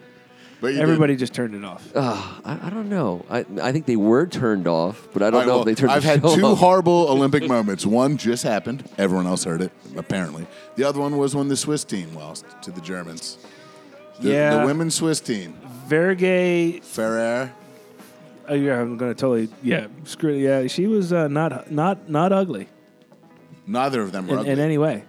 But 0.62 0.68
you 0.68 0.74
did. 0.76 0.82
Everybody 0.84 1.16
just 1.18 1.34
turned 1.34 1.54
it 1.54 1.66
off. 1.66 1.86
Ah, 1.96 2.40
I, 2.46 2.68
I 2.68 2.70
don't 2.70 2.90
know. 2.90 3.26
I, 3.30 3.46
I 3.62 3.72
think 3.74 3.86
they 3.86 3.98
were 3.98 4.26
turned 4.26 4.68
off, 4.68 5.08
but 5.14 5.22
I 5.22 5.30
don't 5.30 5.40
right, 5.42 5.48
know 5.48 5.54
well, 5.56 5.60
if 5.62 5.66
they 5.66 5.76
turned 5.76 5.92
I've 5.92 6.02
the 6.02 6.08
had 6.10 6.22
show 6.22 6.36
two 6.36 6.46
off. 6.46 6.58
horrible 6.60 7.08
Olympic 7.10 7.46
moments. 7.48 7.86
One 7.86 8.16
just 8.18 8.44
happened. 8.44 8.90
Everyone 8.98 9.28
else 9.28 9.44
heard 9.44 9.62
it, 9.62 9.72
apparently. 9.98 10.48
The 10.78 10.86
other 10.86 11.02
one 11.02 11.18
was 11.18 11.36
when 11.36 11.50
the 11.50 11.58
Swiss 11.58 11.84
team 11.84 12.16
lost 12.16 12.46
to 12.64 12.72
the 12.72 12.82
Germans. 12.82 13.38
The, 14.22 14.30
Yeah. 14.32 14.60
the 14.62 14.66
women's 14.66 14.96
Swiss 14.96 15.20
team. 15.20 15.58
Vergay, 15.90 16.82
Ferrer. 16.84 17.52
oh 18.48 18.54
yeah, 18.56 18.80
I'm 18.80 18.96
gonna 18.98 19.14
totally 19.14 19.50
yeah 19.62 19.88
screw 20.06 20.34
yeah. 20.34 20.68
She 20.68 20.88
was 20.88 21.12
uh, 21.12 21.28
not 21.28 21.70
not 21.70 22.10
not 22.10 22.32
ugly 22.32 22.70
Neither 23.68 24.02
of 24.02 24.12
them 24.12 24.28
were 24.28 24.34
in, 24.36 24.40
ugly. 24.40 24.52
in 24.52 24.60
any 24.60 24.78
way. 24.78 25.04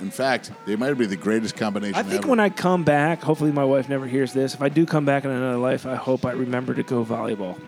In 0.00 0.10
fact, 0.10 0.52
they 0.66 0.76
might 0.76 0.94
be 0.94 1.06
the 1.06 1.16
greatest 1.16 1.56
combination 1.56 1.96
I 1.96 2.02
think 2.04 2.20
ever. 2.22 2.28
when 2.28 2.38
I 2.40 2.50
come 2.50 2.84
back, 2.84 3.20
hopefully 3.22 3.50
my 3.50 3.64
wife 3.64 3.88
never 3.88 4.06
hears 4.06 4.32
this. 4.32 4.54
If 4.54 4.62
I 4.62 4.68
do 4.68 4.86
come 4.86 5.04
back 5.04 5.24
in 5.24 5.30
another 5.32 5.56
life, 5.58 5.86
I 5.86 5.96
hope 5.96 6.24
I 6.24 6.32
remember 6.32 6.72
to 6.74 6.84
go 6.84 7.04
volleyball. 7.04 7.58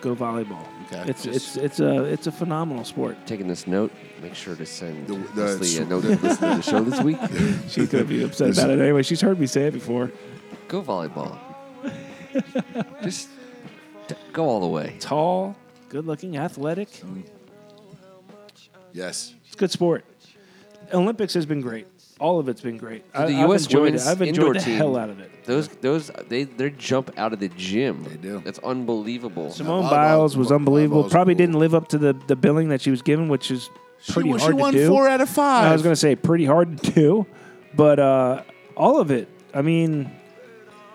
Go 0.00 0.14
volleyball. 0.16 0.66
Okay. 0.86 1.04
It's 1.10 1.24
it's 1.26 1.56
it's 1.56 1.80
a 1.80 2.04
it's 2.04 2.26
a 2.26 2.32
phenomenal 2.32 2.84
sport. 2.84 3.16
Taking 3.26 3.48
this 3.48 3.66
note, 3.66 3.90
make 4.22 4.34
sure 4.34 4.54
to 4.56 4.64
send 4.66 5.06
The- 5.06 5.14
the- 5.34 5.42
Leslie 5.58 5.82
a 5.82 5.86
note 5.86 6.02
to 6.02 6.08
listen 6.10 6.50
to 6.50 6.56
the 6.56 6.62
show 6.62 6.80
this 6.84 7.00
week. 7.02 7.18
She's 7.68 7.88
gonna 7.88 8.04
be 8.04 8.22
upset 8.24 8.50
about 8.56 8.70
it 8.70 8.80
anyway. 8.80 9.02
She's 9.02 9.20
heard 9.20 9.38
me 9.40 9.46
say 9.46 9.66
it 9.66 9.72
before. 9.72 10.10
Go 10.68 10.82
volleyball. 10.82 11.38
Just 13.02 13.28
t- 14.08 14.14
go 14.32 14.44
all 14.46 14.60
the 14.60 14.66
way. 14.66 14.96
Tall, 15.00 15.54
good 15.88 16.06
looking, 16.06 16.36
athletic. 16.36 16.88
yes. 18.92 19.34
It's 19.54 19.60
a 19.60 19.62
good 19.62 19.70
sport. 19.70 20.04
Olympics 20.92 21.32
has 21.34 21.46
been 21.46 21.60
great. 21.60 21.86
All 22.18 22.40
of 22.40 22.48
it's 22.48 22.60
been 22.60 22.76
great. 22.76 23.04
I, 23.14 23.26
The 23.26 23.34
I've 23.34 23.50
US 23.50 23.64
enjoyed 23.66 23.82
women's 23.82 24.06
it. 24.06 24.10
I've 24.10 24.22
indoor 24.22 24.46
enjoyed 24.48 24.56
the 24.62 24.64
team- 24.64 24.76
hell 24.78 24.96
out 24.96 25.10
of 25.10 25.20
it. 25.20 25.30
Those 25.44 25.68
those 25.68 26.10
they 26.28 26.42
they 26.44 26.70
jump 26.70 27.12
out 27.16 27.32
of 27.32 27.38
the 27.38 27.48
gym. 27.50 28.02
They 28.02 28.16
do. 28.16 28.40
That's 28.44 28.58
unbelievable. 28.60 29.50
Simone 29.52 29.84
volleyball- 29.84 29.90
Biles 29.90 30.36
was 30.36 30.48
volleyball's 30.48 30.52
unbelievable. 30.52 31.04
Probably 31.08 31.34
cool. 31.34 31.38
didn't 31.38 31.58
live 31.60 31.72
up 31.74 31.86
to 31.88 31.98
the, 31.98 32.12
the 32.26 32.34
billing 32.36 32.68
that 32.70 32.80
she 32.80 32.90
was 32.90 33.02
given, 33.02 33.28
which 33.28 33.50
is 33.52 33.70
pretty 34.08 34.32
she, 34.32 34.38
hard 34.38 34.54
she 34.56 34.60
won 34.60 34.72
to 34.72 34.78
do. 34.80 34.88
four 34.88 35.08
out 35.08 35.20
of 35.20 35.28
five. 35.28 35.66
I 35.66 35.72
was 35.72 35.82
going 35.82 35.92
to 35.92 36.00
say 36.00 36.16
pretty 36.16 36.46
hard 36.46 36.78
to 36.82 36.90
do, 36.92 37.26
but 37.76 37.98
uh, 38.00 38.42
all 38.76 38.98
of 39.00 39.10
it. 39.12 39.28
I 39.52 39.62
mean, 39.62 40.10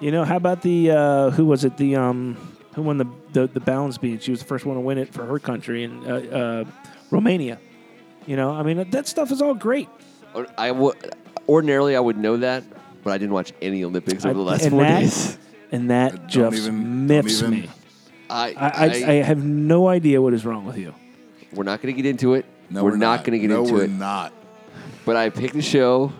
you 0.01 0.11
know, 0.11 0.25
how 0.25 0.35
about 0.35 0.61
the 0.63 0.91
uh, 0.91 1.29
who 1.31 1.45
was 1.45 1.63
it? 1.63 1.77
The 1.77 1.95
um, 1.95 2.35
who 2.75 2.81
won 2.81 2.97
the, 2.97 3.05
the 3.33 3.47
the 3.47 3.59
balance 3.61 3.97
beam? 3.97 4.19
She 4.19 4.31
was 4.31 4.39
the 4.41 4.45
first 4.47 4.65
one 4.65 4.75
to 4.75 4.81
win 4.81 4.97
it 4.97 5.13
for 5.13 5.25
her 5.25 5.39
country 5.39 5.83
in 5.83 6.03
uh, 6.09 6.15
uh, 6.65 6.71
Romania. 7.11 7.59
You 8.29 8.35
know, 8.35 8.51
I 8.51 8.61
mean, 8.61 8.91
that 8.91 9.07
stuff 9.07 9.31
is 9.31 9.41
all 9.41 9.55
great. 9.55 9.89
I 10.55 10.69
ordinarily 11.49 11.95
I 11.95 11.99
would 11.99 12.15
know 12.15 12.37
that, 12.37 12.63
but 13.03 13.09
I 13.11 13.17
didn't 13.17 13.33
watch 13.33 13.53
any 13.59 13.83
Olympics 13.83 14.23
over 14.23 14.35
the 14.35 14.41
last 14.41 14.61
and 14.61 14.71
four 14.71 14.83
that, 14.83 14.99
days. 14.99 15.35
And 15.71 15.89
that 15.89 16.11
Don't 16.29 16.51
just 16.51 16.67
even- 16.67 17.07
miffs 17.07 17.39
even- 17.39 17.51
me. 17.51 17.69
I, 18.29 18.53
I, 18.55 18.67
I, 18.67 18.85
I 18.85 19.13
have 19.23 19.43
no 19.43 19.87
idea 19.87 20.21
what 20.21 20.35
is 20.35 20.45
wrong 20.45 20.63
with 20.63 20.77
you. 20.77 20.93
we're 21.53 21.63
not 21.63 21.81
going 21.81 21.95
to 21.95 21.99
get 21.99 22.07
into 22.07 22.35
it. 22.35 22.45
no, 22.69 22.83
we're, 22.83 22.91
we're, 22.91 22.97
not, 22.97 23.23
going 23.23 23.31
to 23.31 23.39
get 23.39 23.49
no, 23.49 23.61
into 23.63 23.73
we're 23.73 23.85
it. 23.85 23.89
not. 23.89 24.31
But 25.05 25.15
I 25.15 25.31
picked 25.31 25.55
a 25.55 25.63
show 25.63 26.13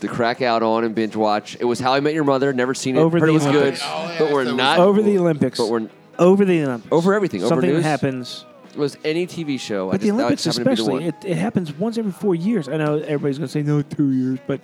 to 0.00 0.08
crack 0.08 0.40
out 0.40 0.62
on 0.62 0.84
and 0.84 0.94
binge 0.94 1.14
watch. 1.14 1.58
It 1.60 1.66
was 1.66 1.78
How 1.78 1.92
I 1.92 2.00
Met 2.00 2.14
Your 2.14 2.24
Mother. 2.24 2.54
Never 2.54 2.72
seen 2.72 2.96
it. 2.96 3.00
Over 3.00 3.20
Heard 3.20 3.26
the 3.26 3.32
it 3.32 3.34
was 3.34 3.44
good, 3.44 3.54
Olympics. 3.56 3.82
Oh, 3.84 4.06
yeah, 4.08 4.18
but 4.18 4.32
we're 4.32 4.50
not. 4.50 4.78
Over 4.78 5.02
the 5.02 5.18
Olympics. 5.18 5.58
But 5.58 5.68
we're 5.68 5.90
over 6.18 6.46
the 6.46 6.62
Olympics. 6.62 6.90
over 6.90 7.12
everything. 7.12 7.42
Over 7.42 7.48
Something 7.50 7.70
news. 7.70 7.84
happens. 7.84 8.46
It 8.74 8.78
was 8.78 8.96
any 9.04 9.26
TV 9.26 9.58
show. 9.60 9.88
I 9.88 9.92
But 9.92 10.00
the 10.00 10.08
just, 10.08 10.16
that 10.18 10.24
Olympics, 10.24 10.44
happened 10.44 10.64
to 10.64 10.70
be 10.70 10.74
the 10.76 10.82
especially, 10.82 11.06
it, 11.06 11.14
it 11.24 11.36
happens 11.36 11.72
once 11.72 11.96
every 11.96 12.10
four 12.12 12.34
years. 12.34 12.68
I 12.68 12.76
know 12.76 12.96
everybody's 12.98 13.38
going 13.38 13.46
to 13.48 13.52
say 13.52 13.62
no, 13.62 13.82
two 13.82 14.10
years, 14.10 14.38
but 14.46 14.60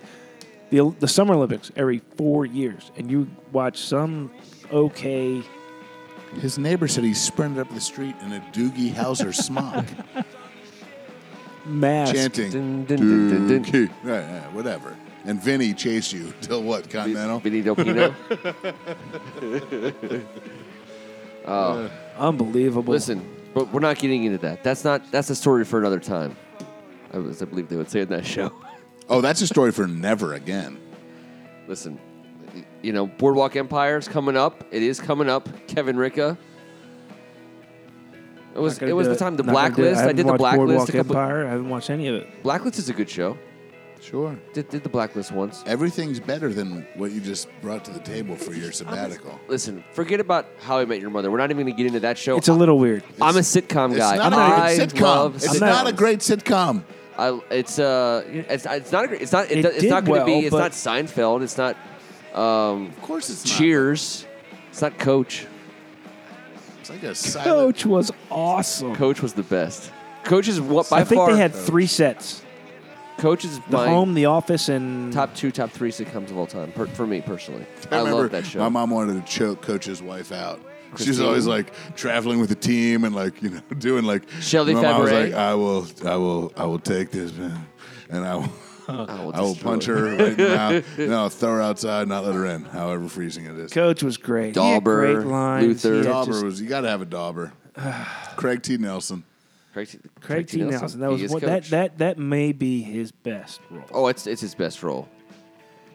the 0.70 0.92
the 0.98 1.08
Summer 1.08 1.34
Olympics 1.34 1.70
every 1.76 2.00
four 2.16 2.44
years, 2.46 2.90
and 2.96 3.10
you 3.10 3.28
watch 3.52 3.78
some 3.78 4.30
okay. 4.72 5.42
His 6.40 6.58
neighbor 6.58 6.86
said 6.88 7.02
he 7.04 7.14
sprinted 7.14 7.58
up 7.60 7.72
the 7.74 7.80
street 7.80 8.14
in 8.22 8.32
a 8.32 8.40
Doogie 8.52 8.92
Howser 8.92 9.34
smock, 9.34 9.84
Mask. 11.66 12.14
chanting, 12.14 12.50
Dun, 12.50 12.84
dun, 12.84 12.98
dun, 12.98 13.28
dun, 13.28 13.48
dun. 13.48 13.64
Doogie. 13.64 13.90
Right, 14.04 14.22
right, 14.42 14.52
whatever. 14.52 14.96
And 15.24 15.42
Vinny 15.42 15.74
chased 15.74 16.12
you 16.12 16.32
till 16.40 16.62
what, 16.62 16.88
Continental? 16.88 17.40
Vinny 17.40 17.60
Del 17.62 17.76
Pino. 17.76 18.14
oh, 21.46 21.90
Unbelievable. 22.18 22.92
listen, 22.92 23.24
but 23.54 23.72
we're 23.72 23.80
not 23.80 23.98
getting 23.98 24.24
into 24.24 24.38
that. 24.38 24.62
That's 24.62 24.84
not. 24.84 25.10
That's 25.10 25.30
a 25.30 25.34
story 25.34 25.64
for 25.64 25.78
another 25.78 26.00
time. 26.00 26.36
I, 27.12 27.18
was, 27.18 27.42
I 27.42 27.44
believe 27.46 27.68
they 27.68 27.76
would 27.76 27.90
say 27.90 28.00
in 28.00 28.08
that 28.08 28.24
show. 28.36 28.52
Oh, 29.08 29.20
that's 29.20 29.40
a 29.40 29.46
story 29.46 29.72
for 29.72 29.86
never 29.86 30.34
again. 30.34 30.78
Listen, 31.66 31.98
you 32.82 32.92
know, 32.92 33.06
Boardwalk 33.06 33.56
Empire's 33.56 34.08
coming 34.08 34.36
up. 34.36 34.64
It 34.70 34.82
is 34.82 35.00
coming 35.00 35.28
up. 35.28 35.48
Kevin 35.66 35.96
Ricka. 35.96 36.36
It 38.54 38.58
was. 38.58 38.80
It 38.80 38.92
was 38.92 39.06
do 39.06 39.14
the 39.14 39.18
time. 39.18 39.36
The 39.36 39.42
Not 39.42 39.52
gonna. 39.52 39.68
Blacklist. 39.68 39.98
I, 39.98 40.00
haven't 40.02 40.16
did 40.16 40.26
the 40.26 40.32
Blacklist. 40.34 40.66
Boardwalk 40.66 40.88
A 40.88 40.92
couple, 40.92 41.16
Empire. 41.16 41.46
I 41.46 41.50
haven't 41.50 41.68
watched 41.68 41.90
any 41.90 42.08
of 42.08 42.14
it. 42.16 42.42
Blacklist 42.42 42.78
is 42.78 42.88
a 42.88 42.92
good 42.92 43.10
show. 43.10 43.36
Sure. 44.00 44.38
Did, 44.54 44.68
did 44.70 44.82
the 44.82 44.88
Blacklist 44.88 45.30
once. 45.30 45.62
Everything's 45.66 46.18
better 46.20 46.52
than 46.52 46.86
what 46.96 47.12
you 47.12 47.20
just 47.20 47.48
brought 47.60 47.84
to 47.84 47.90
the 47.90 48.00
table 48.00 48.34
for 48.34 48.54
your 48.54 48.72
sabbatical. 48.72 49.38
Listen, 49.46 49.84
forget 49.92 50.20
about 50.20 50.46
How 50.60 50.78
I 50.78 50.84
Met 50.86 51.00
Your 51.00 51.10
Mother. 51.10 51.30
We're 51.30 51.36
not 51.38 51.50
even 51.50 51.64
going 51.64 51.74
to 51.74 51.76
get 51.76 51.86
into 51.86 52.00
that 52.00 52.16
show. 52.16 52.36
It's 52.36 52.48
a 52.48 52.54
little 52.54 52.78
weird. 52.78 53.04
I'm 53.20 53.36
a 53.36 53.40
sitcom 53.40 53.96
guy. 53.96 54.14
It's 54.14 54.22
guy. 54.22 54.28
not 54.30 54.32
I 54.32 54.70
a 54.70 54.76
great 54.78 54.88
sitcom. 54.90 55.00
love 55.02 55.34
It's 55.36 55.48
I'm 55.54 55.60
not 55.60 55.84
not- 55.84 55.88
a 55.88 55.96
great 55.96 56.20
sitcom. 56.20 56.82
I, 57.18 57.38
it's 57.50 57.78
uh, 57.78 58.24
it's, 58.26 58.64
it's 58.64 58.92
not 58.92 59.04
a 59.04 59.08
great. 59.08 59.20
It's 59.20 59.32
not. 59.32 59.50
It, 59.50 59.58
It 59.58 59.62
do- 59.62 59.68
it's 59.68 59.80
did 59.80 59.90
not 59.90 60.04
going 60.06 60.20
to 60.20 60.24
well, 60.30 60.40
be. 60.40 60.46
It's 60.46 60.50
but- 60.52 60.58
not 60.60 60.70
Seinfeld. 60.72 61.42
It's 61.42 61.58
not. 61.58 61.76
Um, 62.34 62.86
Of 62.86 63.02
course 63.02 63.28
it's 63.28 63.44
not. 63.44 63.58
Cheers. 63.58 64.26
It's 64.70 64.80
not 64.80 64.98
Coach. 64.98 65.46
It's 66.80 66.88
like 66.88 67.02
a 67.02 67.14
silent. 67.14 67.44
Coach 67.76 67.84
was 67.86 68.10
awesome. 68.30 68.94
Coach 68.96 69.20
was 69.20 69.34
the 69.34 69.42
best. 69.42 69.92
Coach 70.24 70.48
is 70.48 70.60
what 70.60 70.88
by 70.88 71.00
I 71.00 71.04
think 71.04 71.18
far. 71.18 71.32
they 71.32 71.38
had 71.38 71.52
three 71.54 71.86
sets: 71.86 72.42
Coach 73.20 73.44
is 73.44 73.60
The 73.60 73.76
my 73.76 73.88
Home, 73.88 74.14
The 74.14 74.24
Office, 74.26 74.68
and 74.68 75.12
top 75.12 75.34
two, 75.34 75.50
top 75.50 75.70
three 75.70 75.90
sitcoms 75.90 76.30
of 76.30 76.38
all 76.38 76.46
time. 76.46 76.72
Per, 76.72 76.86
for 76.86 77.06
me 77.06 77.20
personally, 77.20 77.66
I, 77.90 77.96
I, 77.96 77.98
remember 77.98 78.22
love 78.22 78.30
that 78.32 78.46
show. 78.46 78.58
My 78.60 78.68
mom 78.70 78.90
wanted 78.90 79.14
to 79.24 79.30
choke 79.30 79.60
Coach's 79.60 80.02
wife 80.02 80.32
out. 80.32 80.60
She's 80.96 81.06
Christine? 81.06 81.26
always 81.26 81.46
like 81.46 81.72
traveling 81.96 82.40
with 82.40 82.48
the 82.48 82.56
team 82.56 83.04
and 83.04 83.14
like 83.14 83.40
you 83.42 83.50
know 83.50 83.60
doing 83.78 84.04
like. 84.04 84.28
Shelley 84.40 84.74
my 84.74 84.82
mom 84.82 85.02
was 85.02 85.12
like, 85.12 85.34
I 85.34 85.54
will, 85.54 85.86
I 86.04 86.16
will, 86.16 86.52
I 86.56 86.64
will 86.64 86.78
take 86.78 87.10
this 87.10 87.32
man, 87.34 87.66
and 88.08 88.24
I 88.26 88.36
will. 88.36 88.52
I 88.88 88.92
will, 89.22 89.32
I 89.34 89.40
will 89.42 89.54
punch 89.54 89.84
her 89.84 90.02
right 90.02 90.20
in 90.20 90.36
the 90.36 90.48
mouth. 90.48 90.98
And 90.98 91.14
I'll 91.14 91.28
throw 91.28 91.54
her 91.54 91.62
outside, 91.62 92.08
not 92.08 92.24
let 92.24 92.34
her 92.34 92.46
in, 92.46 92.64
however 92.64 93.08
freezing 93.08 93.44
it 93.44 93.56
is. 93.56 93.72
Coach 93.72 94.02
was 94.02 94.16
great. 94.16 94.56
He 94.56 94.60
had 94.60 94.82
Dauber, 94.82 95.14
great 95.14 95.26
lines. 95.26 95.84
Luther. 95.84 95.98
He 95.98 96.02
Dauber 96.04 96.32
just- 96.32 96.44
was 96.44 96.60
you 96.60 96.68
got 96.68 96.80
to 96.80 96.88
have 96.88 97.02
a 97.02 97.06
Dauber. 97.06 97.52
Craig 98.36 98.62
T. 98.62 98.78
Nelson. 98.78 99.24
Craig, 99.72 99.88
T- 99.88 99.98
Craig 100.20 100.46
T. 100.48 100.62
Nelson. 100.62 101.00
That 101.00 101.06
He 101.08 101.12
was 101.12 101.22
is 101.22 101.30
what, 101.30 101.42
that 101.42 101.62
Coach. 101.62 101.70
that 101.70 101.98
that 101.98 102.18
may 102.18 102.52
be 102.52 102.82
his 102.82 103.12
best 103.12 103.60
role. 103.70 103.84
Oh, 103.92 104.06
it's 104.08 104.26
it's 104.26 104.40
his 104.40 104.54
best 104.54 104.82
role. 104.82 105.08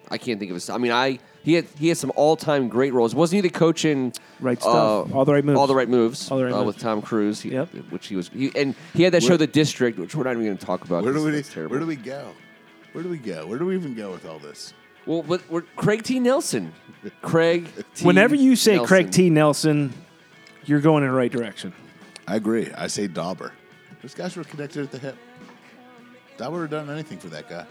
I 0.10 0.18
can't 0.18 0.40
think 0.40 0.52
of 0.52 0.56
his. 0.56 0.70
I 0.70 0.78
mean, 0.78 0.92
I 0.92 1.20
he 1.44 1.54
had 1.54 1.66
he 1.78 1.88
had 1.90 1.98
some 1.98 2.12
all 2.16 2.36
time 2.38 2.70
great 2.70 2.94
roles. 2.94 3.14
Wasn't 3.16 3.36
he 3.36 3.42
the 3.42 3.50
coach 3.50 3.84
in 3.86 4.14
Right 4.40 4.60
stuff. 4.62 5.12
uh, 5.12 5.16
All 5.16 5.26
the 5.26 5.34
right 5.34 5.44
moves. 5.44 5.58
All 5.60 5.68
the 5.68 5.76
right 5.76 5.90
moves. 5.90 6.30
All 6.32 6.38
the 6.38 6.46
right 6.46 6.54
uh, 6.54 6.58
moves. 6.64 6.68
with 6.76 6.78
Tom 6.80 7.02
Cruise. 7.02 7.42
He, 7.42 7.50
Yep. 7.52 7.70
Which 7.90 8.08
he 8.08 8.16
was. 8.16 8.30
He, 8.30 8.52
and 8.56 8.76
he 8.94 9.04
had 9.04 9.14
that 9.14 9.24
show, 9.24 9.36
The 9.38 9.48
District, 9.48 9.98
which 10.00 10.16
we're 10.16 10.24
not 10.24 10.34
even 10.34 10.46
going 10.46 10.58
to 10.58 10.66
talk 10.66 10.84
about. 10.86 11.04
Where 11.04 11.12
do 11.14 11.20
'cause 11.32 11.56
we 11.56 11.66
where 11.68 11.80
do 11.80 11.86
we 11.88 11.96
go? 11.96 12.32
Where 12.94 13.04
do 13.04 13.10
we 13.10 13.18
go? 13.18 13.46
Where 13.48 13.58
do 13.58 13.66
we 13.66 13.76
even 13.76 13.94
go 13.96 14.12
with 14.12 14.26
all 14.26 14.40
this? 14.40 14.74
Well, 15.06 15.22
but 15.24 15.42
we're 15.50 15.62
Craig 15.76 16.04
T. 16.04 16.20
Nelson. 16.20 16.72
Craig. 17.22 17.68
T. 17.96 18.06
Whenever 18.06 18.36
you 18.36 18.56
say 18.56 18.76
Nelson. 18.76 18.88
Craig 18.88 19.12
T. 19.12 19.30
Nelson, 19.30 19.92
you're 20.66 20.80
going 20.82 21.04
in 21.04 21.10
the 21.10 21.16
right 21.16 21.32
direction. 21.32 21.74
I 22.28 22.36
agree. 22.38 22.72
I 22.76 22.88
say 22.88 23.08
Dauber. 23.08 23.52
Those 24.06 24.14
guys 24.14 24.36
were 24.38 24.44
connected 24.44 24.84
at 24.84 24.92
the 24.92 25.00
hip. 25.00 25.18
Dauber 26.38 26.60
would 26.60 26.72
have 26.72 26.86
done 26.86 26.94
anything 26.94 27.18
for 27.18 27.30
that 27.30 27.50
guy. 27.50 27.66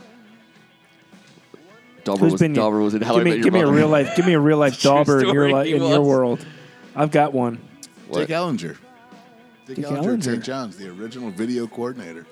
Dauber 2.03 2.19
Who's 2.23 2.33
was, 2.33 2.41
been 2.41 2.57
your- 2.57 2.65
Dauber 2.65 2.81
was 2.81 2.93
in 2.95 3.03
How 3.03 3.13
give 3.19 3.21
I 3.21 3.25
me, 3.25 3.31
Your 3.37 3.43
give 3.45 3.53
me 3.53 3.61
a 3.61 3.65
Mother. 3.67 3.77
real 3.77 3.87
life. 3.89 4.17
Give 4.17 4.27
me 4.27 4.33
a 4.33 4.41
real 4.41 4.59
life 4.59 4.83
dauber 4.83 5.21
in 5.21 5.27
your 5.33 5.49
story, 5.49 5.53
li- 5.53 5.69
he 5.69 5.77
in 5.77 5.83
your 5.83 6.01
was. 6.01 6.09
world. 6.09 6.47
I've 6.97 7.13
got 7.13 7.33
one. 7.35 7.61
What? 8.09 8.19
Dick 8.19 8.31
Ellinger. 8.31 8.77
Dick, 9.67 9.77
Dick 9.77 9.85
Ellinger, 9.85 9.97
at 9.99 10.05
Ellinger. 10.05 10.25
St. 10.25 10.43
John's, 10.45 10.77
the 10.77 10.89
original 10.89 11.31
video 11.31 11.69
coordinator. 11.69 12.27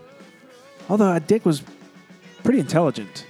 Although 0.90 1.10
uh, 1.10 1.18
Dick 1.20 1.46
was 1.46 1.62
pretty 2.42 2.58
intelligent. 2.58 3.24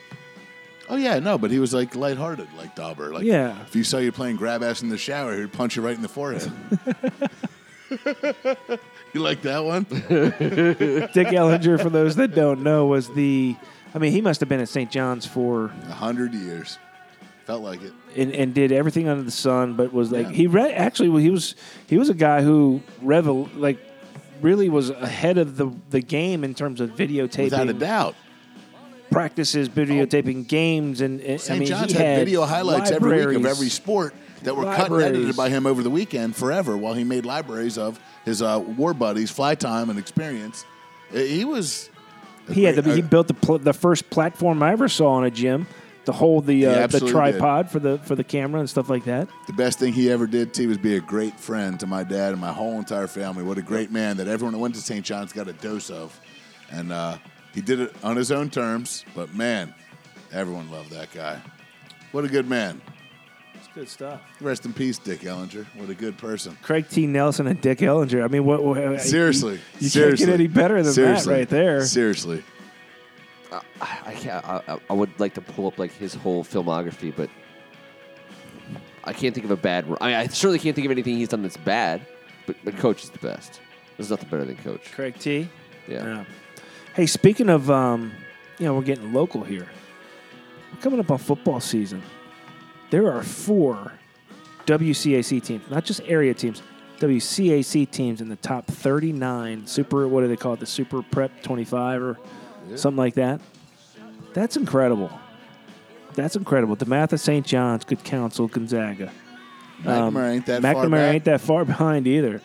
Oh 0.89 0.97
yeah, 0.97 1.19
no, 1.19 1.37
but 1.37 1.51
he 1.51 1.59
was 1.59 1.75
like 1.75 1.95
lighthearted, 1.95 2.49
like 2.57 2.75
Dauber. 2.75 3.13
Like 3.13 3.25
Yeah. 3.25 3.61
if 3.61 3.77
you 3.77 3.85
saw 3.85 3.99
you 3.99 4.11
playing 4.11 4.37
grab 4.37 4.63
ass 4.63 4.81
in 4.81 4.89
the 4.89 4.97
shower, 4.97 5.39
he'd 5.39 5.53
punch 5.53 5.77
you 5.77 5.83
right 5.83 5.95
in 5.95 6.01
the 6.01 6.09
forehead. 6.09 6.51
you 9.13 9.21
like 9.21 9.43
that 9.43 9.65
one? 9.65 9.85
Dick 9.85 11.29
Ellinger, 11.29 11.81
for 11.83 11.91
those 11.91 12.17
that 12.17 12.35
don't 12.35 12.63
know, 12.63 12.87
was 12.87 13.09
the. 13.11 13.57
I 13.95 13.99
mean, 13.99 14.13
he 14.13 14.21
must 14.21 14.41
have 14.41 14.49
been 14.49 14.61
at 14.61 14.69
St. 14.69 14.91
John's 14.91 15.27
for 15.27 15.67
A 15.89 15.93
hundred 15.93 16.33
years. 16.35 16.79
Felt 17.47 17.63
like 17.63 17.83
it. 17.83 17.93
and, 18.17 18.33
and 18.33 18.55
did 18.55 18.71
everything 18.73 19.09
under 19.09 19.23
the 19.25 19.31
sun, 19.31 19.75
but 19.75 19.93
was 19.93 20.13
like 20.13 20.29
Yeah. 20.29 20.33
he 20.33 20.47
re- 20.47 20.73
actually 20.73 21.21
he 21.23 21.29
was 21.31 21.57
he 21.89 21.99
was 21.99 22.09
a 22.09 22.15
guy 22.15 22.41
who 22.43 22.81
revel 23.03 23.51
like 23.57 23.79
really 24.41 24.69
was 24.69 24.91
ahead 24.91 25.39
of 25.39 25.57
the 25.57 25.71
the 25.91 26.01
game 26.01 26.45
in 26.45 26.55
terms 26.55 26.81
of 26.81 26.91
videotaping 26.91 27.45
Without 27.45 27.69
a 27.69 27.73
doubt. 27.73 28.15
practices, 29.11 29.69
videotaping 29.69 30.47
games, 30.47 31.01
and, 31.01 31.21
and 31.21 31.33
I 31.35 31.37
St. 31.37 31.59
mean 31.59 31.69
John's 31.69 31.93
he 31.93 31.99
had, 31.99 32.07
had 32.07 32.19
video 32.21 32.45
highlights 32.45 32.91
every 32.93 33.11
week 33.11 33.21
of 33.21 33.27
libraries. 33.43 33.57
every 33.59 33.69
sport 33.69 34.15
that 34.45 34.57
were 34.57 34.65
cut 34.65 34.91
and 34.91 35.03
edited 35.03 35.37
by 35.37 35.49
him 35.49 35.67
over 35.67 35.83
the 35.83 35.91
weekend 35.91 36.37
forever 36.37 36.77
while 36.77 36.95
he 36.95 37.05
made 37.05 37.25
libraries 37.25 37.79
of 37.79 37.99
his 38.25 38.43
uh, 38.43 38.63
war 38.77 38.95
buddies, 38.95 39.31
fly 39.31 39.55
time, 39.55 39.91
and 39.91 39.99
experience. 39.99 40.65
Uh, 41.15 41.19
He 41.19 41.45
was. 41.45 41.91
He 42.51 42.65
had 42.65 42.75
the, 42.75 42.83
great- 42.83 42.97
he 42.97 43.03
built 43.03 43.29
the 43.29 43.35
pl- 43.35 43.59
the 43.59 43.73
first 43.73 44.11
platform 44.11 44.63
I 44.63 44.73
ever 44.73 44.89
saw 44.89 45.19
in 45.19 45.25
a 45.25 45.31
gym 45.31 45.67
to 46.07 46.13
hold 46.13 46.45
the 46.47 46.67
uh, 46.67 46.87
the 46.89 46.99
tripod 47.01 47.71
for 47.71 47.79
the 47.79 47.99
for 47.99 48.17
the 48.17 48.25
camera 48.25 48.59
and 48.59 48.69
stuff 48.69 48.91
like 48.91 49.05
that. 49.05 49.29
The 49.47 49.53
best 49.53 49.79
thing 49.79 49.93
he 49.93 50.11
ever 50.11 50.27
did, 50.27 50.53
too, 50.53 50.67
was 50.69 50.77
be 50.79 50.97
a 50.97 51.01
great 51.01 51.39
friend 51.39 51.79
to 51.79 51.87
my 51.87 52.03
dad 52.03 52.33
and 52.33 52.41
my 52.41 52.53
whole 52.53 52.79
entire 52.79 53.07
family. 53.07 53.45
What 53.45 53.59
a 53.59 53.63
great 53.63 53.93
man 53.93 54.17
that 54.17 54.27
everyone 54.27 54.53
that 54.55 54.59
went 54.59 54.75
to 54.75 54.81
St. 54.81 55.05
John's 55.07 55.33
got 55.33 55.47
a 55.47 55.53
dose 55.53 55.89
of. 55.91 56.19
And 56.73 56.91
uh, 56.91 57.19
he 57.55 57.61
did 57.61 57.79
it 57.81 57.95
on 58.03 58.17
his 58.17 58.33
own 58.33 58.51
terms, 58.51 59.05
but 59.15 59.33
man, 59.35 59.73
everyone 60.33 60.69
loved 60.71 60.91
that 60.91 61.13
guy. 61.13 61.39
What 62.11 62.25
a 62.25 62.29
good 62.29 62.49
man. 62.49 62.81
It's 63.75 63.79
good 63.79 63.89
stuff. 63.89 64.21
Rest 64.41 64.67
in 64.67 64.75
peace, 64.75 64.99
Dick 64.99 65.21
Ellinger. 65.21 65.65
What 65.77 65.89
a 65.89 65.95
good 65.95 66.19
person. 66.19 66.59
Craig 66.61 66.87
T. 66.91 67.07
Nelson 67.07 67.47
and 67.47 67.59
Dick 67.61 67.79
Ellinger. 67.79 68.23
I 68.23 68.29
mean, 68.29 68.45
what? 68.45 68.63
what 68.63 69.01
Seriously. 69.01 69.55
you, 69.55 69.61
you 69.81 69.89
seriously. 69.89 70.27
can't 70.27 70.37
get 70.39 70.41
any 70.41 70.47
better 70.47 70.83
than 70.83 70.93
Seriously. 70.93 71.33
that 71.33 71.39
right 71.39 71.49
there. 71.49 71.83
Seriously. 71.85 72.43
I 73.81 74.15
can't. 74.15 74.45
I, 74.47 74.63
I- 74.69 74.79
I 74.91 74.93
would 74.93 75.19
like 75.19 75.35
to 75.35 75.41
pull 75.41 75.67
up 75.67 75.79
like 75.79 75.93
his 75.93 76.15
whole 76.15 76.45
filmography, 76.45 77.15
but 77.15 77.31
I 79.05 79.13
can't 79.13 79.35
think 79.35 79.45
of 79.45 79.51
a 79.51 79.57
bad. 79.57 79.85
I, 80.01 80.07
mean, 80.09 80.17
I 80.17 80.27
certainly 80.27 80.59
can't 80.59 80.75
think 80.75 80.85
of 80.85 80.91
anything 80.91 81.17
he's 81.17 81.29
done 81.29 81.43
that's 81.43 81.57
bad. 81.57 82.07
But 82.47 82.57
but 82.65 82.77
Coach 82.77 83.05
is 83.05 83.11
the 83.11 83.19
best. 83.19 83.61
There's 83.97 84.11
nothing 84.11 84.29
better 84.29 84.45
than 84.45 84.57
Coach. 84.57 84.91
Craig 84.93 85.19
T. 85.19 85.49
Yeah. 85.89 86.25
Hey, 86.95 87.07
speaking 87.07 87.49
of, 87.49 87.71
um, 87.71 88.13
you 88.59 88.67
know, 88.67 88.75
we're 88.75 88.83
getting 88.83 89.13
local 89.13 89.43
here. 89.45 89.67
We're 90.73 90.81
coming 90.81 91.01
up 91.01 91.11
on 91.11 91.19
football 91.19 91.61
season. 91.61 92.03
There 92.93 93.11
are 93.11 93.23
four 93.23 93.93
WCAC 94.67 95.43
teams, 95.43 95.63
not 95.71 95.87
just 95.87 96.03
area 96.05 96.35
teams, 96.35 96.61
WCAC 97.01 97.91
teams 97.91 98.21
in 98.21 98.29
the 98.29 98.37
top 98.37 98.67
39 98.67 99.67
super, 99.67 100.07
what 100.07 100.21
do 100.21 100.29
they 100.29 100.37
call 100.37 100.53
it, 100.53 100.61
the 100.61 100.67
Super 100.67 101.01
Prep 101.03 101.43
25 101.43 102.03
or 102.03 102.19
something 102.77 102.99
like 102.99 103.15
that. 103.15 103.41
That's 104.35 104.59
incredible. 104.59 105.11
That's 106.13 106.37
incredible. 106.37 106.77
The 106.77 106.85
math 106.85 107.15
of 107.15 107.21
St. 107.21 107.47
John's, 107.47 107.87
Good 107.87 108.05
Counsel, 108.05 108.47
Gonzaga. 108.47 109.11
McNamara 109.83 110.31
ain't 110.35 110.45
that 110.47 110.61
far 110.61 110.75
McNamara 110.75 110.91
back. 110.91 111.15
ain't 111.15 111.25
that 111.25 111.41
far 111.41 111.65
behind 111.65 112.07
either. 112.07 112.43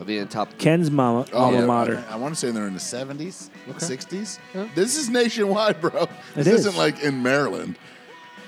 Are 0.00 0.04
they 0.04 0.18
in 0.18 0.26
top? 0.26 0.58
Ken's 0.58 0.90
mama, 0.90 1.24
Oh, 1.32 1.38
alma 1.38 1.60
yeah, 1.60 1.66
mater. 1.66 2.04
I, 2.10 2.14
I 2.14 2.16
want 2.16 2.34
to 2.34 2.40
say 2.40 2.50
they're 2.50 2.66
in 2.66 2.74
the 2.74 2.80
70s, 2.80 3.48
Okay. 3.68 3.78
60s. 3.78 4.74
This 4.74 4.96
is 4.96 5.08
nationwide, 5.08 5.80
bro. 5.80 6.08
This 6.34 6.48
It 6.48 6.52
is. 6.52 6.60
is. 6.60 6.66
not 6.66 6.74
like 6.76 7.00
in 7.04 7.22
Maryland. 7.22 7.78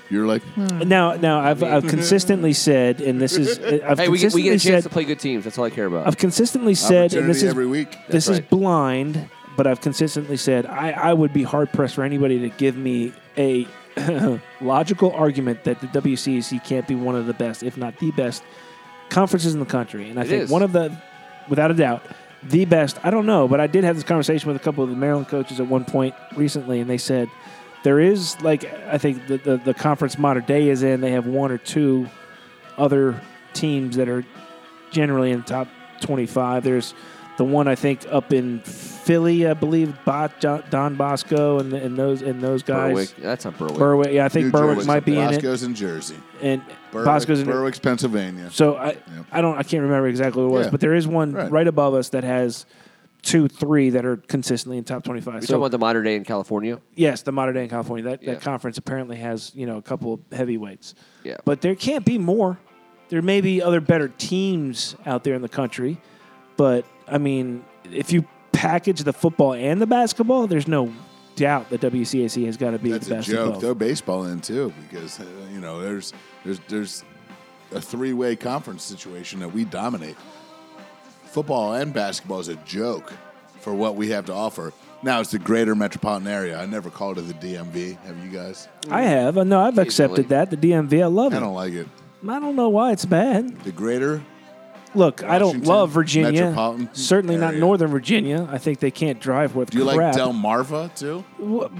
You're 0.09 0.27
like, 0.27 0.41
hmm. 0.43 0.87
Now, 0.87 1.13
now 1.15 1.39
I've, 1.39 1.63
I've 1.63 1.87
consistently 1.87 2.53
said, 2.53 3.01
and 3.01 3.19
this 3.19 3.37
is 3.37 3.59
I've 3.83 3.97
Hey, 3.97 4.07
we 4.07 4.19
get, 4.19 4.33
we 4.33 4.43
get 4.43 4.49
a 4.49 4.53
consistently 4.53 4.57
chance 4.59 4.61
said, 4.61 4.83
to 4.83 4.89
play 4.89 5.03
good 5.03 5.19
teams. 5.19 5.43
That's 5.43 5.57
all 5.57 5.65
I 5.65 5.69
care 5.71 5.85
about. 5.87 6.05
I've 6.07 6.17
consistently 6.17 6.75
said, 6.75 7.13
and 7.13 7.29
this 7.29 7.37
opportunity 7.37 7.45
is 7.45 7.49
every 7.49 7.67
week. 7.67 7.97
this 8.09 8.29
is 8.29 8.39
right. 8.39 8.49
blind, 8.49 9.29
but 9.57 9.65
I've 9.67 9.81
consistently 9.81 10.37
said 10.37 10.65
I, 10.65 10.91
I 10.91 11.13
would 11.13 11.33
be 11.33 11.43
hard 11.43 11.71
pressed 11.71 11.95
for 11.95 12.03
anybody 12.03 12.39
to 12.39 12.49
give 12.49 12.77
me 12.77 13.13
a 13.37 13.67
logical 14.61 15.11
argument 15.11 15.63
that 15.63 15.79
the 15.81 15.87
WCAC 15.87 16.63
can't 16.63 16.87
be 16.87 16.95
one 16.95 17.15
of 17.15 17.25
the 17.25 17.33
best, 17.33 17.63
if 17.63 17.77
not 17.77 17.97
the 17.99 18.11
best, 18.11 18.43
conferences 19.09 19.53
in 19.53 19.59
the 19.59 19.65
country. 19.65 20.09
And 20.09 20.19
I 20.19 20.23
It 20.23 20.27
think 20.27 20.43
is. 20.43 20.49
one 20.49 20.61
of 20.61 20.71
the, 20.71 20.95
without 21.49 21.71
a 21.71 21.73
doubt, 21.73 22.03
the 22.43 22.65
best. 22.65 22.99
I 23.03 23.09
don't 23.09 23.25
know, 23.25 23.47
but 23.47 23.59
I 23.59 23.67
did 23.67 23.83
have 23.83 23.95
this 23.95 24.03
conversation 24.03 24.47
with 24.47 24.57
a 24.57 24.63
couple 24.63 24.83
of 24.83 24.89
the 24.89 24.95
Maryland 24.95 25.27
coaches 25.27 25.59
at 25.59 25.67
one 25.67 25.85
point 25.85 26.13
recently, 26.35 26.79
and 26.79 26.89
they 26.89 26.97
said 26.97 27.29
there 27.85 27.99
is 28.01 28.41
like 28.41 28.65
I 28.87 28.97
think 28.97 29.27
the 29.27 29.37
the, 29.37 29.57
the 29.57 29.73
conference 29.73 30.17
Mater 30.17 30.41
Dei 30.41 30.67
is 30.69 30.83
in. 30.83 30.99
They 30.99 31.11
have 31.11 31.27
one 31.27 31.51
or 31.51 31.57
two 31.57 32.07
other 32.77 33.21
teams 33.53 33.95
that 33.95 34.09
are 34.09 34.25
generally 34.91 35.31
in 35.31 35.39
the 35.41 35.45
top 35.45 35.67
25. 36.01 36.63
There's 36.63 36.93
the 37.37 37.43
one 37.45 37.67
I 37.67 37.75
think 37.75 38.05
up 38.11 38.33
in 38.33 38.59
Philly, 38.61 39.45
I 39.47 39.53
believe, 39.53 39.93
Bo- 40.05 40.29
Don 40.69 40.95
Bosco 40.95 41.59
and, 41.59 41.73
and 41.73 41.95
those 41.97 42.21
and 42.21 42.41
those 42.41 42.63
guys. 42.63 42.93
Berwick. 42.93 43.15
That's 43.17 43.45
not 43.45 43.57
Berwick. 43.57 43.75
Berwick, 43.77 44.11
yeah, 44.13 44.25
I 44.25 44.29
think 44.29 44.45
New 44.47 44.51
Berwick 44.51 44.77
Jersey. 44.77 44.87
might 44.87 45.05
be 45.05 45.17
in 45.17 45.23
it, 45.29 45.31
Bosco's 45.35 45.63
in 45.63 45.75
Jersey. 45.75 46.15
and 46.41 46.61
Berwick, 46.91 47.05
Bosco's 47.05 47.41
in 47.41 47.47
it. 47.49 47.51
Berwick's 47.51 47.79
Pennsylvania. 47.79 48.49
So 48.51 48.77
I, 48.77 48.97
I 49.31 49.41
don't, 49.41 49.57
I 49.57 49.63
can't 49.63 49.83
remember 49.83 50.07
exactly 50.07 50.41
what 50.43 50.49
it 50.49 50.57
was, 50.57 50.65
Yeah. 50.67 50.71
but 50.71 50.79
there 50.81 50.95
is 50.95 51.07
one 51.07 51.33
Right. 51.33 51.51
right. 51.51 51.67
above 51.67 51.93
us 51.93 52.09
that 52.09 52.23
has 52.23 52.65
two, 53.25 53.47
three 53.47 53.89
that 53.89 54.05
are 54.05 54.17
consistently 54.17 54.77
in 54.77 54.83
top 54.83 55.03
25. 55.03 55.33
You're 55.33 55.41
So 55.41 55.47
talking 55.47 55.57
about 55.57 55.71
the 55.71 55.79
Mater 55.79 56.03
Dei 56.03 56.15
in 56.15 56.23
California. 56.23 56.79
yes, 56.93 57.23
the 57.23 57.31
Mater 57.31 57.51
Dei 57.53 57.63
in 57.63 57.69
California, 57.69 58.03
that, 58.05 58.23
Yeah. 58.23 58.33
that 58.35 58.41
conference 58.41 58.77
apparently 58.77 59.17
has 59.17 59.51
you 59.55 59.65
know 59.65 59.77
a 59.77 59.81
couple 59.81 60.13
of 60.13 60.19
heavyweights. 60.31 60.93
Yeah. 61.23 61.37
But 61.43 61.61
there 61.61 61.75
can't 61.75 62.05
be 62.05 62.17
more. 62.17 62.59
There 63.09 63.21
may 63.21 63.41
be 63.41 63.61
other 63.61 63.81
better 63.81 64.07
teams 64.07 64.95
out 65.05 65.23
there 65.23 65.33
in 65.33 65.41
the 65.41 65.49
country, 65.49 65.97
but 66.55 66.85
I 67.07 67.17
mean, 67.17 67.65
if 67.91 68.11
you 68.13 68.25
package 68.51 69.01
the 69.03 69.13
football 69.13 69.53
and 69.53 69.81
the 69.81 69.85
basketball, 69.87 70.47
there's 70.47 70.67
no 70.67 70.91
doubt 71.35 71.69
that 71.69 71.81
WCAC 71.81 72.45
has 72.45 72.57
got 72.57 72.71
to 72.71 72.79
be 72.79 72.91
That's 72.91 73.07
the 73.07 73.15
best. 73.15 73.27
of 73.27 73.33
joke. 73.33 73.59
Throw 73.59 73.73
baseball 73.73 74.25
in 74.25 74.39
too, 74.39 74.71
because 74.89 75.19
uh, 75.19 75.25
you 75.51 75.59
know 75.59 75.81
there's 75.81 76.13
there's 76.45 76.59
there's 76.67 77.03
a 77.73 77.81
three 77.81 78.13
way 78.13 78.35
conference 78.35 78.83
situation 78.83 79.39
that 79.39 79.49
we 79.49 79.65
dominate. 79.65 80.15
Football 81.35 81.73
and 81.73 81.93
basketball 81.93 82.39
is 82.39 82.47
a 82.47 82.55
joke 82.63 83.11
for 83.59 83.73
what 83.73 83.97
we 83.97 84.07
have 84.11 84.25
to 84.27 84.33
offer. 84.33 84.71
Now 85.03 85.19
it's 85.19 85.31
the 85.31 85.37
greater 85.37 85.75
metropolitan 85.75 86.29
area. 86.29 86.57
I 86.57 86.65
never 86.65 86.89
called 86.89 87.17
it 87.17 87.23
the 87.23 87.33
DMV. 87.33 87.99
Have 88.03 88.23
you 88.23 88.31
guys? 88.31 88.69
I 88.89 89.01
have. 89.01 89.35
No, 89.35 89.59
I've 89.59 89.77
accepted 89.77 90.29
that. 90.29 90.49
The 90.49 90.55
DMV, 90.55 91.03
I 91.03 91.07
love 91.07 91.33
it. 91.33 91.35
I 91.35 91.39
don't 91.41 91.53
like 91.53 91.73
it. 91.73 91.89
I 92.25 92.39
don't 92.39 92.55
know 92.55 92.69
why 92.69 92.93
it's 92.93 93.03
bad. 93.03 93.49
The 93.65 93.73
greater 93.73 94.23
Look, 94.93 95.25
I 95.25 95.37
don't 95.37 95.65
love 95.65 95.89
Virginia. 95.89 96.31
metropolitan 96.31 96.89
Certainly 96.93 97.35
not. 97.35 97.55
Northern 97.55 97.89
Virginia. 97.91 98.47
I 98.49 98.57
think 98.57 98.79
they 98.79 98.91
can't 98.91 99.19
drive 99.19 99.53
with. 99.53 99.71
Do 99.71 99.79
you 99.79 99.83
crap. 99.83 100.15
like 100.15 100.23
Delmarva 100.23 100.95
too? 100.95 101.25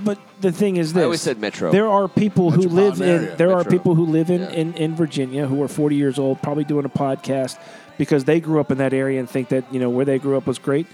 But 0.04 0.20
the 0.42 0.52
thing 0.52 0.76
is 0.76 0.92
this: 0.92 1.00
I 1.00 1.06
always 1.06 1.22
said 1.22 1.40
Metro. 1.40 1.72
There 1.72 1.88
are 1.88 2.10
people 2.10 2.52
who 2.52 2.64
live 2.64 3.00
Metropolitan 3.00 3.04
in 3.10 3.24
area. 3.24 3.36
there 3.38 3.54
are 3.54 3.64
people 3.64 3.96
who 3.96 4.06
live 4.06 4.30
in, 4.30 4.42
Yeah. 4.42 4.50
in, 4.50 4.74
in 4.74 4.96
Virginia 4.98 5.48
who 5.48 5.64
are 5.64 5.70
40 5.70 5.96
years 5.96 6.20
old, 6.20 6.42
probably 6.42 6.66
doing 6.66 6.84
a 6.84 6.90
podcast 6.90 7.58
because 7.98 8.24
they 8.26 8.40
grew 8.40 8.60
up 8.60 8.72
in 8.72 8.78
that 8.80 8.94
area 8.94 9.20
and 9.20 9.30
think 9.30 9.50
that 9.50 9.72
you 9.74 9.80
know 9.80 9.90
where 9.90 10.06
they 10.06 10.20
grew 10.20 10.38
up 10.38 10.46
was 10.48 10.60
great, 10.60 10.88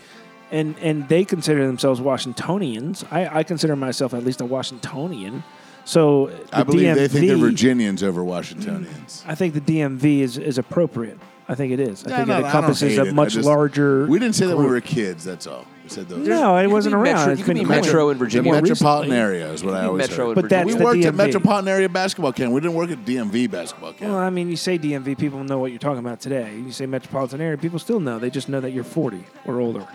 and 0.51 0.75
and 0.79 1.07
they 1.09 1.25
consider 1.25 1.65
themselves 1.65 1.99
Washingtonians. 2.01 3.03
I, 3.11 3.39
I 3.39 3.43
consider 3.43 3.75
myself 3.75 4.13
at 4.13 4.23
least 4.23 4.41
a 4.41 4.45
Washingtonian. 4.45 5.43
So 5.83 6.27
the 6.27 6.57
I 6.59 6.63
believe 6.63 6.81
DMV, 6.87 6.95
they 6.95 7.07
think 7.07 7.27
they're 7.27 7.37
Virginians 7.37 8.03
over 8.03 8.23
Washingtonians. 8.23 9.23
I 9.27 9.33
think 9.35 9.55
the 9.55 9.61
DMV 9.61 10.19
is, 10.19 10.37
is 10.37 10.57
appropriate. 10.59 11.17
I 11.47 11.55
think 11.55 11.73
it 11.73 11.79
is. 11.79 12.05
I 12.05 12.09
No, 12.11 12.15
think 12.17 12.27
no, 12.27 12.37
it 12.37 12.45
encompasses 12.45 12.95
hate 12.95 12.99
a 12.99 13.09
it. 13.09 13.13
Much 13.15 13.33
just- 13.33 13.45
larger. 13.47 14.05
We 14.05 14.19
didn't 14.19 14.35
say 14.35 14.45
that 14.45 14.55
when 14.55 14.67
we 14.67 14.71
were 14.71 14.80
kids. 14.80 15.23
That's 15.23 15.47
all. 15.47 15.65
We 15.91 15.95
said 15.95 16.07
those. 16.09 16.27
No, 16.27 16.55
it 16.57 16.63
You 16.63 16.69
wasn't 16.69 16.95
around. 16.95 17.03
Metro- 17.15 17.31
It's 17.33 17.39
you 17.39 17.45
could 17.45 17.55
been 17.55 17.63
be 17.63 17.69
coined. 17.69 17.85
Metro 17.85 18.09
in 18.09 18.17
The 18.17 18.23
Virginia. 18.23 18.51
More 18.51 18.61
metropolitan 18.61 19.11
area 19.13 19.51
is 19.51 19.63
what 19.63 19.73
I 19.73 19.85
always 19.85 20.07
Metro 20.09 20.25
heard. 20.27 20.37
in 20.37 20.41
But 20.41 20.49
that's 20.49 20.65
we 20.67 20.73
the 20.73 20.83
worked 20.83 20.99
DMV. 21.01 21.05
at 21.07 21.15
Metropolitan 21.15 21.67
Area 21.67 21.89
Basketball 21.89 22.31
Camp. 22.31 22.53
We 22.53 22.61
didn't 22.61 22.75
work 22.75 22.91
at 22.91 23.03
DMV 23.05 23.51
Basketball 23.51 23.93
Camp. 23.93 24.11
Well, 24.11 24.19
I 24.19 24.29
mean, 24.29 24.49
you 24.49 24.55
say 24.55 24.77
DMV, 24.77 25.17
people 25.17 25.43
know 25.43 25.59
what 25.59 25.71
you're 25.71 25.79
talking 25.79 25.99
about 25.99 26.21
today. 26.21 26.53
You 26.55 26.71
say 26.71 26.85
metropolitan 26.85 27.41
area, 27.41 27.57
people 27.57 27.79
still 27.79 27.99
know. 27.99 28.19
They 28.19 28.29
just 28.29 28.47
know 28.47 28.61
that 28.61 28.71
you're 28.71 28.83
40 28.85 29.23
or 29.45 29.59
older. 29.59 29.85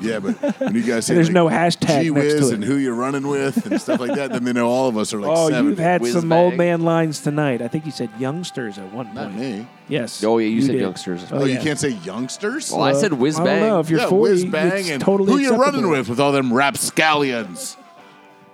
Yeah, 0.00 0.12
yeah, 0.12 0.18
but 0.20 0.34
when 0.60 0.74
you 0.74 0.82
guys 0.82 1.06
say 1.06 1.14
there's 1.14 1.28
like, 1.28 1.34
no 1.34 1.46
hashtag 1.48 2.02
gee 2.02 2.10
next 2.10 2.34
to 2.34 2.38
whiz 2.40 2.50
it. 2.50 2.54
and 2.54 2.64
who 2.64 2.76
you're 2.76 2.94
running 2.94 3.26
with 3.26 3.66
and 3.66 3.80
stuff 3.80 4.00
like 4.00 4.14
that, 4.14 4.30
then 4.32 4.44
they 4.44 4.52
know 4.52 4.68
all 4.68 4.88
of 4.88 4.96
us 4.96 5.12
are 5.14 5.20
like 5.20 5.30
oh, 5.36 5.48
70. 5.50 5.68
you've 5.70 5.78
had 5.78 6.00
whiz 6.00 6.12
some 6.12 6.28
bang. 6.28 6.38
old 6.44 6.56
man 6.56 6.82
lines 6.82 7.20
tonight. 7.20 7.62
I 7.62 7.68
think 7.68 7.86
you 7.86 7.92
said 7.92 8.10
youngsters 8.18 8.78
at 8.78 8.92
one 8.92 9.12
Not 9.14 9.26
point. 9.30 9.36
me. 9.38 9.66
Yes. 9.88 10.22
Oh, 10.22 10.38
yeah, 10.38 10.48
you, 10.48 10.60
said 10.62 10.72
did. 10.72 10.80
youngsters. 10.82 11.24
Oh, 11.32 11.38
Oh, 11.38 11.44
you 11.44 11.58
can't 11.58 11.78
say 11.78 11.90
youngsters? 11.90 12.70
Well, 12.70 12.82
I 12.82 12.92
said 12.92 13.12
whiz 13.12 13.38
I 13.38 13.44
don't 13.44 13.60
know 13.60 13.70
bang. 13.76 13.80
if 13.80 13.90
you're 13.90 14.00
yeah, 14.00 14.08
40. 14.08 14.30
whiz 14.32 14.44
bang 14.44 14.72
it's 14.78 14.90
and 14.90 15.02
totally 15.02 15.32
who 15.32 15.38
you 15.38 15.56
running 15.56 15.88
with 15.88 16.08
with 16.08 16.20
all 16.20 16.32
them 16.32 16.52
rapscallions? 16.52 17.76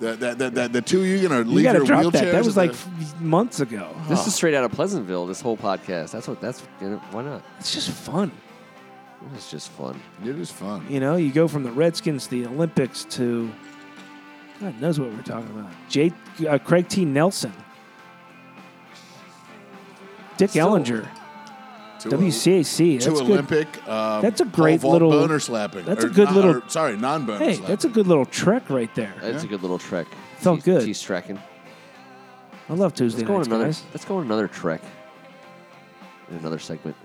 The, 0.01 0.13
the, 0.17 0.35
the, 0.35 0.51
the, 0.51 0.69
the 0.69 0.83
two 0.83 1.01
of 1.01 1.07
you 1.07 1.29
gonna 1.29 1.39
You 1.39 1.45
leave 1.45 1.65
got 1.65 1.73
to 1.73 1.79
your 1.79 1.87
drop 1.87 2.05
wheelchairs? 2.07 2.13
that. 2.13 2.33
That 2.33 2.45
was 2.45 2.57
like 2.57 2.73
the- 2.73 2.77
f- 3.05 3.21
months 3.21 3.61
ago. 3.61 3.95
This 4.09 4.27
is 4.27 4.35
straight 4.35 4.55
out 4.55 4.65
of 4.65 4.73
Pleasantville. 4.73 5.27
This 5.27 5.41
whole 5.41 5.57
podcast. 5.57 6.11
That's 6.11 6.27
what. 6.27 6.41
That's 6.41 6.63
you 6.81 7.01
why 7.13 7.23
not? 7.23 7.43
It's 7.61 7.73
just 7.73 7.91
fun. 7.91 8.33
It's 9.35 9.51
just 9.51 9.71
fun. 9.71 10.01
it 10.23 10.39
is 10.39 10.51
fun. 10.51 10.87
You 10.89 11.01
know, 11.01 11.17
you 11.17 11.33
go 11.33 11.49
from 11.49 11.63
the 11.63 11.73
Redskins 11.73 12.25
to 12.25 12.31
the 12.31 12.47
Olympics 12.47 13.05
to 13.11 13.51
God 14.61 14.81
knows 14.81 15.01
what 15.01 15.11
we're 15.11 15.23
talking 15.23 15.51
about. 15.51 15.71
J, 15.89 16.13
uh, 16.49 16.59
Craig 16.59 16.89
T. 16.89 17.05
Nelson, 17.05 17.53
Dick 20.37 20.51
Still- 20.51 20.69
Ellinger, 20.71 21.09
To 22.01 22.09
WCAC. 22.09 22.99
to 23.01 23.05
That's 23.11 23.21
good. 23.21 23.31
Olympic. 23.31 23.89
Um, 23.89 24.21
That's 24.23 24.41
a 24.41 24.45
great 24.45 24.83
little- 24.85 25.11
boner 25.11 25.39
slapping. 25.39 25.85
that's 25.85 26.05
a 26.05 26.09
good 26.09 26.27
not- 26.27 26.35
little- 26.35 26.57
or, 26.59 26.63
sorry, 26.69 26.97
non-boner. 26.97 27.39
Hey, 27.39 27.55
slapping. 27.55 27.69
that's 27.69 27.85
a 27.85 27.89
good 27.89 28.07
little 28.07 28.27
trek 28.27 28.69
right 28.69 28.95
there. 28.95 29.15
That's 29.23 29.45
a 29.45 29.47
good 29.47 29.63
little 29.63 29.79
trek. 29.79 30.07
Felt 30.39 30.61
T- 30.65 30.71
good. 30.71 30.85
T 30.85 30.93
Strachan. 30.93 31.39
I 32.69 32.75
love 32.75 32.95
Tuesday 32.95 33.21
Let's 33.21 33.29
go 33.29 33.35
on 33.35 33.39
nights, 33.41 33.47
another. 33.49 33.65
guys. 33.67 33.83
Let's 33.93 34.05
go 34.05 34.17
on 34.19 34.25
another 34.25 34.49
trek. 34.49 34.83
In 36.31 36.37
another 36.39 36.59
segment. 36.59 36.97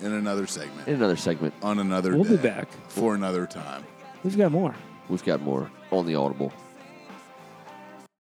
In 0.00 0.12
another 0.12 0.46
segment 0.46 0.86
In 0.88 0.94
another 0.94 1.16
segment. 1.16 1.54
on 1.62 1.78
another 1.78 2.14
We'll 2.14 2.24
day 2.24 2.30
be 2.36 2.42
back. 2.42 2.68
for 2.88 3.14
another 3.14 3.46
time. 3.46 3.84
We've 4.22 4.36
got 4.36 4.52
more. 4.52 4.74
We've 5.08 5.24
got 5.24 5.40
more 5.42 5.70
on 5.90 6.06
the 6.06 6.14
Audible. 6.14 6.52